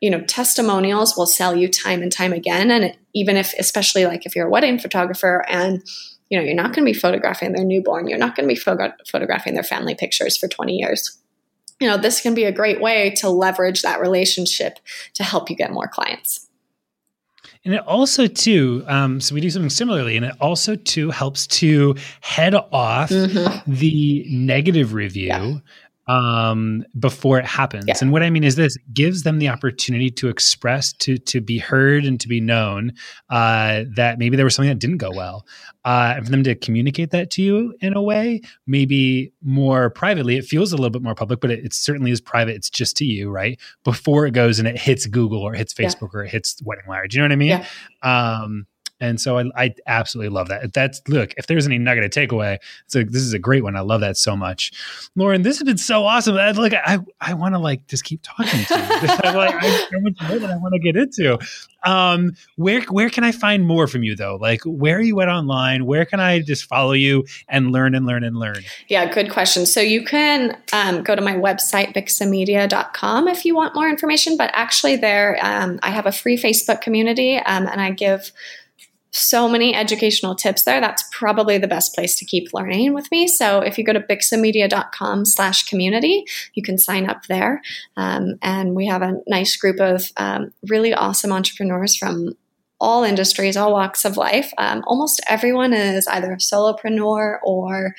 you 0.02 0.10
know 0.10 0.22
testimonials 0.22 1.18
will 1.18 1.26
sell 1.26 1.56
you 1.56 1.68
time 1.68 2.02
and 2.02 2.12
time 2.12 2.34
again 2.34 2.70
and 2.70 2.96
even 3.14 3.36
if 3.36 3.54
especially 3.60 4.06
like 4.06 4.26
if 4.26 4.36
you're 4.36 4.48
a 4.48 4.50
wedding 4.50 4.78
photographer 4.78 5.44
and 5.48 5.84
you 6.30 6.38
know, 6.38 6.44
you're 6.44 6.56
not 6.56 6.74
going 6.74 6.86
to 6.86 6.92
be 6.92 6.98
photographing 6.98 7.54
their 7.54 7.64
newborn. 7.64 8.08
You're 8.08 8.18
not 8.18 8.36
going 8.36 8.48
to 8.48 8.54
be 8.54 8.60
photographing 8.60 9.54
their 9.54 9.64
family 9.64 9.96
pictures 9.96 10.38
for 10.38 10.48
20 10.48 10.74
years. 10.74 11.18
You 11.80 11.88
know, 11.88 11.98
this 11.98 12.22
can 12.22 12.34
be 12.34 12.44
a 12.44 12.52
great 12.52 12.82
way 12.82 13.12
to 13.18 13.30
leverage 13.30 13.84
that 13.84 14.02
relationship 14.02 14.80
to 15.14 15.24
help 15.24 15.50
you 15.50 15.56
get 15.56 15.72
more 15.72 15.88
clients. 15.88 16.50
And 17.64 17.74
it 17.74 17.82
also 17.82 18.28
too, 18.28 18.84
um, 18.88 19.20
so 19.20 19.36
we 19.36 19.42
do 19.42 19.50
something 19.50 19.70
similarly, 19.70 20.16
and 20.16 20.26
it 20.26 20.36
also 20.40 20.76
too 20.76 21.12
helps 21.12 21.48
to 21.48 21.96
head 22.22 22.56
off 22.56 23.10
mm-hmm. 23.10 23.72
the 23.72 24.26
negative 24.30 24.94
review 24.94 25.28
yeah 25.28 25.58
um, 26.08 26.84
before 27.00 27.38
it 27.40 27.46
happens. 27.46 27.86
Yeah. 27.88 27.96
And 28.02 28.12
what 28.12 28.24
I 28.24 28.30
mean 28.30 28.44
is 28.44 28.56
this: 28.56 28.76
it 28.76 28.94
gives 28.94 29.24
them 29.24 29.40
the 29.40 29.50
opportunity 29.50 30.10
to 30.12 30.30
express, 30.30 30.94
to 30.94 31.18
to 31.18 31.42
be 31.42 31.58
heard, 31.58 32.06
and 32.06 32.20
to 32.20 32.28
be 32.28 32.40
known 32.40 32.94
uh, 33.30 33.84
that 33.96 34.20
maybe 34.20 34.36
there 34.36 34.46
was 34.46 34.56
something 34.56 34.70
that 34.70 34.80
didn't 34.80 34.98
go 34.98 35.12
well, 35.12 35.46
uh, 35.86 36.14
and 36.16 36.26
for 36.26 36.32
them 36.32 36.44
to 36.44 36.56
communicate 36.56 37.12
that 37.12 37.32
to 37.32 37.42
you 37.42 37.76
in 37.82 37.96
a 37.96 38.02
way, 38.02 38.42
maybe 38.66 39.32
more 39.42 39.90
privately. 39.90 40.38
It 40.38 40.46
feels 40.46 40.72
a 40.72 40.76
little 40.76 40.90
bit 40.90 41.02
more 41.02 41.16
public, 41.16 41.40
but 41.40 41.52
it, 41.52 41.66
it 41.66 41.74
certainly 41.74 42.12
is 42.12 42.22
private. 42.22 42.56
It's 42.56 42.70
just 42.70 42.98
to 42.98 43.06
you, 43.06 43.30
right? 43.30 43.60
Before 43.84 44.26
it 44.26 44.32
goes 44.32 44.60
and 44.60 44.68
it 44.68 44.78
hits 44.78 45.06
Google 45.08 45.42
or 45.42 45.54
it 45.54 45.58
hits 45.58 45.74
Facebook 45.74 46.10
yeah. 46.14 46.20
or 46.20 46.24
it 46.24 46.30
hits 46.30 46.62
Wedding 46.64 46.86
Wire. 46.88 47.08
Do 47.08 47.18
you 47.18 47.22
know 47.22 47.26
what 47.26 47.34
I 47.34 47.36
mean? 47.36 47.50
Yeah. 47.50 47.66
Um, 48.04 48.68
and 49.00 49.22
so 49.22 49.38
I, 49.38 49.44
I, 49.56 49.76
absolutely 49.86 50.30
love 50.30 50.48
that. 50.48 50.74
That's 50.74 51.02
look, 51.08 51.34
if 51.38 51.48
there's 51.48 51.68
any 51.68 51.78
nugget 51.78 52.12
to 52.12 52.28
takeaway, 52.28 52.58
it's 52.86 52.96
like 52.96 53.10
this 53.10 53.22
is 53.22 53.34
a 53.34 53.40
great 53.40 53.64
one. 53.64 53.76
I 53.76 53.82
love 53.82 54.02
that 54.02 54.18
so 54.18 54.36
much. 54.36 54.72
Lauren, 55.16 55.44
this 55.44 55.60
has 55.60 55.66
been 55.66 55.78
so 55.78 56.06
awesome. 56.06 56.36
I, 56.36 56.52
like 56.52 56.74
I, 56.74 57.00
I 57.22 57.34
want 57.36 57.54
to 57.54 57.60
like 57.60 57.86
just 57.88 58.04
keep 58.04 58.22
talking 58.24 58.48
to 58.48 58.58
you. 58.58 58.68
I'm 59.24 59.36
like, 59.36 59.56
I 59.56 59.70
so 59.70 60.00
much 60.00 60.14
more 60.28 60.40
that 60.40 60.50
I 60.50 60.58
want 60.58 60.74
to 60.74 60.80
get 60.80 60.96
into. 60.96 61.38
Um, 61.84 62.36
where 62.56 62.82
where 62.84 63.10
can 63.10 63.24
I 63.24 63.32
find 63.32 63.66
more 63.66 63.88
from 63.88 64.04
you 64.04 64.16
though? 64.16 64.36
Like 64.36 64.62
where 64.66 64.98
are 64.98 65.02
you 65.02 65.22
at 65.22 65.30
online? 65.30 65.86
Where 65.86 66.06
can 66.06 66.20
I 66.20 66.40
just 66.40 66.66
follow 66.66 66.94
you 66.94 67.26
and 67.48 67.72
learn 67.72 67.94
and 67.94 68.06
learn 68.06 68.24
and 68.24 68.38
learn? 68.38 68.64
Yeah, 68.88 69.12
good 69.12 69.30
question. 69.30 69.66
So 69.66 69.80
you 69.80 70.04
can 70.04 70.58
um, 70.74 71.04
go 71.04 71.16
to 71.16 71.22
my 71.22 71.36
website, 71.36 71.94
bixamedia.com 71.96 73.28
if 73.28 73.46
you 73.46 73.56
want 73.56 73.76
more 73.76 73.88
information. 73.88 74.38
But 74.38 74.50
actually 74.54 74.96
there 74.96 75.38
um, 75.42 75.80
I 75.84 75.92
have 75.92 76.08
a 76.08 76.12
free 76.12 76.38
Facebook 76.38 76.82
community 76.82 77.38
um, 77.38 77.68
and 77.68 77.80
I 77.80 77.92
give 77.92 78.32
so 79.12 79.48
many 79.48 79.74
educational 79.74 80.36
tips 80.36 80.64
there. 80.64 80.82
That's 80.82 81.04
probably 81.12 81.58
the 81.58 81.68
best 81.68 81.96
place 81.96 82.16
to 82.18 82.26
keep 82.26 82.54
learning 82.54 82.94
with 82.94 83.10
me. 83.12 83.28
So 83.28 83.60
if 83.60 83.78
you 83.78 83.84
go 83.84 83.94
to 83.94 84.00
bixamedia.com 84.00 85.26
slash 85.26 85.68
community, 85.68 86.26
you 86.54 86.64
can 86.64 86.78
sign 86.78 87.10
up 87.10 87.26
there. 87.28 87.62
Um, 87.96 88.38
and 88.42 88.76
we 88.76 88.88
have 88.88 89.02
a 89.02 89.22
nice 89.28 89.56
group 89.56 89.80
of 89.80 90.12
um, 90.18 90.54
really 90.68 90.94
awesome 90.94 91.32
entrepreneurs 91.32 91.96
from 91.96 92.36
all 92.80 93.04
industries, 93.04 93.58
all 93.58 93.74
walks 93.74 94.06
of 94.06 94.18
life. 94.18 94.52
Um, 94.58 94.84
almost 94.86 95.22
everyone 95.28 95.74
is 95.74 96.08
either 96.08 96.34
a 96.34 96.38
solopreneur 96.38 97.40
or 97.44 97.96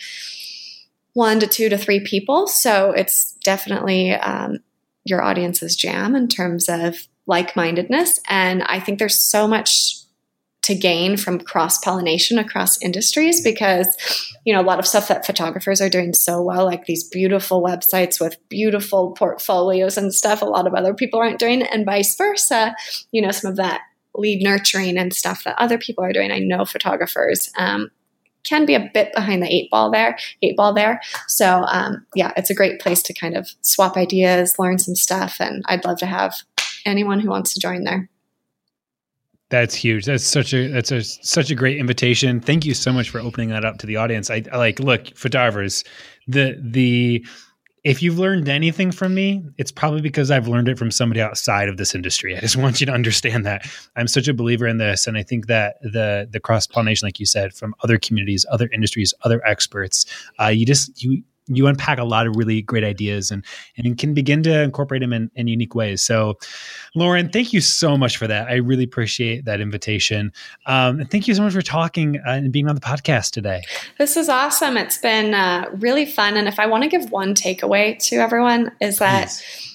one 1.14 1.40
to 1.40 1.46
two 1.46 1.68
to 1.68 1.76
three 1.76 2.00
people. 2.00 2.46
So 2.46 2.92
it's 2.92 3.32
definitely 3.42 4.12
um, 4.12 4.58
your 5.04 5.22
audience's 5.22 5.74
jam 5.74 6.14
in 6.14 6.28
terms 6.28 6.68
of 6.68 7.08
like 7.26 7.56
mindedness. 7.56 8.20
And 8.28 8.62
I 8.64 8.78
think 8.78 8.98
there's 8.98 9.18
so 9.18 9.48
much 9.48 9.97
to 10.62 10.74
gain 10.74 11.16
from 11.16 11.40
cross 11.40 11.78
pollination 11.78 12.38
across 12.38 12.82
industries 12.82 13.42
because 13.42 13.88
you 14.44 14.52
know 14.52 14.60
a 14.60 14.62
lot 14.62 14.78
of 14.78 14.86
stuff 14.86 15.08
that 15.08 15.24
photographers 15.24 15.80
are 15.80 15.88
doing 15.88 16.12
so 16.12 16.42
well 16.42 16.64
like 16.64 16.84
these 16.84 17.08
beautiful 17.08 17.62
websites 17.62 18.20
with 18.20 18.36
beautiful 18.48 19.12
portfolios 19.12 19.96
and 19.96 20.12
stuff 20.12 20.42
a 20.42 20.44
lot 20.44 20.66
of 20.66 20.74
other 20.74 20.92
people 20.92 21.20
aren't 21.20 21.38
doing 21.38 21.62
and 21.62 21.86
vice 21.86 22.16
versa 22.16 22.74
you 23.12 23.22
know 23.22 23.30
some 23.30 23.50
of 23.50 23.56
that 23.56 23.80
lead 24.18 24.42
nurturing 24.42 24.98
and 24.98 25.14
stuff 25.14 25.44
that 25.44 25.56
other 25.58 25.78
people 25.78 26.04
are 26.04 26.12
doing. 26.12 26.30
I 26.30 26.38
know 26.38 26.64
photographers 26.64 27.50
um, 27.56 27.90
can 28.44 28.66
be 28.66 28.74
a 28.74 28.90
bit 28.92 29.12
behind 29.14 29.42
the 29.42 29.52
eight 29.52 29.70
ball 29.70 29.90
there 29.90 30.18
eight 30.42 30.56
ball 30.56 30.74
there. 30.74 31.00
So 31.26 31.64
um, 31.68 32.06
yeah 32.14 32.32
it's 32.36 32.50
a 32.50 32.54
great 32.54 32.80
place 32.80 33.02
to 33.04 33.14
kind 33.14 33.36
of 33.36 33.48
swap 33.62 33.96
ideas 33.96 34.58
learn 34.58 34.78
some 34.78 34.94
stuff 34.94 35.36
and 35.40 35.62
i'd 35.66 35.84
love 35.84 35.98
to 35.98 36.06
have 36.06 36.34
anyone 36.86 37.20
who 37.20 37.28
wants 37.28 37.52
to 37.54 37.60
join 37.60 37.84
there 37.84 38.08
that's 39.50 39.74
huge. 39.74 40.04
That's 40.04 40.24
such 40.24 40.52
a 40.52 40.68
that's 40.68 40.92
a 40.92 41.02
such 41.02 41.50
a 41.50 41.54
great 41.54 41.78
invitation. 41.78 42.40
Thank 42.40 42.66
you 42.66 42.74
so 42.74 42.92
much 42.92 43.08
for 43.08 43.18
opening 43.18 43.48
that 43.50 43.64
up 43.64 43.78
to 43.78 43.86
the 43.86 43.96
audience. 43.96 44.30
I, 44.30 44.42
I 44.52 44.56
like 44.58 44.78
look 44.78 45.16
photographers. 45.16 45.84
The 46.26 46.60
the 46.62 47.24
if 47.84 48.02
you've 48.02 48.18
learned 48.18 48.48
anything 48.48 48.90
from 48.92 49.14
me, 49.14 49.42
it's 49.56 49.72
probably 49.72 50.02
because 50.02 50.30
I've 50.30 50.48
learned 50.48 50.68
it 50.68 50.78
from 50.78 50.90
somebody 50.90 51.22
outside 51.22 51.68
of 51.68 51.78
this 51.78 51.94
industry. 51.94 52.36
I 52.36 52.40
just 52.40 52.56
want 52.56 52.80
you 52.80 52.86
to 52.86 52.92
understand 52.92 53.46
that 53.46 53.66
I'm 53.96 54.08
such 54.08 54.28
a 54.28 54.34
believer 54.34 54.66
in 54.66 54.76
this, 54.76 55.06
and 55.06 55.16
I 55.16 55.22
think 55.22 55.46
that 55.46 55.76
the 55.80 56.28
the 56.30 56.40
cross 56.40 56.66
pollination, 56.66 57.06
like 57.06 57.18
you 57.18 57.26
said, 57.26 57.54
from 57.54 57.74
other 57.82 57.98
communities, 57.98 58.44
other 58.50 58.68
industries, 58.72 59.14
other 59.22 59.42
experts, 59.46 60.04
uh, 60.38 60.48
you 60.48 60.66
just 60.66 61.02
you 61.02 61.22
you 61.48 61.66
unpack 61.66 61.98
a 61.98 62.04
lot 62.04 62.26
of 62.26 62.36
really 62.36 62.62
great 62.62 62.84
ideas 62.84 63.30
and 63.30 63.44
and 63.76 63.98
can 63.98 64.14
begin 64.14 64.42
to 64.44 64.62
incorporate 64.62 65.00
them 65.00 65.12
in, 65.12 65.30
in 65.34 65.48
unique 65.48 65.74
ways. 65.74 66.02
So, 66.02 66.38
Lauren, 66.94 67.28
thank 67.30 67.52
you 67.52 67.60
so 67.60 67.96
much 67.96 68.16
for 68.16 68.26
that. 68.26 68.48
I 68.48 68.56
really 68.56 68.84
appreciate 68.84 69.44
that 69.44 69.60
invitation. 69.60 70.32
Um, 70.66 71.00
and 71.00 71.10
thank 71.10 71.28
you 71.28 71.34
so 71.34 71.42
much 71.42 71.52
for 71.52 71.62
talking 71.62 72.16
uh, 72.18 72.30
and 72.30 72.52
being 72.52 72.68
on 72.68 72.74
the 72.74 72.80
podcast 72.80 73.30
today. 73.30 73.62
This 73.98 74.16
is 74.16 74.28
awesome. 74.28 74.76
It's 74.76 74.98
been 74.98 75.34
uh, 75.34 75.70
really 75.78 76.06
fun. 76.06 76.36
And 76.36 76.48
if 76.48 76.58
I 76.58 76.66
want 76.66 76.84
to 76.84 76.88
give 76.88 77.10
one 77.10 77.34
takeaway 77.34 77.98
to 78.08 78.16
everyone, 78.16 78.72
is 78.80 78.98
that. 78.98 79.28
Please 79.28 79.68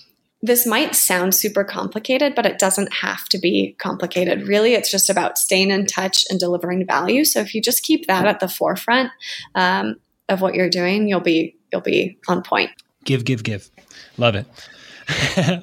this 0.45 0.67
might 0.67 0.93
sound 0.93 1.33
super 1.33 1.63
complicated, 1.63 2.35
but 2.35 2.45
it 2.45 2.59
doesn't 2.59 2.91
have 2.91 3.29
to 3.29 3.39
be 3.39 3.77
complicated. 3.79 4.45
Really, 4.45 4.73
it's 4.73 4.91
just 4.91 5.09
about 5.09 5.37
staying 5.37 5.71
in 5.71 5.85
touch 5.85 6.25
and 6.29 6.37
delivering 6.37 6.85
value. 6.85 7.23
So 7.23 7.39
if 7.39 7.55
you 7.55 7.61
just 7.61 7.81
keep 7.81 8.07
that 8.07 8.27
at 8.27 8.41
the 8.41 8.49
forefront 8.49 9.09
um, 9.55 9.95
of 10.27 10.41
what 10.41 10.53
you're 10.53 10.69
doing, 10.69 11.07
you'll 11.07 11.21
be 11.21 11.55
you'll 11.73 11.81
be 11.81 12.17
on 12.29 12.41
point. 12.43 12.69
Give, 13.03 13.25
give, 13.25 13.43
give. 13.43 13.69
Love 14.17 14.35
it. 14.35 14.45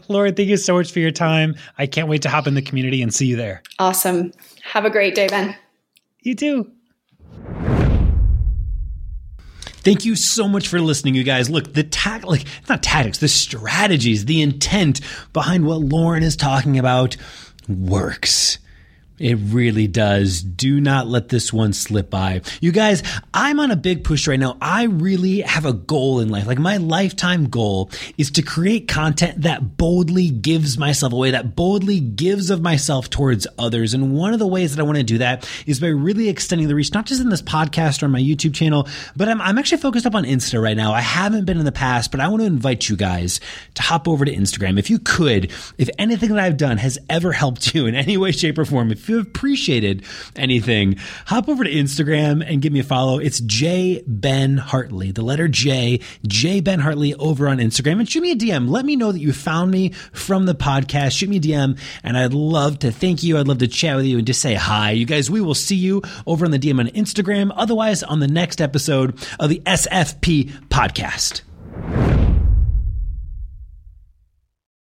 Lauren, 0.08 0.34
thank 0.34 0.48
you 0.48 0.58
so 0.58 0.74
much 0.74 0.92
for 0.92 0.98
your 0.98 1.12
time. 1.12 1.54
I 1.78 1.86
can't 1.86 2.08
wait 2.08 2.22
to 2.22 2.28
hop 2.28 2.46
in 2.46 2.54
the 2.54 2.60
community 2.60 3.00
and 3.00 3.14
see 3.14 3.26
you 3.26 3.36
there. 3.36 3.62
Awesome. 3.78 4.32
Have 4.62 4.84
a 4.84 4.90
great 4.90 5.14
day, 5.14 5.28
Ben. 5.28 5.56
You 6.20 6.34
too. 6.34 6.70
Thank 9.82 10.04
you 10.04 10.14
so 10.14 10.46
much 10.46 10.68
for 10.68 10.78
listening, 10.78 11.14
you 11.14 11.24
guys. 11.24 11.48
Look, 11.48 11.72
the 11.72 11.84
tac 11.84 12.26
like 12.26 12.44
not 12.68 12.82
tactics, 12.82 13.16
the 13.16 13.28
strategies, 13.28 14.26
the 14.26 14.42
intent 14.42 15.00
behind 15.32 15.64
what 15.64 15.80
Lauren 15.80 16.22
is 16.22 16.36
talking 16.36 16.78
about 16.78 17.16
works. 17.66 18.58
It 19.20 19.34
really 19.34 19.86
does. 19.86 20.40
Do 20.40 20.80
not 20.80 21.06
let 21.06 21.28
this 21.28 21.52
one 21.52 21.74
slip 21.74 22.08
by. 22.08 22.40
You 22.62 22.72
guys, 22.72 23.02
I'm 23.34 23.60
on 23.60 23.70
a 23.70 23.76
big 23.76 24.02
push 24.02 24.26
right 24.26 24.40
now. 24.40 24.56
I 24.62 24.84
really 24.84 25.42
have 25.42 25.66
a 25.66 25.74
goal 25.74 26.20
in 26.20 26.30
life. 26.30 26.46
Like 26.46 26.58
my 26.58 26.78
lifetime 26.78 27.50
goal 27.50 27.90
is 28.16 28.30
to 28.32 28.42
create 28.42 28.88
content 28.88 29.42
that 29.42 29.76
boldly 29.76 30.30
gives 30.30 30.78
myself 30.78 31.12
away, 31.12 31.32
that 31.32 31.54
boldly 31.54 32.00
gives 32.00 32.48
of 32.48 32.62
myself 32.62 33.10
towards 33.10 33.46
others. 33.58 33.92
And 33.92 34.14
one 34.14 34.32
of 34.32 34.38
the 34.38 34.46
ways 34.46 34.74
that 34.74 34.80
I 34.80 34.86
want 34.86 34.96
to 34.96 35.04
do 35.04 35.18
that 35.18 35.46
is 35.66 35.80
by 35.80 35.88
really 35.88 36.30
extending 36.30 36.68
the 36.68 36.74
reach, 36.74 36.94
not 36.94 37.04
just 37.04 37.20
in 37.20 37.28
this 37.28 37.42
podcast 37.42 38.02
or 38.02 38.08
my 38.08 38.20
YouTube 38.20 38.54
channel, 38.54 38.88
but 39.16 39.28
I'm, 39.28 39.42
I'm 39.42 39.58
actually 39.58 39.82
focused 39.82 40.06
up 40.06 40.14
on 40.14 40.24
Insta 40.24 40.62
right 40.62 40.76
now. 40.76 40.94
I 40.94 41.02
haven't 41.02 41.44
been 41.44 41.58
in 41.58 41.66
the 41.66 41.72
past, 41.72 42.10
but 42.10 42.20
I 42.20 42.28
want 42.28 42.40
to 42.40 42.46
invite 42.46 42.88
you 42.88 42.96
guys 42.96 43.38
to 43.74 43.82
hop 43.82 44.08
over 44.08 44.24
to 44.24 44.34
Instagram. 44.34 44.78
If 44.78 44.88
you 44.88 44.98
could, 44.98 45.52
if 45.76 45.90
anything 45.98 46.30
that 46.30 46.38
I've 46.38 46.56
done 46.56 46.78
has 46.78 46.98
ever 47.10 47.32
helped 47.32 47.74
you 47.74 47.84
in 47.84 47.94
any 47.94 48.16
way, 48.16 48.32
shape, 48.32 48.56
or 48.56 48.64
form, 48.64 48.90
if 48.90 49.09
you 49.10 49.20
appreciated 49.20 50.04
anything, 50.36 50.96
hop 51.26 51.48
over 51.48 51.64
to 51.64 51.70
Instagram 51.70 52.42
and 52.46 52.62
give 52.62 52.72
me 52.72 52.80
a 52.80 52.84
follow. 52.84 53.18
It's 53.18 53.40
J 53.40 54.02
Ben 54.06 54.56
Hartley, 54.56 55.12
the 55.12 55.22
letter 55.22 55.48
J, 55.48 56.00
J 56.26 56.60
Ben 56.60 56.80
Hartley 56.80 57.14
over 57.16 57.48
on 57.48 57.58
Instagram 57.58 57.98
and 57.98 58.08
shoot 58.08 58.22
me 58.22 58.32
a 58.32 58.36
DM. 58.36 58.70
Let 58.70 58.84
me 58.84 58.96
know 58.96 59.12
that 59.12 59.20
you 59.20 59.32
found 59.32 59.70
me 59.70 59.90
from 60.12 60.46
the 60.46 60.54
podcast. 60.54 61.12
Shoot 61.12 61.28
me 61.28 61.36
a 61.36 61.40
DM 61.40 61.78
and 62.02 62.16
I'd 62.16 62.32
love 62.32 62.78
to 62.80 62.90
thank 62.90 63.22
you. 63.22 63.38
I'd 63.38 63.48
love 63.48 63.58
to 63.58 63.68
chat 63.68 63.96
with 63.96 64.06
you 64.06 64.18
and 64.18 64.26
just 64.26 64.40
say 64.40 64.54
hi. 64.54 64.92
You 64.92 65.04
guys, 65.04 65.30
we 65.30 65.40
will 65.40 65.54
see 65.54 65.76
you 65.76 66.02
over 66.26 66.44
on 66.44 66.50
the 66.52 66.58
DM 66.58 66.78
on 66.78 66.86
Instagram. 66.88 67.52
Otherwise, 67.54 68.02
on 68.02 68.20
the 68.20 68.28
next 68.28 68.60
episode 68.60 69.18
of 69.38 69.50
the 69.50 69.60
SFP 69.66 70.50
podcast. 70.68 71.42